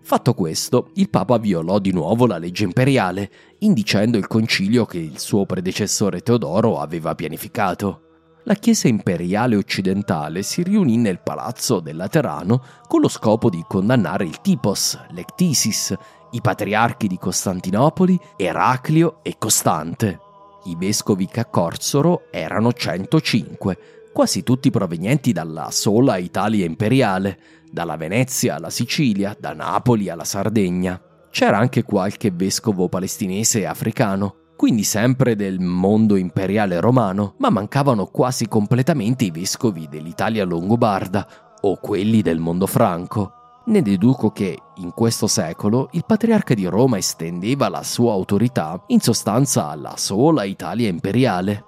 Fatto 0.00 0.32
questo, 0.32 0.88
il 0.94 1.10
Papa 1.10 1.36
violò 1.36 1.78
di 1.78 1.92
nuovo 1.92 2.24
la 2.24 2.38
legge 2.38 2.64
imperiale, 2.64 3.30
indicendo 3.58 4.16
il 4.16 4.26
concilio 4.26 4.86
che 4.86 4.96
il 4.96 5.18
suo 5.18 5.44
predecessore 5.44 6.22
Teodoro 6.22 6.80
aveva 6.80 7.14
pianificato 7.14 8.11
la 8.44 8.54
Chiesa 8.54 8.88
imperiale 8.88 9.56
occidentale 9.56 10.42
si 10.42 10.62
riunì 10.62 10.96
nel 10.96 11.20
palazzo 11.20 11.80
del 11.80 11.96
Laterano 11.96 12.62
con 12.88 13.00
lo 13.00 13.08
scopo 13.08 13.48
di 13.48 13.64
condannare 13.68 14.24
il 14.24 14.40
Tipos, 14.40 14.98
l'Ectisis, 15.10 15.94
i 16.32 16.40
patriarchi 16.40 17.06
di 17.06 17.18
Costantinopoli, 17.18 18.18
Eraclio 18.36 19.20
e 19.22 19.36
Costante. 19.38 20.18
I 20.64 20.76
vescovi 20.76 21.26
che 21.26 21.40
accorsero 21.40 22.24
erano 22.30 22.72
105, 22.72 24.10
quasi 24.12 24.42
tutti 24.42 24.70
provenienti 24.70 25.32
dalla 25.32 25.70
sola 25.70 26.16
Italia 26.16 26.64
imperiale, 26.64 27.38
dalla 27.70 27.96
Venezia 27.96 28.56
alla 28.56 28.70
Sicilia, 28.70 29.36
da 29.38 29.52
Napoli 29.52 30.08
alla 30.08 30.24
Sardegna. 30.24 31.00
C'era 31.30 31.58
anche 31.58 31.82
qualche 31.82 32.30
vescovo 32.30 32.88
palestinese 32.88 33.60
e 33.60 33.64
africano, 33.66 34.41
quindi 34.56 34.84
sempre 34.84 35.36
del 35.36 35.60
mondo 35.60 36.16
imperiale 36.16 36.80
romano, 36.80 37.34
ma 37.38 37.50
mancavano 37.50 38.06
quasi 38.06 38.46
completamente 38.48 39.24
i 39.24 39.30
vescovi 39.30 39.88
dell'Italia 39.88 40.44
longobarda 40.44 41.26
o 41.60 41.76
quelli 41.76 42.22
del 42.22 42.38
mondo 42.38 42.66
franco. 42.66 43.32
Ne 43.64 43.80
deduco 43.82 44.30
che, 44.30 44.58
in 44.76 44.90
questo 44.92 45.26
secolo, 45.26 45.88
il 45.92 46.04
patriarca 46.04 46.54
di 46.54 46.66
Roma 46.66 46.98
estendeva 46.98 47.68
la 47.68 47.84
sua 47.84 48.12
autorità 48.12 48.82
in 48.88 49.00
sostanza 49.00 49.68
alla 49.68 49.96
sola 49.96 50.42
Italia 50.44 50.88
imperiale. 50.88 51.64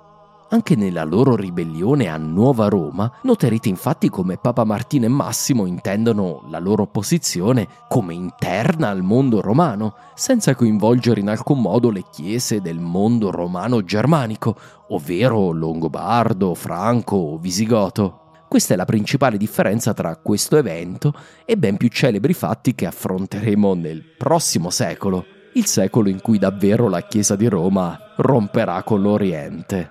Anche 0.50 0.76
nella 0.76 1.04
loro 1.04 1.34
ribellione 1.34 2.08
a 2.08 2.16
Nuova 2.16 2.68
Roma 2.68 3.10
noterete 3.22 3.68
infatti 3.68 4.08
come 4.08 4.36
Papa 4.36 4.64
Martino 4.64 5.06
e 5.06 5.08
Massimo 5.08 5.66
intendono 5.66 6.44
la 6.48 6.58
loro 6.58 6.86
posizione 6.86 7.66
come 7.88 8.14
interna 8.14 8.90
al 8.90 9.02
mondo 9.02 9.40
romano, 9.40 9.94
senza 10.14 10.54
coinvolgere 10.54 11.20
in 11.20 11.28
alcun 11.28 11.60
modo 11.60 11.90
le 11.90 12.04
chiese 12.10 12.60
del 12.60 12.78
mondo 12.78 13.30
romano 13.30 13.82
germanico, 13.82 14.56
ovvero 14.90 15.50
longobardo, 15.50 16.54
franco 16.54 17.16
o 17.16 17.38
visigoto. 17.38 18.20
Questa 18.46 18.74
è 18.74 18.76
la 18.76 18.84
principale 18.84 19.36
differenza 19.36 19.92
tra 19.94 20.14
questo 20.16 20.56
evento 20.56 21.12
e 21.44 21.56
ben 21.56 21.76
più 21.76 21.88
celebri 21.88 22.34
fatti 22.34 22.76
che 22.76 22.86
affronteremo 22.86 23.74
nel 23.74 24.04
prossimo 24.16 24.70
secolo, 24.70 25.24
il 25.56 25.66
secolo 25.66 26.08
in 26.08 26.20
cui 26.20 26.38
davvero 26.38 26.88
la 26.88 27.02
Chiesa 27.02 27.36
di 27.36 27.46
Roma 27.48 27.98
romperà 28.16 28.82
con 28.82 29.02
l'Oriente. 29.02 29.90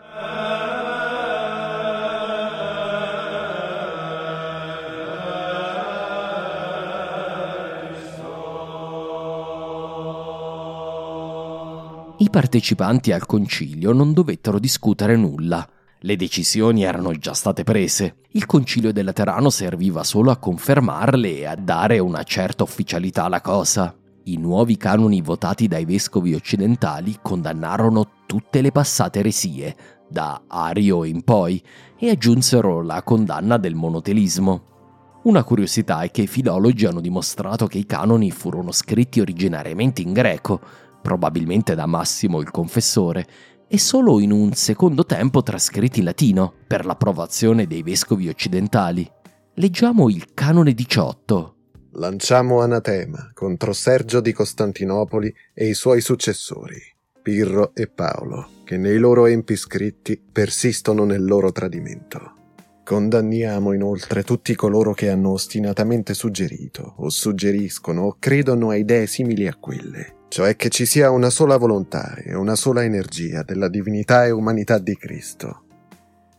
I 12.18 12.30
partecipanti 12.30 13.12
al 13.12 13.26
concilio 13.26 13.92
non 13.92 14.14
dovettero 14.14 14.60
discutere 14.60 15.16
nulla. 15.16 15.68
Le 16.00 16.16
decisioni 16.18 16.84
erano 16.84 17.14
già 17.14 17.34
state 17.34 17.64
prese. 17.64 18.18
Il 18.32 18.46
concilio 18.46 18.92
del 18.92 19.06
Laterano 19.06 19.50
serviva 19.50 20.04
solo 20.04 20.32
a 20.32 20.38
confermarle 20.38 21.38
e 21.38 21.46
a 21.46 21.56
dare 21.56 22.00
una 22.00 22.24
certa 22.24 22.64
ufficialità 22.64 23.26
alla 23.26 23.42
cosa. 23.42 23.96
I 24.26 24.38
nuovi 24.38 24.78
canoni 24.78 25.22
votati 25.22 25.68
dai 25.68 25.84
vescovi 25.84 26.34
occidentali 26.34 27.18
condannarono 27.22 28.22
tutte 28.26 28.62
le 28.62 28.72
passate 28.72 29.20
eresie, 29.20 29.76
da 30.08 30.44
Ario 30.48 31.04
in 31.04 31.24
poi, 31.24 31.62
e 32.00 32.10
aggiunsero 32.10 32.82
la 32.82 33.04
condanna 33.04 33.58
del 33.58 33.76
monotelismo. 33.76 34.72
Una 35.24 35.44
curiosità 35.44 36.02
è 36.02 36.12
che 36.12 36.22
i 36.22 36.28
filologi 36.28 36.86
hanno 36.86 37.02
dimostrato 37.02 37.68
che 37.68 37.80
i 37.80 37.86
canoni 37.86 38.32
furono 38.32 38.72
scritti 38.72 39.20
originariamente 39.20 40.02
in 40.02 40.14
greco, 40.14 40.62
probabilmente 41.02 41.76
da 41.76 41.86
Massimo 41.86 42.40
il 42.40 42.50
confessore, 42.50 43.28
e 43.68 43.78
solo 43.78 44.22
in 44.22 44.32
un 44.32 44.54
secondo 44.54 45.06
tempo 45.06 45.44
trascritti 45.44 46.00
in 46.00 46.06
latino 46.06 46.54
per 46.66 46.86
l'approvazione 46.86 47.68
dei 47.68 47.84
vescovi 47.84 48.30
occidentali. 48.30 49.10
Leggiamo 49.56 50.10
il 50.10 50.34
canone 50.34 50.74
18. 50.74 51.53
Lanciamo 51.96 52.62
anatema 52.62 53.30
contro 53.36 53.72
Sergio 53.72 54.20
di 54.20 54.34
Costantinopoli 54.34 55.32
e 55.54 55.68
i 55.68 55.76
suoi 55.76 56.02
successori, 56.02 56.82
Pirro 57.22 57.76
e 57.76 57.86
Paolo, 57.88 58.50
che 58.64 58.78
nei 58.78 58.98
loro 58.98 59.28
empi 59.28 59.56
scritti 59.56 60.20
persistono 60.20 61.04
nel 61.06 61.24
loro 61.24 61.52
tradimento. 61.52 62.34
Condanniamo 62.84 63.74
inoltre 63.74 64.24
tutti 64.24 64.56
coloro 64.56 64.94
che 64.94 65.12
hanno 65.12 65.34
ostinatamente 65.34 66.16
suggerito, 66.16 66.96
o 66.98 67.10
suggeriscono, 67.10 68.06
o 68.06 68.16
credono 68.18 68.72
a 68.72 68.76
idee 68.76 69.06
simili 69.06 69.46
a 69.48 69.56
quelle, 69.56 70.16
cioè 70.30 70.56
che 70.56 70.70
ci 70.70 70.88
sia 70.88 71.12
una 71.12 71.30
sola 71.30 71.58
volontà 71.58 72.16
e 72.16 72.34
una 72.34 72.56
sola 72.56 72.84
energia 72.84 73.44
della 73.44 73.70
divinità 73.70 74.26
e 74.26 74.32
umanità 74.32 74.80
di 74.80 74.98
Cristo. 74.98 75.63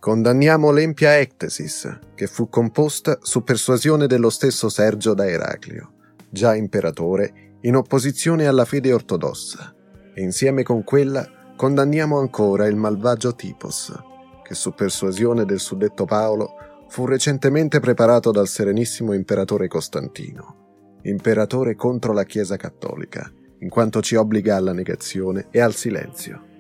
Condanniamo 0.05 0.71
l'empia 0.71 1.19
ectesis, 1.19 2.01
che 2.15 2.27
fu 2.27 2.51
composta 2.51 3.21
su 3.23 3.43
persuasione 3.43 4.07
dello 4.07 4.29
stesso 4.29 4.69
Sergio 4.69 5.15
da 5.15 5.27
Eraclio, 5.27 5.95
già 6.29 6.55
imperatore, 6.55 7.57
in 7.63 7.75
opposizione 7.75 8.47
alla 8.47 8.67
fede 8.67 8.93
ortodossa, 8.93 9.75
e 10.13 10.21
insieme 10.21 10.63
con 10.63 10.85
quella 10.85 11.27
condanniamo 11.57 12.19
ancora 12.19 12.67
il 12.67 12.77
malvagio 12.77 13.35
Tipos, 13.35 13.95
che 14.43 14.55
su 14.55 14.75
persuasione 14.75 15.47
del 15.47 15.59
suddetto 15.59 16.05
Paolo 16.05 16.51
fu 16.87 17.07
recentemente 17.07 17.81
preparato 17.81 18.31
dal 18.31 18.47
serenissimo 18.47 19.15
imperatore 19.15 19.69
Costantino, 19.69 20.99
imperatore 21.05 21.77
contro 21.77 22.13
la 22.13 22.25
Chiesa 22.25 22.57
cattolica, 22.59 23.27
in 23.61 23.71
quanto 23.71 24.03
ci 24.03 24.17
obbliga 24.17 24.57
alla 24.57 24.75
negazione 24.75 25.47
e 25.51 25.63
al 25.63 25.75
silenzio. 25.75 26.53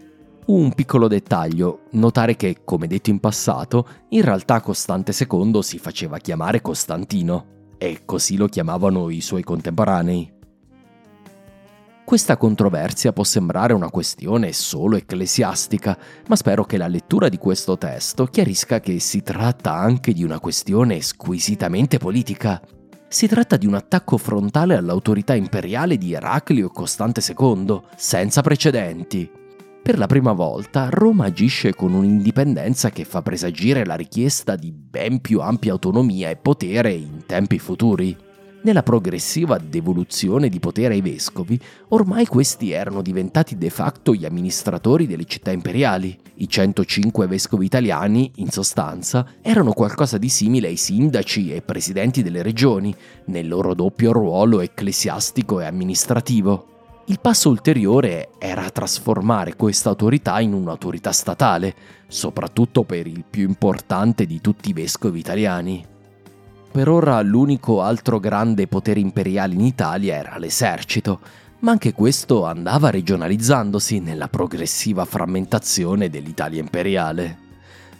Un 0.46 0.74
piccolo 0.74 1.08
dettaglio, 1.08 1.84
notare 1.92 2.36
che, 2.36 2.58
come 2.64 2.86
detto 2.86 3.08
in 3.08 3.18
passato, 3.18 3.88
in 4.10 4.20
realtà 4.20 4.60
Costante 4.60 5.14
II 5.18 5.62
si 5.62 5.78
faceva 5.78 6.18
chiamare 6.18 6.60
Costantino, 6.60 7.46
e 7.78 8.02
così 8.04 8.36
lo 8.36 8.46
chiamavano 8.46 9.08
i 9.08 9.22
suoi 9.22 9.42
contemporanei. 9.42 10.30
Questa 12.04 12.36
controversia 12.36 13.14
può 13.14 13.24
sembrare 13.24 13.72
una 13.72 13.88
questione 13.88 14.52
solo 14.52 14.96
ecclesiastica, 14.96 15.96
ma 16.28 16.36
spero 16.36 16.64
che 16.64 16.76
la 16.76 16.88
lettura 16.88 17.30
di 17.30 17.38
questo 17.38 17.78
testo 17.78 18.26
chiarisca 18.26 18.80
che 18.80 18.98
si 18.98 19.22
tratta 19.22 19.72
anche 19.72 20.12
di 20.12 20.22
una 20.22 20.40
questione 20.40 21.00
squisitamente 21.00 21.96
politica, 21.96 22.60
si 23.08 23.26
tratta 23.26 23.56
di 23.56 23.66
un 23.66 23.74
attacco 23.74 24.18
frontale 24.18 24.76
all'autorità 24.76 25.34
imperiale 25.34 25.96
di 25.96 26.12
Eraclio 26.12 26.68
Costante 26.68 27.22
II, 27.26 27.80
senza 27.96 28.42
precedenti. 28.42 29.42
Per 29.84 29.98
la 29.98 30.06
prima 30.06 30.32
volta 30.32 30.88
Roma 30.88 31.26
agisce 31.26 31.74
con 31.74 31.92
un'indipendenza 31.92 32.88
che 32.88 33.04
fa 33.04 33.20
presagire 33.20 33.84
la 33.84 33.96
richiesta 33.96 34.56
di 34.56 34.72
ben 34.72 35.20
più 35.20 35.42
ampia 35.42 35.72
autonomia 35.72 36.30
e 36.30 36.36
potere 36.36 36.90
in 36.92 37.26
tempi 37.26 37.58
futuri. 37.58 38.16
Nella 38.62 38.82
progressiva 38.82 39.58
devoluzione 39.58 40.48
di 40.48 40.58
potere 40.58 40.94
ai 40.94 41.02
vescovi, 41.02 41.60
ormai 41.88 42.24
questi 42.24 42.70
erano 42.70 43.02
diventati 43.02 43.58
de 43.58 43.68
facto 43.68 44.14
gli 44.14 44.24
amministratori 44.24 45.06
delle 45.06 45.26
città 45.26 45.50
imperiali. 45.50 46.18
I 46.36 46.48
105 46.48 47.26
vescovi 47.26 47.66
italiani, 47.66 48.32
in 48.36 48.48
sostanza, 48.48 49.26
erano 49.42 49.74
qualcosa 49.74 50.16
di 50.16 50.30
simile 50.30 50.68
ai 50.68 50.76
sindaci 50.76 51.52
e 51.52 51.60
presidenti 51.60 52.22
delle 52.22 52.40
regioni, 52.40 52.94
nel 53.26 53.48
loro 53.48 53.74
doppio 53.74 54.12
ruolo 54.12 54.62
ecclesiastico 54.62 55.60
e 55.60 55.66
amministrativo. 55.66 56.73
Il 57.06 57.20
passo 57.20 57.50
ulteriore 57.50 58.30
era 58.38 58.70
trasformare 58.70 59.56
questa 59.56 59.90
autorità 59.90 60.40
in 60.40 60.54
un'autorità 60.54 61.12
statale, 61.12 61.74
soprattutto 62.08 62.84
per 62.84 63.06
il 63.06 63.24
più 63.28 63.46
importante 63.46 64.24
di 64.24 64.40
tutti 64.40 64.70
i 64.70 64.72
vescovi 64.72 65.18
italiani. 65.18 65.84
Per 66.72 66.88
ora 66.88 67.20
l'unico 67.20 67.82
altro 67.82 68.18
grande 68.18 68.66
potere 68.68 69.00
imperiale 69.00 69.52
in 69.52 69.60
Italia 69.60 70.14
era 70.14 70.38
l'esercito, 70.38 71.20
ma 71.58 71.72
anche 71.72 71.92
questo 71.92 72.46
andava 72.46 72.88
regionalizzandosi 72.88 74.00
nella 74.00 74.28
progressiva 74.28 75.04
frammentazione 75.04 76.08
dell'Italia 76.08 76.60
imperiale. 76.60 77.43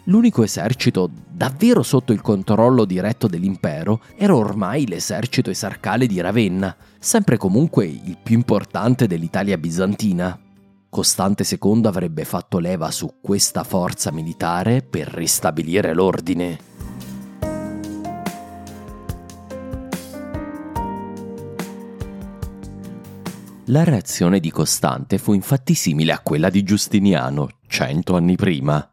L'unico 0.08 0.42
esercito 0.42 1.10
davvero 1.30 1.82
sotto 1.82 2.12
il 2.12 2.20
controllo 2.20 2.84
diretto 2.84 3.26
dell'impero 3.26 4.02
era 4.16 4.36
ormai 4.36 4.86
l'esercito 4.86 5.48
esarcale 5.48 6.06
di 6.06 6.20
Ravenna, 6.20 6.76
sempre 6.98 7.38
comunque 7.38 7.86
il 7.86 8.18
più 8.22 8.34
importante 8.34 9.06
dell'Italia 9.06 9.56
bizantina. 9.56 10.38
Costante 10.90 11.44
II 11.48 11.86
avrebbe 11.86 12.24
fatto 12.24 12.58
leva 12.58 12.90
su 12.90 13.14
questa 13.22 13.64
forza 13.64 14.12
militare 14.12 14.82
per 14.82 15.08
ristabilire 15.08 15.94
l'ordine. 15.94 16.72
La 23.68 23.82
reazione 23.84 24.38
di 24.38 24.50
Costante 24.50 25.16
fu 25.16 25.32
infatti 25.32 25.72
simile 25.72 26.12
a 26.12 26.20
quella 26.20 26.50
di 26.50 26.62
Giustiniano, 26.62 27.48
cento 27.66 28.14
anni 28.14 28.36
prima. 28.36 28.86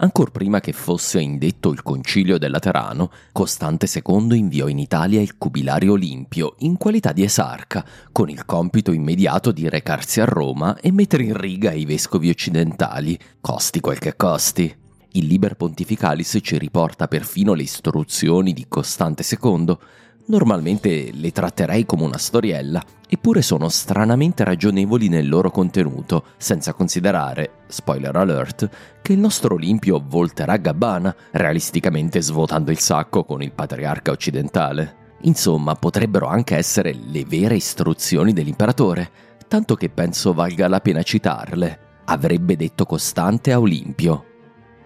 Ancor 0.00 0.30
prima 0.30 0.60
che 0.60 0.72
fosse 0.72 1.20
indetto 1.20 1.72
il 1.72 1.82
concilio 1.82 2.38
del 2.38 2.52
Laterano, 2.52 3.10
Costante 3.32 3.88
II 3.92 4.38
inviò 4.38 4.68
in 4.68 4.78
Italia 4.78 5.20
il 5.20 5.36
cubilario 5.36 5.94
Olimpio 5.94 6.54
in 6.58 6.76
qualità 6.76 7.10
di 7.10 7.24
esarca, 7.24 7.84
con 8.12 8.30
il 8.30 8.44
compito 8.44 8.92
immediato 8.92 9.50
di 9.50 9.68
recarsi 9.68 10.20
a 10.20 10.24
Roma 10.24 10.78
e 10.78 10.92
mettere 10.92 11.24
in 11.24 11.36
riga 11.36 11.72
i 11.72 11.84
vescovi 11.84 12.28
occidentali, 12.28 13.18
costi 13.40 13.80
quel 13.80 13.98
che 13.98 14.14
costi. 14.14 14.72
Il 15.12 15.26
Liber 15.26 15.56
Pontificalis 15.56 16.38
ci 16.42 16.58
riporta 16.58 17.08
perfino 17.08 17.54
le 17.54 17.62
istruzioni 17.62 18.52
di 18.52 18.66
Costante 18.68 19.24
II, 19.28 19.76
Normalmente 20.30 21.10
le 21.10 21.32
tratterei 21.32 21.86
come 21.86 22.02
una 22.02 22.18
storiella, 22.18 22.84
eppure 23.08 23.40
sono 23.40 23.70
stranamente 23.70 24.44
ragionevoli 24.44 25.08
nel 25.08 25.26
loro 25.26 25.50
contenuto, 25.50 26.24
senza 26.36 26.74
considerare, 26.74 27.62
spoiler 27.66 28.14
alert, 28.14 28.68
che 29.00 29.14
il 29.14 29.18
nostro 29.18 29.54
Olimpio 29.54 30.04
volterà 30.06 30.58
Gabbana, 30.58 31.16
realisticamente 31.30 32.20
svuotando 32.20 32.70
il 32.70 32.78
sacco 32.78 33.24
con 33.24 33.42
il 33.42 33.52
patriarca 33.52 34.10
occidentale. 34.10 34.96
Insomma, 35.22 35.74
potrebbero 35.74 36.26
anche 36.26 36.56
essere 36.56 36.94
le 36.94 37.24
vere 37.24 37.56
istruzioni 37.56 38.34
dell'imperatore, 38.34 39.10
tanto 39.48 39.76
che 39.76 39.88
penso 39.88 40.34
valga 40.34 40.68
la 40.68 40.80
pena 40.80 41.02
citarle. 41.02 41.78
Avrebbe 42.04 42.54
detto 42.54 42.84
Costante 42.84 43.50
a 43.50 43.60
Olimpio. 43.60 44.24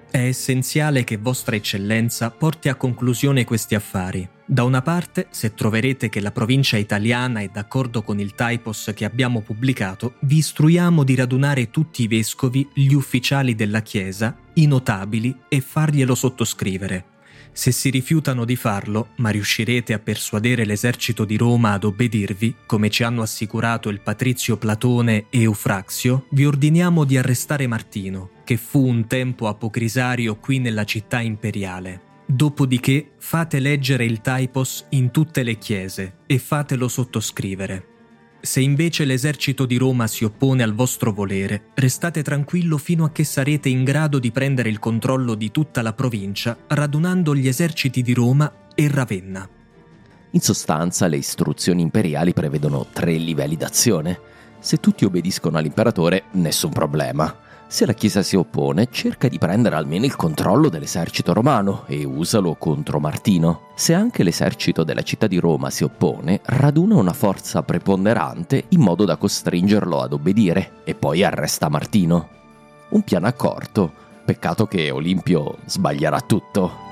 È 0.08 0.18
essenziale 0.18 1.02
che 1.02 1.16
Vostra 1.16 1.56
Eccellenza 1.56 2.30
porti 2.30 2.68
a 2.68 2.76
conclusione 2.76 3.44
questi 3.44 3.74
affari. 3.74 4.28
Da 4.52 4.64
una 4.64 4.82
parte, 4.82 5.28
se 5.30 5.54
troverete 5.54 6.10
che 6.10 6.20
la 6.20 6.30
provincia 6.30 6.76
italiana 6.76 7.40
è 7.40 7.48
d'accordo 7.50 8.02
con 8.02 8.20
il 8.20 8.34
typos 8.34 8.92
che 8.94 9.06
abbiamo 9.06 9.40
pubblicato, 9.40 10.16
vi 10.24 10.36
istruiamo 10.36 11.04
di 11.04 11.14
radunare 11.14 11.70
tutti 11.70 12.02
i 12.02 12.06
vescovi, 12.06 12.68
gli 12.74 12.92
ufficiali 12.92 13.54
della 13.54 13.80
Chiesa, 13.80 14.36
i 14.52 14.66
notabili 14.66 15.34
e 15.48 15.62
farglielo 15.62 16.14
sottoscrivere. 16.14 17.04
Se 17.50 17.72
si 17.72 17.88
rifiutano 17.88 18.44
di 18.44 18.56
farlo, 18.56 19.12
ma 19.16 19.30
riuscirete 19.30 19.94
a 19.94 19.98
persuadere 19.98 20.66
l'esercito 20.66 21.24
di 21.24 21.38
Roma 21.38 21.72
ad 21.72 21.84
obbedirvi, 21.84 22.56
come 22.66 22.90
ci 22.90 23.04
hanno 23.04 23.22
assicurato 23.22 23.88
il 23.88 24.02
patrizio 24.02 24.58
Platone 24.58 25.28
e 25.30 25.40
Eufraxio, 25.40 26.26
vi 26.32 26.44
ordiniamo 26.44 27.04
di 27.04 27.16
arrestare 27.16 27.66
Martino, 27.66 28.32
che 28.44 28.58
fu 28.58 28.86
un 28.86 29.06
tempo 29.06 29.48
apocrisario 29.48 30.36
qui 30.36 30.58
nella 30.58 30.84
città 30.84 31.20
imperiale. 31.20 32.10
Dopodiché 32.24 33.12
fate 33.18 33.58
leggere 33.58 34.04
il 34.04 34.20
typos 34.20 34.86
in 34.90 35.10
tutte 35.10 35.42
le 35.42 35.58
chiese 35.58 36.14
e 36.26 36.38
fatelo 36.38 36.88
sottoscrivere. 36.88 37.86
Se 38.40 38.60
invece 38.60 39.04
l'esercito 39.04 39.66
di 39.66 39.76
Roma 39.76 40.08
si 40.08 40.24
oppone 40.24 40.64
al 40.64 40.74
vostro 40.74 41.12
volere, 41.12 41.66
restate 41.74 42.22
tranquillo 42.22 42.76
fino 42.76 43.04
a 43.04 43.10
che 43.10 43.22
sarete 43.22 43.68
in 43.68 43.84
grado 43.84 44.18
di 44.18 44.32
prendere 44.32 44.68
il 44.68 44.80
controllo 44.80 45.34
di 45.34 45.52
tutta 45.52 45.80
la 45.80 45.92
provincia, 45.92 46.56
radunando 46.68 47.36
gli 47.36 47.46
eserciti 47.46 48.02
di 48.02 48.14
Roma 48.14 48.52
e 48.74 48.88
Ravenna. 48.88 49.48
In 50.30 50.40
sostanza, 50.40 51.06
le 51.06 51.18
istruzioni 51.18 51.82
imperiali 51.82 52.32
prevedono 52.32 52.86
tre 52.92 53.12
livelli 53.12 53.56
d'azione. 53.56 54.18
Se 54.58 54.78
tutti 54.78 55.04
obbediscono 55.04 55.58
all'imperatore, 55.58 56.24
nessun 56.32 56.72
problema. 56.72 57.50
Se 57.72 57.86
la 57.86 57.94
Chiesa 57.94 58.22
si 58.22 58.36
oppone, 58.36 58.88
cerca 58.90 59.28
di 59.28 59.38
prendere 59.38 59.76
almeno 59.76 60.04
il 60.04 60.14
controllo 60.14 60.68
dell'esercito 60.68 61.32
romano 61.32 61.84
e 61.86 62.04
usalo 62.04 62.54
contro 62.56 63.00
Martino. 63.00 63.68
Se 63.76 63.94
anche 63.94 64.22
l'esercito 64.22 64.84
della 64.84 65.00
città 65.00 65.26
di 65.26 65.38
Roma 65.38 65.70
si 65.70 65.82
oppone, 65.82 66.42
raduna 66.44 66.96
una 66.96 67.14
forza 67.14 67.62
preponderante 67.62 68.64
in 68.68 68.80
modo 68.80 69.06
da 69.06 69.16
costringerlo 69.16 70.02
ad 70.02 70.12
obbedire 70.12 70.82
e 70.84 70.94
poi 70.94 71.24
arresta 71.24 71.70
Martino. 71.70 72.28
Un 72.90 73.00
piano 73.04 73.26
accorto, 73.26 73.90
peccato 74.22 74.66
che 74.66 74.90
Olimpio 74.90 75.56
sbaglierà 75.64 76.20
tutto. 76.20 76.91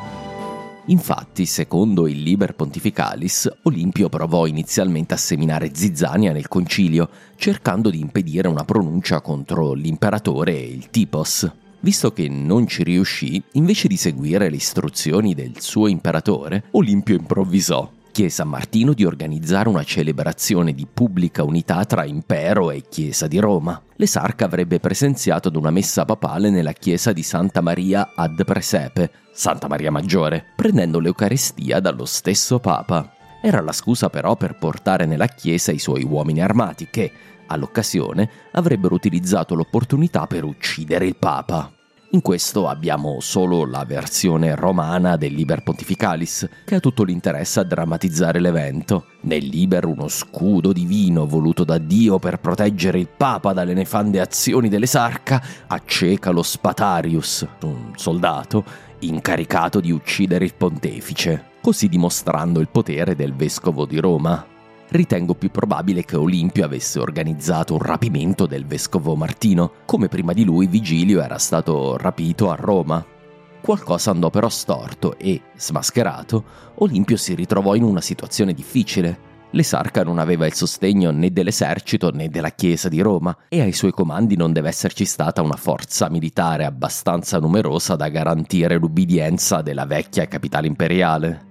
Infatti, 0.87 1.47
secondo 1.47 2.09
il 2.09 2.23
Liber 2.23 2.55
Pontificalis, 2.55 3.49
Olimpio 3.65 4.09
provò 4.09 4.47
inizialmente 4.47 5.15
a 5.15 5.19
seminare 5.19 5.71
zizzania 5.73 6.33
nel 6.33 6.49
concilio, 6.49 7.09
cercando 7.37 7.91
di 7.91 8.01
impedire 8.01 8.49
una 8.49 8.65
pronuncia 8.65 9.21
contro 9.21 9.73
l'imperatore 9.73 10.57
e 10.57 10.67
il 10.67 10.91
tipos. 10.91 11.51
Visto 11.81 12.13
che 12.13 12.29
non 12.29 12.67
ci 12.67 12.83
riuscì, 12.83 13.43
invece 13.53 13.89
di 13.89 13.97
seguire 13.97 14.51
le 14.51 14.57
istruzioni 14.57 15.35
del 15.35 15.61
suo 15.61 15.87
imperatore, 15.87 16.65
Olimpio 16.73 17.15
improvvisò 17.15 17.91
chiese 18.21 18.43
a 18.43 18.45
Martino 18.45 18.93
di 18.93 19.07
organizzare 19.07 19.71
una 19.71 19.83
celebrazione 19.83 20.75
di 20.75 20.87
pubblica 20.87 21.43
unità 21.43 21.87
tra 21.87 22.05
impero 22.05 22.71
e 22.71 22.83
Chiesa 22.87 23.27
di 23.27 23.39
Roma. 23.39 23.81
L'esarca 23.97 24.45
avrebbe 24.45 24.79
presenziato 24.79 25.49
ad 25.49 25.57
una 25.57 25.71
messa 25.71 26.05
papale 26.05 26.51
nella 26.51 26.73
chiesa 26.73 27.15
di 27.15 27.23
Santa 27.23 27.63
Maria 27.63 28.13
ad 28.15 28.45
Presepe, 28.45 29.11
Santa 29.33 29.69
Maria 29.69 29.91
Maggiore, 29.91 30.45
prendendo 30.55 30.99
l'Eucarestia 30.99 31.81
dallo 31.81 32.05
stesso 32.05 32.59
Papa. 32.59 33.11
Era 33.41 33.63
la 33.63 33.73
scusa 33.73 34.11
però 34.11 34.37
per 34.37 34.59
portare 34.59 35.07
nella 35.07 35.29
chiesa 35.29 35.73
i 35.73 35.79
suoi 35.79 36.05
uomini 36.05 36.43
armati 36.43 36.89
che, 36.91 37.11
all'occasione, 37.47 38.29
avrebbero 38.53 38.95
utilizzato 38.95 39.55
l'opportunità 39.55 40.27
per 40.27 40.45
uccidere 40.45 41.07
il 41.07 41.17
Papa. 41.17 41.73
In 42.13 42.23
questo 42.23 42.67
abbiamo 42.67 43.21
solo 43.21 43.65
la 43.65 43.85
versione 43.85 44.57
romana 44.57 45.17
del 45.17 45.33
Liber 45.33 45.63
Pontificalis, 45.63 46.49
che 46.65 46.75
ha 46.75 46.81
tutto 46.81 47.05
l'interesse 47.05 47.61
a 47.61 47.63
drammatizzare 47.63 48.41
l'evento. 48.41 49.05
Nel 49.21 49.47
Liber 49.47 49.85
uno 49.85 50.09
scudo 50.09 50.73
divino 50.73 51.25
voluto 51.25 51.63
da 51.63 51.79
Dio 51.79 52.19
per 52.19 52.41
proteggere 52.41 52.99
il 52.99 53.07
Papa 53.07 53.53
dalle 53.53 53.75
nefande 53.75 54.19
azioni 54.19 54.69
dell'esarca 54.69 55.41
acceca 55.69 56.31
lo 56.31 56.43
Spatarius, 56.43 57.47
un 57.63 57.93
soldato 57.95 58.65
incaricato 58.99 59.79
di 59.79 59.93
uccidere 59.93 60.45
il 60.45 60.55
pontefice, 60.57 61.51
così 61.63 61.89
dimostrando 61.89 62.59
il 62.59 62.71
potere 62.71 63.15
del 63.15 63.35
vescovo 63.35 63.87
di 63.87 64.01
Roma 64.01 64.59
ritengo 64.91 65.35
più 65.35 65.51
probabile 65.51 66.05
che 66.05 66.17
Olimpio 66.17 66.65
avesse 66.65 66.99
organizzato 66.99 67.75
un 67.75 67.81
rapimento 67.81 68.47
del 68.47 68.67
vescovo 68.67 69.15
Martino, 69.15 69.73
come 69.85 70.09
prima 70.09 70.33
di 70.33 70.45
lui 70.45 70.67
Vigilio 70.67 71.23
era 71.23 71.39
stato 71.39 71.97
rapito 71.97 72.51
a 72.51 72.55
Roma. 72.55 73.05
Qualcosa 73.61 74.11
andò 74.11 74.31
però 74.31 74.49
storto 74.49 75.19
e, 75.19 75.43
smascherato, 75.57 76.45
Olimpio 76.77 77.17
si 77.17 77.35
ritrovò 77.35 77.75
in 77.75 77.83
una 77.83 78.01
situazione 78.01 78.55
difficile. 78.55 79.29
L'esarca 79.51 80.03
non 80.03 80.19
aveva 80.19 80.47
il 80.47 80.55
sostegno 80.55 81.11
né 81.11 81.33
dell'esercito 81.33 82.11
né 82.11 82.29
della 82.29 82.51
Chiesa 82.51 82.89
di 82.89 83.01
Roma 83.01 83.37
e 83.49 83.61
ai 83.61 83.73
suoi 83.73 83.91
comandi 83.91 84.37
non 84.37 84.53
deve 84.53 84.69
esserci 84.69 85.05
stata 85.05 85.43
una 85.43 85.57
forza 85.57 86.09
militare 86.09 86.65
abbastanza 86.65 87.39
numerosa 87.39 87.97
da 87.97 88.09
garantire 88.09 88.77
l'ubbidienza 88.79 89.61
della 89.61 89.87
vecchia 89.87 90.27
capitale 90.27 90.69
imperiale. 90.69 91.50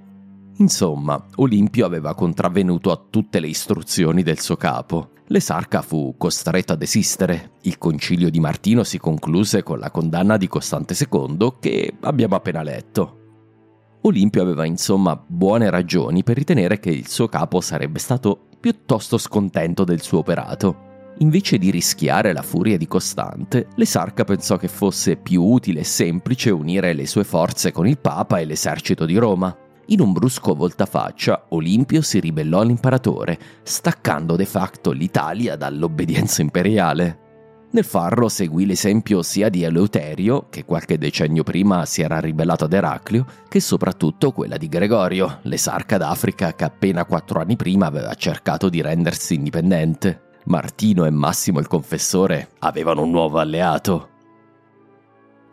Insomma, 0.60 1.26
Olimpio 1.36 1.86
aveva 1.86 2.14
contravvenuto 2.14 2.92
a 2.92 3.02
tutte 3.10 3.40
le 3.40 3.48
istruzioni 3.48 4.24
del 4.24 4.40
suo 4.40 4.58
capo. 4.58 5.12
L'esarca 5.28 5.82
fu 5.82 6.16
costretto 6.18 6.74
a 6.74 6.76
desistere. 6.76 7.52
Il 7.62 7.78
concilio 7.78 8.30
di 8.30 8.42
Martino 8.42 8.84
si 8.84 8.98
concluse 8.98 9.64
con 9.64 9.80
la 9.80 9.90
condanna 9.90 10.36
di 10.36 10.48
Costante 10.48 10.96
II 10.98 11.54
che 11.60 11.94
abbiamo 12.02 12.36
appena 12.36 12.62
letto. 12.62 13.16
Olimpio 14.02 14.42
aveva 14.42 14.66
insomma 14.66 15.22
buone 15.26 15.70
ragioni 15.70 16.24
per 16.24 16.38
ritenere 16.38 16.80
che 16.80 16.90
il 16.90 17.08
suo 17.08 17.28
capo 17.28 17.62
sarebbe 17.62 18.00
stato 18.00 18.48
piuttosto 18.60 19.18
scontento 19.18 19.86
del 19.86 20.02
suo 20.02 20.20
operato. 20.20 20.88
Invece 21.20 21.58
di 21.58 21.70
rischiare 21.70 22.34
la 22.34 22.42
furia 22.42 22.78
di 22.78 22.88
Costante, 22.88 23.68
l'Esarca 23.76 24.24
pensò 24.26 24.58
che 24.58 24.68
fosse 24.68 25.16
più 25.16 25.42
utile 25.44 25.82
e 25.82 25.86
semplice 25.86 26.50
unire 26.50 26.94
le 26.94 27.08
sue 27.08 27.24
forze 27.24 27.72
con 27.72 27.88
il 27.88 28.00
Papa 28.00 28.40
e 28.40 28.46
l'esercito 28.46 29.06
di 29.06 29.16
Roma. 29.16 29.56
In 29.92 30.02
un 30.02 30.14
brusco 30.14 30.54
voltafaccia, 30.54 31.46
Olimpio 31.50 32.04
si 32.04 32.20
ribellò 32.20 32.60
all'imperatore, 32.60 33.40
staccando 33.64 34.36
de 34.36 34.46
facto 34.46 34.92
l'Italia 34.92 35.56
dall'obbedienza 35.56 36.44
imperiale. 36.44 37.28
Nel 37.72 37.84
farlo 37.84 38.30
seguì 38.30 38.68
l'esempio 38.68 39.24
sia 39.24 39.50
di 39.50 39.64
Eleuterio, 39.64 40.46
che 40.50 40.64
qualche 40.64 41.00
decennio 41.00 41.42
prima 41.42 41.86
si 41.86 42.04
era 42.04 42.20
ribellato 42.20 42.66
ad 42.66 42.74
Eraclio, 42.74 43.26
che 43.48 43.60
soprattutto 43.60 44.32
quella 44.32 44.58
di 44.58 44.68
Gregorio, 44.68 45.40
l'esarca 45.44 45.98
d'Africa 45.98 46.54
che 46.54 46.66
appena 46.66 47.06
quattro 47.06 47.40
anni 47.40 47.56
prima 47.56 47.88
aveva 47.88 48.14
cercato 48.14 48.70
di 48.70 48.82
rendersi 48.82 49.34
indipendente. 49.34 50.22
Martino 50.46 51.06
e 51.06 51.10
Massimo 51.10 51.60
il 51.60 51.68
confessore 51.68 52.50
avevano 52.60 53.02
un 53.02 53.10
nuovo 53.10 53.40
alleato. 53.40 54.10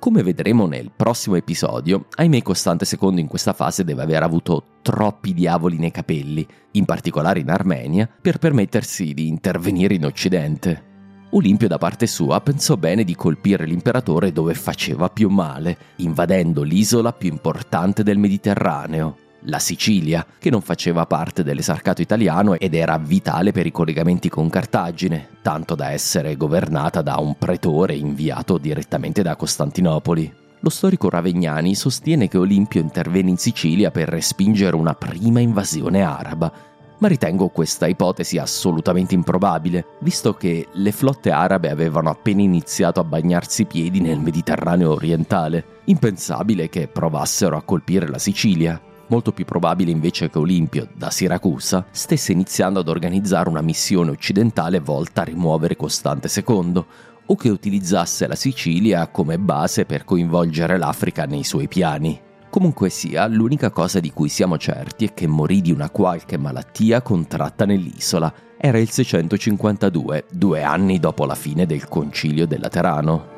Come 0.06 0.22
vedremo 0.22 0.68
nel 0.68 0.92
prossimo 0.94 1.34
episodio, 1.34 2.06
ahimè 2.14 2.40
Costante 2.40 2.86
II 2.88 3.18
in 3.18 3.26
questa 3.26 3.52
fase 3.52 3.82
deve 3.82 4.02
aver 4.02 4.22
avuto 4.22 4.78
troppi 4.80 5.34
diavoli 5.34 5.78
nei 5.78 5.90
capelli, 5.90 6.46
in 6.74 6.84
particolare 6.84 7.40
in 7.40 7.50
Armenia, 7.50 8.08
per 8.22 8.38
permettersi 8.38 9.14
di 9.14 9.26
intervenire 9.26 9.94
in 9.94 10.04
Occidente. 10.04 11.26
Olimpio 11.30 11.66
da 11.66 11.78
parte 11.78 12.06
sua 12.06 12.40
pensò 12.40 12.76
bene 12.76 13.02
di 13.02 13.16
colpire 13.16 13.66
l'imperatore 13.66 14.30
dove 14.30 14.54
faceva 14.54 15.08
più 15.08 15.28
male, 15.28 15.76
invadendo 15.96 16.62
l'isola 16.62 17.12
più 17.12 17.28
importante 17.28 18.04
del 18.04 18.18
Mediterraneo, 18.18 19.16
la 19.46 19.58
Sicilia, 19.58 20.24
che 20.38 20.50
non 20.50 20.60
faceva 20.60 21.06
parte 21.06 21.42
dell'esarcato 21.42 22.02
italiano 22.02 22.54
ed 22.54 22.74
era 22.74 22.98
vitale 22.98 23.52
per 23.52 23.66
i 23.66 23.72
collegamenti 23.72 24.28
con 24.28 24.48
Cartagine, 24.48 25.28
tanto 25.42 25.74
da 25.74 25.90
essere 25.90 26.36
governata 26.36 27.02
da 27.02 27.16
un 27.16 27.36
pretore 27.36 27.94
inviato 27.94 28.58
direttamente 28.58 29.22
da 29.22 29.36
Costantinopoli. 29.36 30.44
Lo 30.60 30.70
storico 30.70 31.10
Ravegnani 31.10 31.74
sostiene 31.74 32.28
che 32.28 32.38
Olimpio 32.38 32.80
intervenne 32.80 33.30
in 33.30 33.36
Sicilia 33.36 33.90
per 33.90 34.08
respingere 34.08 34.74
una 34.74 34.94
prima 34.94 35.40
invasione 35.40 36.02
araba, 36.02 36.52
ma 36.98 37.08
ritengo 37.08 37.48
questa 37.48 37.86
ipotesi 37.86 38.38
assolutamente 38.38 39.14
improbabile, 39.14 39.84
visto 40.00 40.32
che 40.32 40.66
le 40.72 40.92
flotte 40.92 41.30
arabe 41.30 41.68
avevano 41.68 42.08
appena 42.08 42.40
iniziato 42.40 43.00
a 43.00 43.04
bagnarsi 43.04 43.62
i 43.62 43.66
piedi 43.66 44.00
nel 44.00 44.18
Mediterraneo 44.18 44.92
orientale. 44.92 45.82
Impensabile 45.84 46.68
che 46.68 46.88
provassero 46.88 47.56
a 47.56 47.62
colpire 47.62 48.08
la 48.08 48.18
Sicilia. 48.18 48.80
Molto 49.08 49.30
più 49.32 49.44
probabile 49.44 49.92
invece 49.92 50.28
che 50.30 50.38
Olimpio, 50.38 50.88
da 50.96 51.10
Siracusa, 51.10 51.86
stesse 51.92 52.32
iniziando 52.32 52.80
ad 52.80 52.88
organizzare 52.88 53.48
una 53.48 53.60
missione 53.60 54.10
occidentale 54.10 54.80
volta 54.80 55.20
a 55.20 55.24
rimuovere 55.24 55.76
Costante 55.76 56.28
II, 56.34 56.84
o 57.26 57.34
che 57.36 57.48
utilizzasse 57.48 58.26
la 58.26 58.34
Sicilia 58.34 59.06
come 59.08 59.38
base 59.38 59.84
per 59.84 60.04
coinvolgere 60.04 60.76
l'Africa 60.76 61.24
nei 61.24 61.44
suoi 61.44 61.68
piani. 61.68 62.20
Comunque 62.50 62.88
sia, 62.88 63.26
l'unica 63.26 63.70
cosa 63.70 64.00
di 64.00 64.12
cui 64.12 64.28
siamo 64.28 64.58
certi 64.58 65.06
è 65.06 65.14
che 65.14 65.26
morì 65.26 65.60
di 65.60 65.70
una 65.70 65.90
qualche 65.90 66.38
malattia 66.38 67.02
contratta 67.02 67.64
nell'isola. 67.64 68.32
Era 68.58 68.78
il 68.78 68.90
652, 68.90 70.26
due 70.30 70.62
anni 70.62 70.98
dopo 70.98 71.26
la 71.26 71.34
fine 71.34 71.66
del 71.66 71.86
concilio 71.88 72.46
del 72.46 72.60
Laterano. 72.60 73.35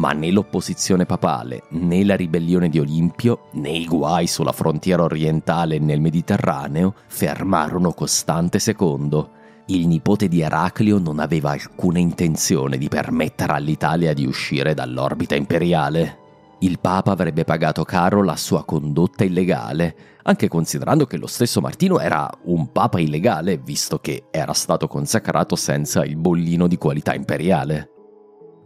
Ma 0.00 0.12
né 0.12 0.30
l'opposizione 0.30 1.04
papale, 1.04 1.64
né 1.72 2.02
la 2.06 2.16
ribellione 2.16 2.70
di 2.70 2.78
Olimpio, 2.78 3.48
né 3.52 3.68
i 3.68 3.84
guai 3.84 4.26
sulla 4.26 4.50
frontiera 4.50 5.02
orientale 5.02 5.78
nel 5.78 6.00
Mediterraneo 6.00 6.94
fermarono 7.06 7.92
Costante 7.92 8.58
II. 8.64 9.28
Il 9.66 9.86
nipote 9.86 10.26
di 10.26 10.40
Eraclio 10.40 10.98
non 10.98 11.18
aveva 11.18 11.50
alcuna 11.50 11.98
intenzione 11.98 12.78
di 12.78 12.88
permettere 12.88 13.52
all'Italia 13.52 14.14
di 14.14 14.24
uscire 14.24 14.72
dall'orbita 14.72 15.34
imperiale. 15.34 16.16
Il 16.60 16.80
Papa 16.80 17.12
avrebbe 17.12 17.44
pagato 17.44 17.84
caro 17.84 18.22
la 18.22 18.36
sua 18.36 18.64
condotta 18.64 19.24
illegale, 19.24 19.94
anche 20.22 20.48
considerando 20.48 21.04
che 21.04 21.18
lo 21.18 21.26
stesso 21.26 21.60
Martino 21.60 22.00
era 22.00 22.28
un 22.44 22.72
Papa 22.72 22.98
illegale, 23.00 23.58
visto 23.58 23.98
che 23.98 24.24
era 24.30 24.54
stato 24.54 24.88
consacrato 24.88 25.56
senza 25.56 26.06
il 26.06 26.16
bollino 26.16 26.66
di 26.66 26.78
qualità 26.78 27.14
imperiale. 27.14 27.99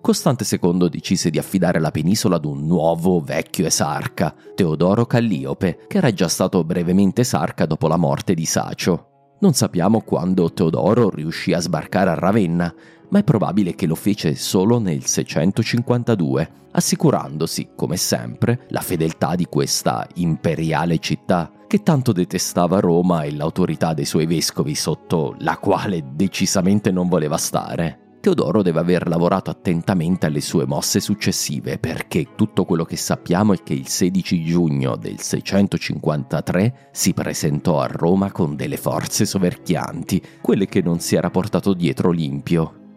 Costante 0.05 0.45
II 0.47 0.91
decise 0.91 1.31
di 1.31 1.39
affidare 1.39 1.81
la 1.81 1.91
penisola 1.91 2.37
ad 2.37 2.45
un 2.45 2.67
nuovo 2.67 3.21
vecchio 3.21 3.65
esarca, 3.65 4.35
Teodoro 4.55 5.07
Calliope, 5.07 5.87
che 5.89 5.97
era 5.97 6.13
già 6.13 6.29
stato 6.29 6.63
brevemente 6.63 7.23
esarca 7.23 7.65
dopo 7.65 7.89
la 7.89 7.97
morte 7.97 8.35
di 8.35 8.45
Sacio. 8.45 9.37
Non 9.41 9.55
sappiamo 9.55 10.03
quando 10.03 10.53
Teodoro 10.53 11.09
riuscì 11.09 11.55
a 11.55 11.59
sbarcare 11.61 12.11
a 12.11 12.15
Ravenna, 12.17 12.75
ma 13.09 13.19
è 13.19 13.25
probabile 13.25 13.75
che 13.75 13.87
lo 13.87 13.95
fece 13.95 14.35
solo 14.35 14.79
nel 14.79 15.07
652, 15.07 16.51
assicurandosi, 16.73 17.71
come 17.75 17.97
sempre, 17.97 18.67
la 18.69 18.83
fedeltà 18.83 19.35
di 19.35 19.47
questa 19.47 20.07
imperiale 20.17 20.99
città, 20.99 21.51
che 21.67 21.83
tanto 21.83 22.13
detestava 22.13 22.79
Roma 22.79 23.23
e 23.23 23.35
l'autorità 23.35 23.95
dei 23.95 24.05
suoi 24.05 24.27
vescovi 24.27 24.75
sotto 24.75 25.35
la 25.39 25.57
quale 25.57 26.05
decisamente 26.13 26.91
non 26.91 27.09
voleva 27.09 27.39
stare. 27.39 28.04
Teodoro 28.25 28.63
deve 28.63 28.81
aver 28.81 29.07
lavorato 29.07 29.51
attentamente 29.51 30.25
alle 30.25 30.41
sue 30.41 30.65
mosse 30.65 30.99
successive 30.99 31.77
perché 31.77 32.29
tutto 32.35 32.65
quello 32.65 32.87
che 32.87 32.97
sappiamo 32.97 33.53
è 33.53 33.63
che 33.63 33.75
il 33.75 33.87
16 33.87 34.43
giugno 34.43 34.97
del 34.97 35.21
653 35.21 36.89
si 36.91 37.13
presentò 37.13 37.83
a 37.83 37.87
Roma 37.87 38.33
con 38.33 38.57
delle 38.57 38.79
forze 38.79 39.27
soverchianti, 39.27 40.23
quelle 40.41 40.65
che 40.65 40.81
non 40.81 41.01
si 41.01 41.17
era 41.17 41.29
portato 41.29 41.75
dietro 41.75 42.09
Olimpio. 42.09 42.95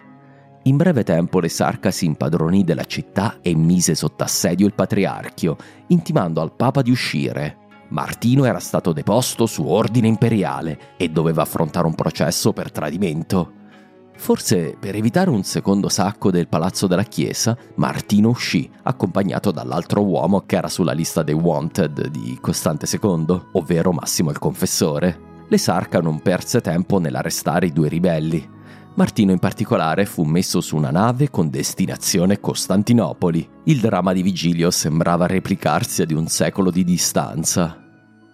In 0.63 0.78
breve 0.78 1.03
tempo 1.03 1.41
l'esarca 1.41 1.91
si 1.91 2.05
impadronì 2.05 2.63
della 2.63 2.86
città 2.86 3.39
e 3.41 3.53
mise 3.53 3.95
sotto 3.95 4.23
assedio 4.23 4.65
il 4.65 4.75
patriarchio, 4.75 5.57
intimando 5.88 6.39
al 6.39 6.55
papa 6.55 6.82
di 6.82 6.91
uscire. 6.91 7.57
Martino 7.89 8.45
era 8.45 8.59
stato 8.59 8.93
deposto 8.93 9.45
su 9.45 9.67
ordine 9.67 10.07
imperiale 10.07 10.95
e 10.95 11.09
doveva 11.09 11.41
affrontare 11.41 11.86
un 11.86 11.95
processo 11.95 12.53
per 12.53 12.71
tradimento. 12.71 13.57
Forse 14.18 14.76
per 14.78 14.95
evitare 14.95 15.30
un 15.30 15.43
secondo 15.43 15.89
sacco 15.89 16.32
del 16.32 16.47
palazzo 16.47 16.88
della 16.88 17.03
chiesa, 17.03 17.55
Martino 17.76 18.30
uscì, 18.30 18.70
accompagnato 18.84 19.51
dall'altro 19.51 20.03
uomo 20.03 20.41
che 20.45 20.57
era 20.57 20.68
sulla 20.68 20.91
lista 20.91 21.24
dei 21.24 21.36
wanted 21.36 22.07
di 22.07 22.38
Costante 22.41 22.88
II, 22.91 23.41
ovvero 23.53 23.93
Massimo 23.93 24.32
il 24.32 24.39
confessore. 24.39 25.45
L'esarca 25.47 26.01
non 26.01 26.20
perse 26.20 26.59
tempo 26.59 26.99
nell'arrestare 26.99 27.68
i 27.68 27.72
due 27.72 27.88
ribelli. 27.88 28.55
Martino 28.95 29.32
in 29.32 29.39
particolare 29.39 30.05
fu 30.05 30.24
messo 30.24 30.59
su 30.59 30.76
una 30.76 30.89
nave 30.89 31.30
con 31.30 31.49
destinazione 31.49 32.39
Costantinopoli. 32.39 33.47
Il 33.65 33.80
dramma 33.80 34.11
di 34.11 34.24
Vigilio 34.24 34.72
sembrava 34.72 35.28
replicarsi 35.28 36.01
a 36.01 36.05
di 36.05 36.15
un 36.15 36.28
secolo 36.28 36.72
di 36.72 36.84
distanza. 36.84 37.82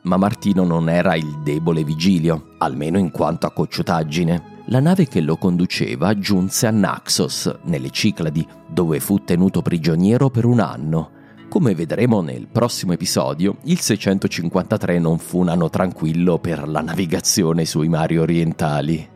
Ma 0.03 0.17
Martino 0.17 0.63
non 0.63 0.89
era 0.89 1.15
il 1.15 1.41
debole 1.43 1.83
Vigilio, 1.83 2.55
almeno 2.59 2.97
in 2.97 3.11
quanto 3.11 3.45
a 3.45 3.51
cocciutaggine 3.51 4.52
la 4.67 4.79
nave 4.79 5.07
che 5.07 5.19
lo 5.19 5.37
conduceva 5.37 6.17
giunse 6.17 6.67
a 6.67 6.71
Naxos, 6.71 7.53
nelle 7.63 7.89
Cicladi, 7.89 8.47
dove 8.67 8.99
fu 8.99 9.23
tenuto 9.23 9.61
prigioniero 9.61 10.29
per 10.29 10.45
un 10.45 10.59
anno. 10.59 11.11
Come 11.49 11.75
vedremo 11.75 12.21
nel 12.21 12.47
prossimo 12.47 12.93
episodio, 12.93 13.57
il 13.63 13.79
653 13.79 14.99
non 14.99 15.19
fu 15.19 15.39
un 15.39 15.49
anno 15.49 15.69
tranquillo 15.69 16.39
per 16.39 16.67
la 16.67 16.81
navigazione 16.81 17.65
sui 17.65 17.89
mari 17.89 18.17
orientali. 18.17 19.09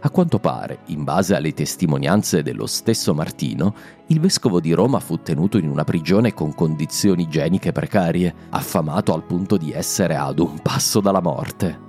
A 0.00 0.10
quanto 0.10 0.38
pare, 0.38 0.80
in 0.86 1.02
base 1.02 1.34
alle 1.34 1.54
testimonianze 1.54 2.42
dello 2.42 2.66
stesso 2.66 3.14
Martino, 3.14 3.74
il 4.08 4.20
vescovo 4.20 4.60
di 4.60 4.72
Roma 4.72 5.00
fu 5.00 5.22
tenuto 5.22 5.58
in 5.58 5.68
una 5.68 5.84
prigione 5.84 6.34
con 6.34 6.54
condizioni 6.54 7.22
igieniche 7.22 7.72
precarie, 7.72 8.34
affamato 8.50 9.14
al 9.14 9.24
punto 9.24 9.56
di 9.56 9.72
essere 9.72 10.16
ad 10.16 10.38
un 10.38 10.60
passo 10.60 11.00
dalla 11.00 11.22
morte. 11.22 11.87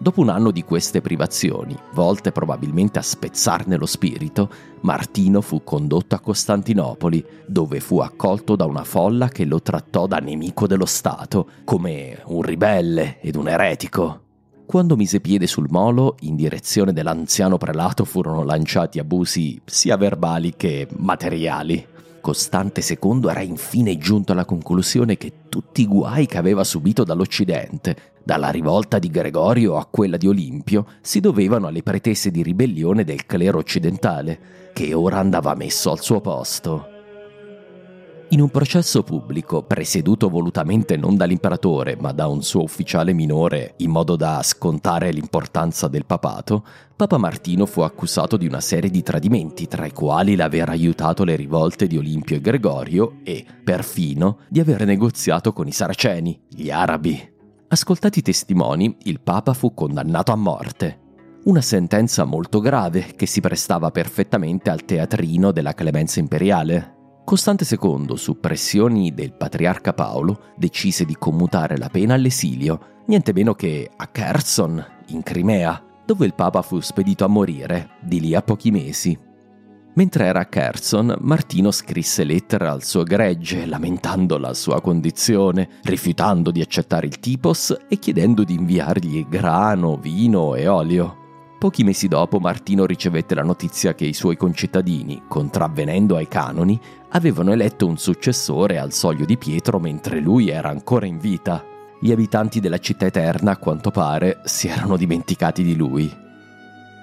Dopo 0.00 0.20
un 0.20 0.28
anno 0.28 0.52
di 0.52 0.62
queste 0.62 1.00
privazioni, 1.00 1.76
volte 1.92 2.30
probabilmente 2.30 3.00
a 3.00 3.02
spezzarne 3.02 3.76
lo 3.76 3.84
spirito, 3.84 4.48
Martino 4.82 5.40
fu 5.40 5.64
condotto 5.64 6.14
a 6.14 6.20
Costantinopoli, 6.20 7.24
dove 7.46 7.80
fu 7.80 7.98
accolto 7.98 8.54
da 8.54 8.64
una 8.64 8.84
folla 8.84 9.26
che 9.26 9.44
lo 9.44 9.60
trattò 9.60 10.06
da 10.06 10.18
nemico 10.18 10.68
dello 10.68 10.86
Stato, 10.86 11.48
come 11.64 12.22
un 12.26 12.42
ribelle 12.42 13.20
ed 13.20 13.34
un 13.34 13.48
eretico. 13.48 14.20
Quando 14.66 14.94
mise 14.94 15.20
piede 15.20 15.48
sul 15.48 15.66
molo, 15.68 16.14
in 16.20 16.36
direzione 16.36 16.92
dell'anziano 16.92 17.58
prelato 17.58 18.04
furono 18.04 18.44
lanciati 18.44 19.00
abusi 19.00 19.60
sia 19.64 19.96
verbali 19.96 20.54
che 20.54 20.86
materiali. 20.96 21.84
Costante 22.20 22.82
II 22.86 23.28
era 23.28 23.40
infine 23.40 23.96
giunto 23.96 24.30
alla 24.30 24.44
conclusione 24.44 25.16
che 25.16 25.32
tutti 25.48 25.80
i 25.80 25.86
guai 25.86 26.26
che 26.26 26.36
aveva 26.36 26.62
subito 26.62 27.02
dall'Occidente, 27.02 28.17
dalla 28.28 28.50
rivolta 28.50 28.98
di 28.98 29.08
Gregorio 29.08 29.78
a 29.78 29.86
quella 29.86 30.18
di 30.18 30.26
Olimpio, 30.26 30.84
si 31.00 31.18
dovevano 31.18 31.66
alle 31.66 31.82
pretese 31.82 32.30
di 32.30 32.42
ribellione 32.42 33.02
del 33.02 33.24
clero 33.24 33.56
occidentale, 33.56 34.70
che 34.74 34.92
ora 34.92 35.16
andava 35.16 35.54
messo 35.54 35.90
al 35.90 36.02
suo 36.02 36.20
posto. 36.20 36.88
In 38.28 38.42
un 38.42 38.50
processo 38.50 39.02
pubblico, 39.02 39.62
presieduto 39.62 40.28
volutamente 40.28 40.98
non 40.98 41.16
dall'imperatore, 41.16 41.96
ma 41.98 42.12
da 42.12 42.26
un 42.26 42.42
suo 42.42 42.64
ufficiale 42.64 43.14
minore, 43.14 43.72
in 43.78 43.88
modo 43.88 44.14
da 44.14 44.42
scontare 44.42 45.10
l'importanza 45.10 45.88
del 45.88 46.04
papato, 46.04 46.62
Papa 46.94 47.16
Martino 47.16 47.64
fu 47.64 47.80
accusato 47.80 48.36
di 48.36 48.46
una 48.46 48.60
serie 48.60 48.90
di 48.90 49.02
tradimenti, 49.02 49.66
tra 49.68 49.86
i 49.86 49.92
quali 49.92 50.36
l'aver 50.36 50.68
aiutato 50.68 51.24
le 51.24 51.34
rivolte 51.34 51.86
di 51.86 51.96
Olimpio 51.96 52.36
e 52.36 52.42
Gregorio 52.42 53.20
e, 53.22 53.42
perfino, 53.64 54.40
di 54.50 54.60
aver 54.60 54.84
negoziato 54.84 55.54
con 55.54 55.66
i 55.66 55.72
saraceni, 55.72 56.38
gli 56.46 56.68
arabi. 56.68 57.36
Ascoltati 57.70 58.20
i 58.20 58.22
testimoni, 58.22 58.96
il 59.02 59.20
Papa 59.20 59.52
fu 59.52 59.74
condannato 59.74 60.32
a 60.32 60.36
morte. 60.36 61.00
Una 61.44 61.60
sentenza 61.60 62.24
molto 62.24 62.60
grave 62.60 63.12
che 63.14 63.26
si 63.26 63.42
prestava 63.42 63.90
perfettamente 63.90 64.70
al 64.70 64.86
teatrino 64.86 65.52
della 65.52 65.74
clemenza 65.74 66.18
imperiale. 66.18 66.94
Costante 67.26 67.66
II, 67.68 68.16
su 68.16 68.40
pressioni 68.40 69.12
del 69.12 69.34
patriarca 69.34 69.92
Paolo, 69.92 70.54
decise 70.56 71.04
di 71.04 71.14
commutare 71.18 71.76
la 71.76 71.90
pena 71.90 72.14
all'esilio, 72.14 73.02
niente 73.08 73.34
meno 73.34 73.52
che 73.52 73.90
a 73.94 74.06
Kherson, 74.06 74.82
in 75.08 75.22
Crimea, 75.22 75.84
dove 76.06 76.24
il 76.24 76.32
Papa 76.32 76.62
fu 76.62 76.80
spedito 76.80 77.26
a 77.26 77.28
morire, 77.28 77.96
di 78.00 78.18
lì 78.18 78.34
a 78.34 78.40
pochi 78.40 78.70
mesi. 78.70 79.27
Mentre 79.94 80.26
era 80.26 80.40
a 80.40 80.46
Kherson, 80.46 81.16
Martino 81.20 81.72
scrisse 81.72 82.22
lettere 82.22 82.68
al 82.68 82.84
suo 82.84 83.02
gregge 83.02 83.66
lamentando 83.66 84.38
la 84.38 84.54
sua 84.54 84.80
condizione, 84.80 85.68
rifiutando 85.82 86.52
di 86.52 86.60
accettare 86.60 87.06
il 87.06 87.18
tipos 87.18 87.76
e 87.88 87.98
chiedendo 87.98 88.44
di 88.44 88.54
inviargli 88.54 89.26
grano, 89.28 89.96
vino 89.96 90.54
e 90.54 90.68
olio. 90.68 91.16
Pochi 91.58 91.82
mesi 91.82 92.06
dopo 92.06 92.38
Martino 92.38 92.86
ricevette 92.86 93.34
la 93.34 93.42
notizia 93.42 93.92
che 93.96 94.04
i 94.04 94.12
suoi 94.12 94.36
concittadini, 94.36 95.22
contravvenendo 95.26 96.14
ai 96.14 96.28
canoni, 96.28 96.80
avevano 97.08 97.50
eletto 97.50 97.84
un 97.84 97.98
successore 97.98 98.78
al 98.78 98.92
soglio 98.92 99.24
di 99.24 99.36
Pietro 99.36 99.80
mentre 99.80 100.20
lui 100.20 100.50
era 100.50 100.68
ancora 100.68 101.06
in 101.06 101.18
vita. 101.18 101.64
Gli 102.00 102.12
abitanti 102.12 102.60
della 102.60 102.78
città 102.78 103.06
eterna, 103.06 103.50
a 103.50 103.56
quanto 103.56 103.90
pare, 103.90 104.42
si 104.44 104.68
erano 104.68 104.96
dimenticati 104.96 105.64
di 105.64 105.74
lui. 105.74 106.08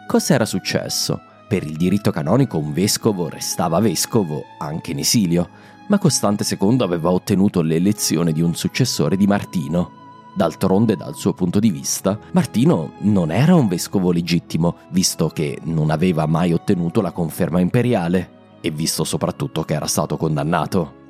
Cosa 0.08 0.36
era 0.36 0.46
successo? 0.46 1.20
Per 1.56 1.64
il 1.64 1.78
diritto 1.78 2.12
canonico 2.12 2.58
un 2.58 2.74
vescovo 2.74 3.30
restava 3.30 3.80
vescovo 3.80 4.44
anche 4.58 4.92
in 4.92 5.00
esilio, 5.00 5.48
ma 5.88 5.98
Costante 5.98 6.44
II 6.44 6.82
aveva 6.82 7.12
ottenuto 7.12 7.62
l'elezione 7.62 8.34
di 8.34 8.42
un 8.42 8.56
successore 8.56 9.16
di 9.16 9.26
Martino. 9.26 10.34
D'altronde, 10.36 10.98
dal 10.98 11.16
suo 11.16 11.32
punto 11.32 11.62
di 11.62 11.72
vista, 11.72 12.20
Martino 12.34 12.96
non 13.04 13.32
era 13.32 13.56
un 13.56 13.70
vescovo 13.70 14.12
legittimo, 14.12 14.80
visto 14.90 15.30
che 15.30 15.60
non 15.64 15.92
aveva 15.92 16.26
mai 16.26 16.52
ottenuto 16.52 17.00
la 17.00 17.14
conferma 17.14 17.62
imperiale 17.62 18.58
e 18.60 18.70
visto 18.70 19.06
soprattutto 19.06 19.64
che 19.64 19.76
era 19.76 19.88
stato 19.88 20.18
condannato. 20.18 21.04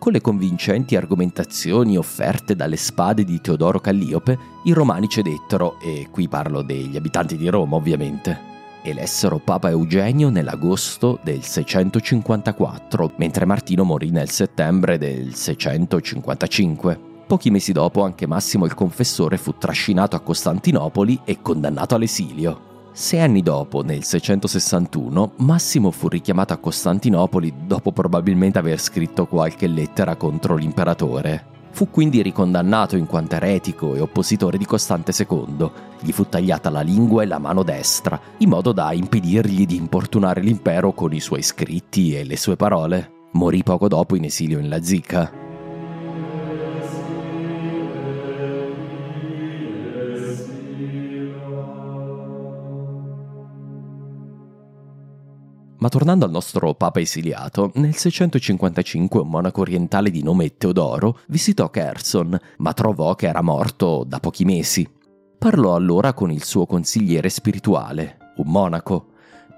Con 0.00 0.10
le 0.10 0.20
convincenti 0.20 0.96
argomentazioni 0.96 1.96
offerte 1.96 2.56
dalle 2.56 2.76
spade 2.76 3.22
di 3.22 3.40
Teodoro 3.40 3.78
Calliope, 3.78 4.36
i 4.64 4.72
romani 4.72 5.08
cedettero, 5.08 5.78
e 5.78 6.08
qui 6.10 6.26
parlo 6.26 6.62
degli 6.62 6.96
abitanti 6.96 7.36
di 7.36 7.46
Roma 7.48 7.76
ovviamente, 7.76 8.53
elessero 8.84 9.38
Papa 9.38 9.70
Eugenio 9.70 10.28
nell'agosto 10.28 11.18
del 11.22 11.42
654, 11.42 13.12
mentre 13.16 13.46
Martino 13.46 13.82
morì 13.84 14.10
nel 14.10 14.28
settembre 14.28 14.98
del 14.98 15.34
655. 15.34 17.12
Pochi 17.26 17.50
mesi 17.50 17.72
dopo 17.72 18.02
anche 18.02 18.26
Massimo 18.26 18.66
il 18.66 18.74
confessore 18.74 19.38
fu 19.38 19.56
trascinato 19.56 20.14
a 20.14 20.20
Costantinopoli 20.20 21.20
e 21.24 21.40
condannato 21.40 21.94
all'esilio. 21.94 22.72
Sei 22.92 23.20
anni 23.20 23.42
dopo, 23.42 23.82
nel 23.82 24.04
661, 24.04 25.32
Massimo 25.38 25.90
fu 25.90 26.08
richiamato 26.08 26.52
a 26.52 26.58
Costantinopoli 26.58 27.52
dopo 27.66 27.90
probabilmente 27.90 28.58
aver 28.58 28.78
scritto 28.78 29.26
qualche 29.26 29.66
lettera 29.66 30.16
contro 30.16 30.54
l'imperatore. 30.54 31.53
Fu 31.74 31.90
quindi 31.90 32.22
ricondannato 32.22 32.96
in 32.96 33.06
quanto 33.06 33.34
eretico 33.34 33.96
e 33.96 34.00
oppositore 34.00 34.58
di 34.58 34.64
Costante 34.64 35.12
II. 35.12 35.68
Gli 35.98 36.12
fu 36.12 36.28
tagliata 36.28 36.70
la 36.70 36.82
lingua 36.82 37.24
e 37.24 37.26
la 37.26 37.40
mano 37.40 37.64
destra, 37.64 38.20
in 38.38 38.48
modo 38.48 38.70
da 38.70 38.92
impedirgli 38.92 39.66
di 39.66 39.74
importunare 39.74 40.40
l'impero 40.40 40.92
con 40.92 41.12
i 41.12 41.18
suoi 41.18 41.42
scritti 41.42 42.14
e 42.14 42.22
le 42.22 42.36
sue 42.36 42.54
parole. 42.54 43.26
Morì 43.32 43.64
poco 43.64 43.88
dopo 43.88 44.14
in 44.14 44.22
esilio 44.22 44.60
in 44.60 44.68
Lazica. 44.68 45.43
Ma 55.84 55.90
tornando 55.90 56.24
al 56.24 56.30
nostro 56.30 56.72
papa 56.72 57.00
esiliato, 57.00 57.70
nel 57.74 57.94
655 57.94 59.20
un 59.20 59.28
monaco 59.28 59.60
orientale 59.60 60.10
di 60.10 60.22
nome 60.22 60.56
Teodoro 60.56 61.18
visitò 61.26 61.68
Kherson, 61.68 62.40
ma 62.56 62.72
trovò 62.72 63.14
che 63.14 63.26
era 63.26 63.42
morto 63.42 64.02
da 64.06 64.18
pochi 64.18 64.46
mesi. 64.46 64.88
Parlò 65.36 65.74
allora 65.74 66.14
con 66.14 66.30
il 66.30 66.42
suo 66.42 66.64
consigliere 66.64 67.28
spirituale, 67.28 68.32
un 68.36 68.50
monaco. 68.50 69.08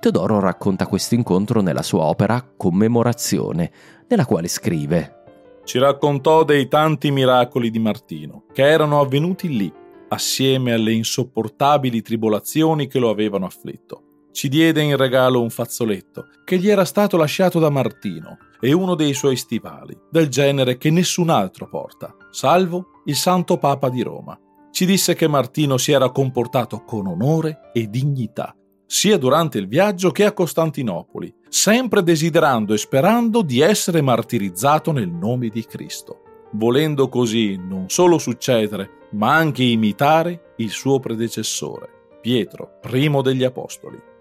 Teodoro 0.01 0.41
racconta 0.41 0.89
questo 0.89 1.15
incontro 1.15 1.61
nella 1.61 1.83
sua 1.83 2.03
opera 2.03 2.45
Commemorazione, 2.57 3.71
nella 4.09 4.27
quale 4.27 4.49
scrive 4.49 5.61
Ci 5.63 5.79
raccontò 5.79 6.43
dei 6.43 6.67
tanti 6.67 7.13
miracoli 7.13 7.71
di 7.71 7.79
Martino, 7.79 8.47
che 8.53 8.69
erano 8.69 8.99
avvenuti 8.99 9.57
lì, 9.57 9.73
assieme 10.09 10.73
alle 10.73 10.91
insopportabili 10.91 12.03
tribolazioni 12.03 12.89
che 12.89 12.99
lo 12.99 13.11
avevano 13.11 13.47
afflitto 13.47 14.01
ci 14.37 14.51
diede 14.51 14.83
in 14.83 14.99
regalo 14.99 15.41
un 15.41 15.49
fazzoletto 15.49 16.27
che 16.45 16.59
gli 16.59 16.69
era 16.69 16.85
stato 16.85 17.17
lasciato 17.17 17.59
da 17.59 17.71
Martino 17.71 18.37
e 18.61 18.75
uno 18.75 18.95
dei 18.95 19.15
suoi 19.15 19.35
stivali, 19.35 19.99
del 20.11 20.29
genere 20.29 20.77
che 20.77 20.91
nessun 20.91 21.31
altro 21.31 21.67
porta, 21.71 22.15
salvo 22.31 23.01
il 23.07 23.17
Santo 23.17 23.57
Papa 23.57 23.89
di 23.89 24.03
Roma. 24.03 24.39
Ci 24.71 24.85
disse 24.85 25.15
che 25.15 25.27
Martino 25.27 25.79
si 25.79 25.93
era 25.93 26.11
comportato 26.11 26.85
con 26.85 27.07
onore 27.07 27.71
e 27.73 27.89
dignità, 27.89 28.55
sia 28.85 29.17
durante 29.17 29.57
il 29.57 29.69
viaggio 29.69 30.11
che 30.11 30.27
a 30.27 30.33
Costantinopoli, 30.33 31.35
sempre 31.49 32.03
desiderando 32.03 32.75
e 32.75 32.77
sperando 32.77 33.41
di 33.41 33.61
essere 33.61 34.03
martirizzato 34.03 34.93
nel 34.93 35.09
nome 35.09 35.49
di 35.49 35.65
Cristo, 35.65 36.49
volendo 36.53 37.09
così 37.09 37.57
non 37.57 37.89
solo 37.89 38.19
succedere, 38.19 39.07
ma 39.13 39.35
anche 39.35 39.63
imitare 39.63 40.53
il 40.59 40.69
suo 40.69 41.01
predecessore, 41.01 42.19
Pietro, 42.21 42.77
primo 42.83 43.23
degli 43.23 43.43
Apostoli. 43.43 44.15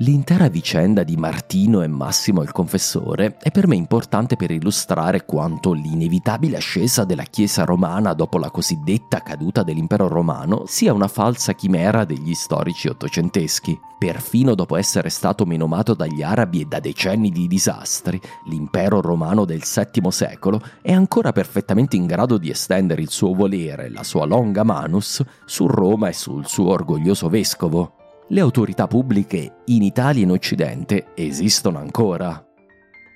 L'intera 0.00 0.48
vicenda 0.48 1.04
di 1.04 1.16
Martino 1.16 1.80
e 1.80 1.86
Massimo 1.86 2.42
il 2.42 2.52
confessore 2.52 3.38
è 3.38 3.50
per 3.50 3.66
me 3.66 3.76
importante 3.76 4.36
per 4.36 4.50
illustrare 4.50 5.24
quanto 5.24 5.72
l'inevitabile 5.72 6.58
ascesa 6.58 7.04
della 7.04 7.22
Chiesa 7.22 7.64
romana 7.64 8.12
dopo 8.12 8.36
la 8.36 8.50
cosiddetta 8.50 9.22
caduta 9.22 9.62
dell'impero 9.62 10.06
romano 10.06 10.64
sia 10.66 10.92
una 10.92 11.08
falsa 11.08 11.54
chimera 11.54 12.04
degli 12.04 12.34
storici 12.34 12.88
ottocenteschi. 12.88 13.80
Perfino 13.96 14.54
dopo 14.54 14.76
essere 14.76 15.08
stato 15.08 15.46
menomato 15.46 15.94
dagli 15.94 16.22
arabi 16.22 16.60
e 16.60 16.66
da 16.66 16.78
decenni 16.78 17.30
di 17.30 17.46
disastri, 17.46 18.20
l'impero 18.44 19.00
romano 19.00 19.46
del 19.46 19.62
VII 19.62 20.10
secolo 20.12 20.60
è 20.82 20.92
ancora 20.92 21.32
perfettamente 21.32 21.96
in 21.96 22.04
grado 22.04 22.36
di 22.36 22.50
estendere 22.50 23.00
il 23.00 23.08
suo 23.08 23.32
volere, 23.32 23.88
la 23.88 24.02
sua 24.02 24.26
longa 24.26 24.62
manus, 24.62 25.24
su 25.46 25.66
Roma 25.66 26.08
e 26.08 26.12
sul 26.12 26.46
suo 26.46 26.72
orgoglioso 26.72 27.30
vescovo 27.30 28.04
le 28.28 28.40
autorità 28.40 28.86
pubbliche 28.86 29.62
in 29.66 29.82
Italia 29.82 30.20
e 30.20 30.24
in 30.24 30.30
Occidente 30.30 31.06
esistono 31.14 31.78
ancora. 31.78 32.44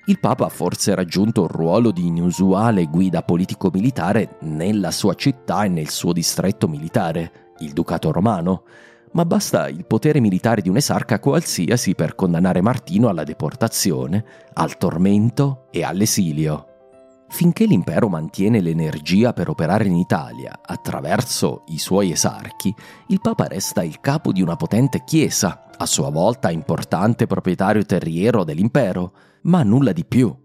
Il 0.05 0.19
Papa 0.19 0.45
ha 0.45 0.49
forse 0.49 0.95
raggiunto 0.95 1.41
un 1.41 1.47
ruolo 1.47 1.91
di 1.91 2.07
inusuale 2.07 2.85
guida 2.85 3.21
politico-militare 3.21 4.37
nella 4.41 4.91
sua 4.91 5.13
città 5.13 5.63
e 5.63 5.69
nel 5.69 5.89
suo 5.89 6.11
distretto 6.11 6.67
militare, 6.67 7.53
il 7.59 7.73
Ducato 7.73 8.11
Romano, 8.11 8.63
ma 9.11 9.25
basta 9.25 9.67
il 9.67 9.85
potere 9.85 10.19
militare 10.19 10.61
di 10.61 10.69
un 10.69 10.77
esarca 10.77 11.19
qualsiasi 11.19 11.93
per 11.93 12.15
condannare 12.15 12.61
Martino 12.61 13.09
alla 13.09 13.23
deportazione, 13.23 14.25
al 14.53 14.77
tormento 14.77 15.67
e 15.69 15.83
all'esilio. 15.83 16.70
Finché 17.31 17.65
l'impero 17.65 18.09
mantiene 18.09 18.59
l'energia 18.59 19.31
per 19.31 19.47
operare 19.47 19.85
in 19.85 19.95
Italia 19.95 20.59
attraverso 20.61 21.63
i 21.67 21.79
suoi 21.79 22.11
esarchi, 22.11 22.75
il 23.07 23.21
Papa 23.21 23.45
resta 23.45 23.83
il 23.83 24.01
capo 24.01 24.33
di 24.33 24.41
una 24.41 24.57
potente 24.57 25.03
chiesa, 25.05 25.69
a 25.75 25.85
sua 25.85 26.09
volta 26.09 26.51
importante 26.51 27.27
proprietario 27.27 27.85
terriero 27.85 28.43
dell'impero, 28.43 29.13
ma 29.43 29.63
nulla 29.63 29.93
di 29.93 30.03
più. 30.03 30.35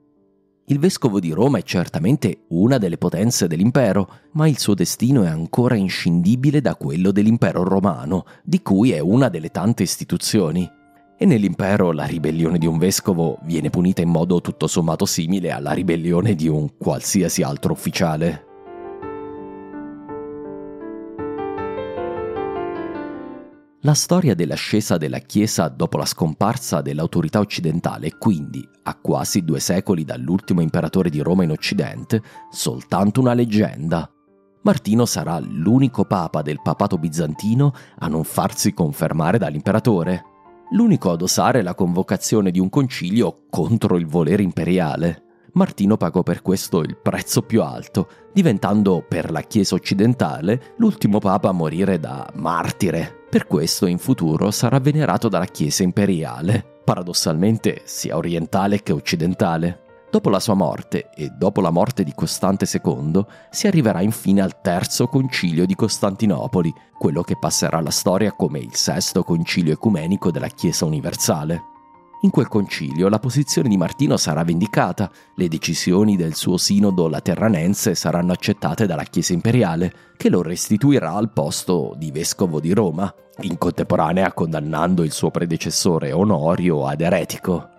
Il 0.67 0.79
vescovo 0.79 1.19
di 1.19 1.33
Roma 1.33 1.59
è 1.59 1.63
certamente 1.63 2.45
una 2.51 2.79
delle 2.79 2.99
potenze 2.99 3.49
dell'impero, 3.49 4.09
ma 4.33 4.47
il 4.47 4.57
suo 4.57 4.75
destino 4.75 5.25
è 5.25 5.29
ancora 5.29 5.75
inscindibile 5.75 6.61
da 6.61 6.77
quello 6.77 7.11
dell'impero 7.11 7.65
romano, 7.65 8.25
di 8.45 8.63
cui 8.63 8.93
è 8.93 9.01
una 9.01 9.29
delle 9.29 9.51
tante 9.51 9.83
istituzioni. 9.83 10.71
E 11.19 11.25
nell'impero 11.25 11.93
la 11.93 12.05
ribellione 12.05 12.59
di 12.59 12.67
un 12.67 12.77
vescovo 12.77 13.39
viene 13.45 13.71
punita 13.71 14.03
in 14.03 14.11
modo 14.11 14.43
tutto 14.43 14.67
sommato 14.67 15.07
simile 15.07 15.51
alla 15.51 15.73
ribellione 15.73 16.35
di 16.35 16.47
un 16.47 16.77
qualsiasi 16.77 17.43
altro 17.43 17.73
ufficiale. 17.73 18.45
La 23.81 23.95
storia 23.95 24.35
dell'ascesa 24.35 24.99
della 24.99 25.21
Chiesa 25.21 25.69
dopo 25.69 25.97
la 25.97 26.05
scomparsa 26.05 26.83
dell'autorità 26.83 27.39
occidentale 27.39 28.19
quindi, 28.19 28.69
a 28.83 28.95
quasi 28.97 29.43
due 29.43 29.61
secoli 29.61 30.05
dall'ultimo 30.05 30.61
imperatore 30.61 31.09
di 31.09 31.21
Roma 31.21 31.45
in 31.45 31.53
Occidente, 31.53 32.21
soltanto 32.51 33.21
una 33.21 33.33
leggenda. 33.33 34.11
Martino 34.63 35.07
sarà 35.07 35.39
l'unico 35.39 36.05
papa 36.05 36.43
del 36.43 36.61
papato 36.61 36.99
bizantino 36.99 37.73
a 38.01 38.09
non 38.09 38.25
farsi 38.25 38.75
confermare 38.75 39.39
dall'imperatore, 39.39 40.25
l'unico 40.71 41.11
ad 41.11 41.23
osare 41.23 41.63
la 41.63 41.75
convocazione 41.75 42.51
di 42.51 42.59
un 42.59 42.69
concilio 42.69 43.45
contro 43.51 43.97
il 43.97 44.07
volere 44.07 44.43
imperiale. 44.43 45.23
Martino 45.53 45.97
pagò 45.97 46.23
per 46.23 46.43
questo 46.43 46.81
il 46.81 46.97
prezzo 46.97 47.43
più 47.43 47.63
alto, 47.63 48.09
diventando 48.33 49.05
per 49.09 49.31
la 49.31 49.41
Chiesa 49.41 49.75
occidentale 49.75 50.75
l'ultimo 50.77 51.19
papa 51.19 51.49
a 51.49 51.53
morire 51.53 51.99
da 51.99 52.31
martire. 52.35 53.25
Per 53.31 53.47
questo 53.47 53.87
in 53.87 53.99
futuro 53.99 54.51
sarà 54.51 54.79
venerato 54.81 55.29
dalla 55.29 55.47
Chiesa 55.47 55.83
imperiale, 55.83 56.81
paradossalmente 56.85 57.83
sia 57.85 58.17
orientale 58.17 58.83
che 58.83 58.93
occidentale. 58.93 59.86
Dopo 60.17 60.31
la 60.31 60.41
sua 60.41 60.55
morte 60.55 61.11
e 61.15 61.29
dopo 61.29 61.61
la 61.61 61.69
morte 61.69 62.03
di 62.03 62.15
Costante 62.15 62.67
II 62.83 63.23
si 63.51 63.67
arriverà 63.67 64.01
infine 64.01 64.41
al 64.41 64.63
terzo 64.63 65.09
concilio 65.09 65.67
di 65.67 65.75
Costantinopoli, 65.75 66.73
quello 66.97 67.21
che 67.21 67.37
passerà 67.39 67.77
alla 67.77 67.91
storia 67.91 68.33
come 68.33 68.61
il 68.61 68.75
sesto 68.75 69.23
concilio 69.23 69.75
ecumenico 69.75 70.31
della 70.31 70.49
Chiesa 70.49 70.87
universale. 70.87 71.61
In 72.23 72.31
quel 72.31 72.49
concilio 72.49 73.11
la 73.11 73.19
posizione 73.19 73.69
di 73.69 73.77
Martino 73.77 74.17
sarà 74.17 74.43
vendicata, 74.43 75.11
le 75.35 75.49
decisioni 75.49 76.17
del 76.17 76.35
suo 76.35 76.57
sinodo 76.57 77.09
laterranense 77.09 77.95
saranno 77.95 78.33
accettate 78.33 78.87
dalla 78.87 79.05
Chiesa 79.05 79.35
imperiale, 79.35 79.93
che 80.17 80.31
lo 80.31 80.41
restituirà 80.41 81.13
al 81.13 81.31
posto 81.31 81.93
di 81.95 82.11
vescovo 82.11 82.59
di 82.59 82.73
Roma, 82.73 83.15
in 83.43 83.59
contemporanea 83.59 84.33
condannando 84.33 85.03
il 85.03 85.13
suo 85.13 85.31
predecessore 85.31 86.13
Onorio 86.13 86.87
ad 86.87 87.03
eretico. 87.03 87.75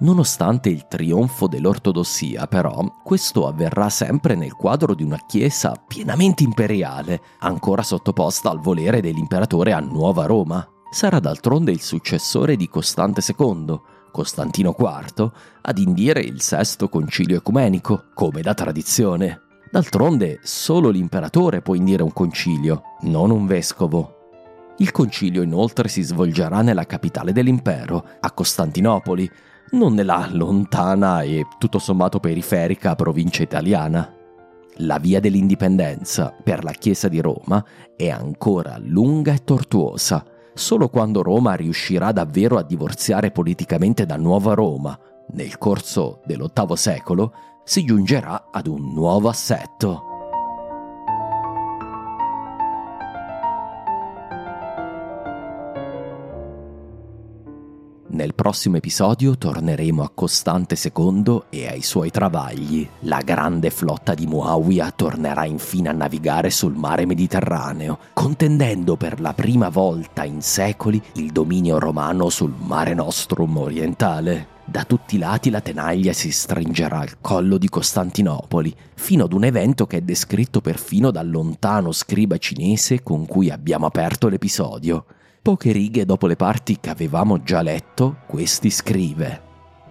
Nonostante 0.00 0.68
il 0.68 0.86
trionfo 0.86 1.48
dell'ortodossia, 1.48 2.46
però, 2.46 3.00
questo 3.02 3.46
avverrà 3.48 3.88
sempre 3.88 4.36
nel 4.36 4.52
quadro 4.52 4.94
di 4.94 5.02
una 5.02 5.18
Chiesa 5.26 5.74
pienamente 5.86 6.44
imperiale, 6.44 7.20
ancora 7.40 7.82
sottoposta 7.82 8.50
al 8.50 8.60
volere 8.60 9.00
dell'imperatore 9.00 9.72
a 9.72 9.80
Nuova 9.80 10.24
Roma 10.26 10.66
sarà 10.90 11.20
d'altronde 11.20 11.70
il 11.70 11.80
successore 11.80 12.56
di 12.56 12.68
Costante 12.68 13.22
II, 13.36 13.78
Costantino 14.10 14.74
IV, 14.78 15.30
ad 15.60 15.78
indire 15.78 16.20
il 16.20 16.40
sesto 16.40 16.88
concilio 16.88 17.36
ecumenico, 17.36 18.06
come 18.14 18.40
da 18.40 18.54
tradizione. 18.54 19.42
D'altronde 19.70 20.40
solo 20.42 20.88
l'imperatore 20.88 21.60
può 21.60 21.74
indire 21.74 22.02
un 22.02 22.12
concilio, 22.12 22.82
non 23.02 23.30
un 23.30 23.46
vescovo. 23.46 24.14
Il 24.78 24.92
concilio 24.92 25.42
inoltre 25.42 25.88
si 25.88 26.02
svolgerà 26.02 26.62
nella 26.62 26.86
capitale 26.86 27.32
dell'impero, 27.32 28.04
a 28.20 28.30
Costantinopoli, 28.30 29.30
non 29.72 29.94
nella 29.94 30.28
lontana 30.32 31.22
e 31.22 31.46
tutto 31.58 31.78
sommato 31.78 32.20
periferica 32.20 32.94
provincia 32.94 33.42
italiana. 33.42 34.12
La 34.82 34.98
via 34.98 35.20
dell'indipendenza 35.20 36.34
per 36.42 36.62
la 36.64 36.72
Chiesa 36.72 37.08
di 37.08 37.20
Roma 37.20 37.64
è 37.96 38.08
ancora 38.08 38.76
lunga 38.78 39.32
e 39.32 39.42
tortuosa, 39.44 40.24
solo 40.54 40.88
quando 40.88 41.22
Roma 41.22 41.54
riuscirà 41.54 42.12
davvero 42.12 42.56
a 42.58 42.62
divorziare 42.62 43.30
politicamente 43.30 44.06
da 44.06 44.16
Nuova 44.16 44.54
Roma, 44.54 44.98
nel 45.32 45.58
corso 45.58 46.20
dell'VIII 46.24 46.76
secolo, 46.76 47.32
si 47.64 47.84
giungerà 47.84 48.48
ad 48.50 48.66
un 48.66 48.92
nuovo 48.94 49.28
assetto. 49.28 50.17
Nel 58.18 58.34
prossimo 58.34 58.78
episodio 58.78 59.38
torneremo 59.38 60.02
a 60.02 60.10
Costante 60.12 60.76
II 60.92 61.42
e 61.50 61.68
ai 61.68 61.82
suoi 61.82 62.10
travagli. 62.10 62.84
La 63.02 63.20
grande 63.20 63.70
flotta 63.70 64.14
di 64.14 64.26
Muawiyah 64.26 64.90
tornerà 64.90 65.44
infine 65.44 65.90
a 65.90 65.92
navigare 65.92 66.50
sul 66.50 66.74
mare 66.74 67.06
Mediterraneo, 67.06 68.00
contendendo 68.14 68.96
per 68.96 69.20
la 69.20 69.34
prima 69.34 69.68
volta 69.68 70.24
in 70.24 70.42
secoli 70.42 71.00
il 71.12 71.30
dominio 71.30 71.78
romano 71.78 72.28
sul 72.28 72.52
mare 72.58 72.92
nostrum 72.92 73.56
orientale. 73.56 74.48
Da 74.64 74.82
tutti 74.82 75.14
i 75.14 75.18
lati 75.18 75.48
la 75.48 75.60
tenaglia 75.60 76.12
si 76.12 76.32
stringerà 76.32 76.98
al 76.98 77.20
collo 77.20 77.56
di 77.56 77.68
Costantinopoli, 77.68 78.74
fino 78.94 79.26
ad 79.26 79.32
un 79.32 79.44
evento 79.44 79.86
che 79.86 79.98
è 79.98 80.00
descritto 80.00 80.60
perfino 80.60 81.12
dal 81.12 81.30
lontano 81.30 81.92
scriba 81.92 82.36
cinese 82.36 83.00
con 83.04 83.26
cui 83.26 83.48
abbiamo 83.48 83.86
aperto 83.86 84.26
l'episodio. 84.26 85.04
Poche 85.48 85.72
righe 85.72 86.04
dopo 86.04 86.26
le 86.26 86.36
parti 86.36 86.76
che 86.78 86.90
avevamo 86.90 87.42
già 87.42 87.62
letto, 87.62 88.18
questi 88.26 88.68
scrive. 88.68 89.40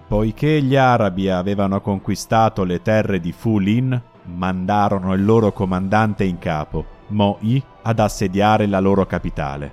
Poiché 0.07 0.61
gli 0.61 0.75
arabi 0.75 1.31
avevano 1.31 1.81
conquistato 1.81 2.63
le 2.63 2.83
terre 2.83 3.19
di 3.19 3.31
Fulin, 3.31 3.99
mandarono 4.25 5.15
il 5.15 5.25
loro 5.25 5.51
comandante 5.53 6.25
in 6.25 6.37
capo, 6.37 6.85
Mo'i, 7.07 7.59
ad 7.81 7.97
assediare 7.97 8.67
la 8.67 8.79
loro 8.79 9.07
capitale. 9.07 9.71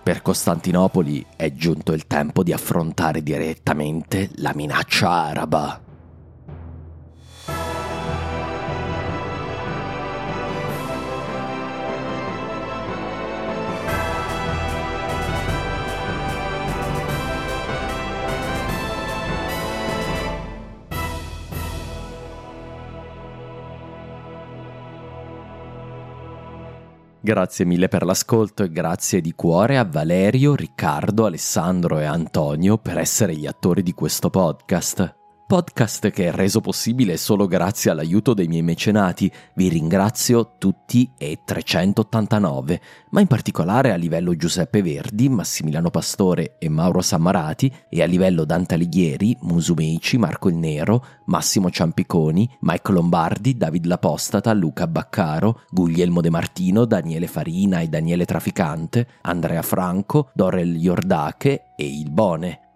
Per 0.00 0.22
Costantinopoli 0.22 1.26
è 1.34 1.52
giunto 1.54 1.92
il 1.92 2.06
tempo 2.06 2.44
di 2.44 2.52
affrontare 2.52 3.20
direttamente 3.20 4.30
la 4.36 4.52
minaccia 4.54 5.10
araba. 5.10 5.89
Grazie 27.22 27.66
mille 27.66 27.88
per 27.88 28.04
l'ascolto 28.04 28.62
e 28.62 28.70
grazie 28.70 29.20
di 29.20 29.34
cuore 29.34 29.76
a 29.76 29.84
Valerio, 29.84 30.54
Riccardo, 30.54 31.26
Alessandro 31.26 31.98
e 31.98 32.04
Antonio 32.04 32.78
per 32.78 32.96
essere 32.96 33.36
gli 33.36 33.46
attori 33.46 33.82
di 33.82 33.92
questo 33.92 34.30
podcast 34.30 35.19
podcast 35.50 36.10
che 36.10 36.28
è 36.28 36.30
reso 36.30 36.60
possibile 36.60 37.16
solo 37.16 37.48
grazie 37.48 37.90
all'aiuto 37.90 38.34
dei 38.34 38.46
miei 38.46 38.62
mecenati. 38.62 39.28
Vi 39.54 39.68
ringrazio 39.68 40.52
tutti 40.58 41.10
e 41.18 41.40
389, 41.44 42.80
ma 43.10 43.20
in 43.20 43.26
particolare 43.26 43.90
a 43.90 43.96
livello 43.96 44.36
Giuseppe 44.36 44.80
Verdi, 44.80 45.28
Massimiliano 45.28 45.90
Pastore 45.90 46.54
e 46.60 46.68
Mauro 46.68 47.00
Sammarati 47.00 47.68
e 47.88 48.00
a 48.00 48.04
livello 48.04 48.44
Dante 48.44 48.74
Alighieri, 48.74 49.36
Musumeici, 49.40 50.18
Marco 50.18 50.48
il 50.48 50.54
Nero, 50.54 51.04
Massimo 51.24 51.68
Ciampiconi, 51.68 52.48
Mike 52.60 52.92
Lombardi, 52.92 53.56
David 53.56 53.86
Lapostata, 53.86 54.52
Luca 54.52 54.86
Baccaro, 54.86 55.62
Guglielmo 55.68 56.20
De 56.20 56.30
Martino, 56.30 56.84
Daniele 56.84 57.26
Farina 57.26 57.80
e 57.80 57.88
Daniele 57.88 58.24
Traficante, 58.24 59.08
Andrea 59.22 59.62
Franco, 59.62 60.30
Dorel 60.32 60.76
Iordache 60.76 61.72
e 61.74 61.84
Il 61.86 62.08
Bone. 62.08 62.69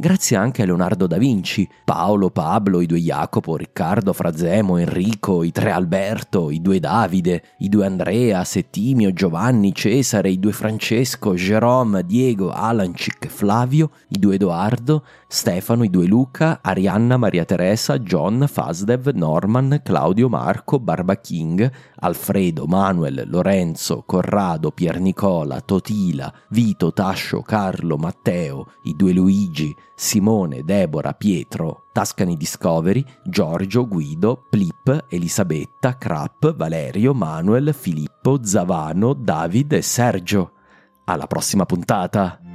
Grazie 0.00 0.36
anche 0.36 0.62
a 0.62 0.64
Leonardo 0.64 1.08
da 1.08 1.18
Vinci, 1.18 1.68
Paolo, 1.84 2.30
Pablo, 2.30 2.80
i 2.80 2.86
due 2.86 3.00
Jacopo, 3.00 3.56
Riccardo, 3.56 4.12
Frazemo, 4.12 4.76
Enrico, 4.76 5.42
i 5.42 5.50
tre 5.50 5.72
Alberto, 5.72 6.50
i 6.50 6.60
due 6.60 6.78
Davide, 6.78 7.42
i 7.58 7.68
due 7.68 7.86
Andrea, 7.86 8.44
Settimio, 8.44 9.12
Giovanni, 9.12 9.74
Cesare, 9.74 10.30
i 10.30 10.38
due 10.38 10.52
Francesco, 10.52 11.34
Jerome, 11.34 12.04
Diego, 12.06 12.52
Alancic, 12.52 13.26
Flavio, 13.26 13.90
i 14.10 14.20
due 14.20 14.36
Edoardo, 14.36 15.04
Stefano, 15.30 15.84
i 15.84 15.90
due 15.90 16.06
Luca, 16.06 16.60
Arianna, 16.62 17.18
Maria 17.18 17.44
Teresa, 17.44 17.98
John, 17.98 18.46
Fasdev, 18.48 19.10
Norman, 19.12 19.82
Claudio, 19.84 20.30
Marco, 20.30 20.80
Barba 20.80 21.16
King, 21.16 21.70
Alfredo, 21.96 22.64
Manuel, 22.64 23.24
Lorenzo, 23.26 24.04
Corrado, 24.06 24.70
Pier 24.70 24.98
Nicola, 24.98 25.60
Totila, 25.60 26.32
Vito, 26.48 26.94
Tascio, 26.94 27.42
Carlo, 27.42 27.98
Matteo, 27.98 28.72
i 28.84 28.96
due 28.96 29.12
Luigi, 29.12 29.76
Simone, 29.94 30.64
Deborah, 30.64 31.12
Pietro, 31.12 31.84
Tascani 31.92 32.38
Discovery, 32.38 33.04
Giorgio, 33.22 33.86
Guido, 33.86 34.46
Plip, 34.48 35.04
Elisabetta, 35.10 35.98
Crap, 35.98 36.56
Valerio, 36.56 37.12
Manuel, 37.12 37.74
Filippo, 37.74 38.42
Zavano, 38.42 39.12
David 39.12 39.74
e 39.74 39.82
Sergio. 39.82 40.52
Alla 41.04 41.26
prossima 41.26 41.66
puntata! 41.66 42.47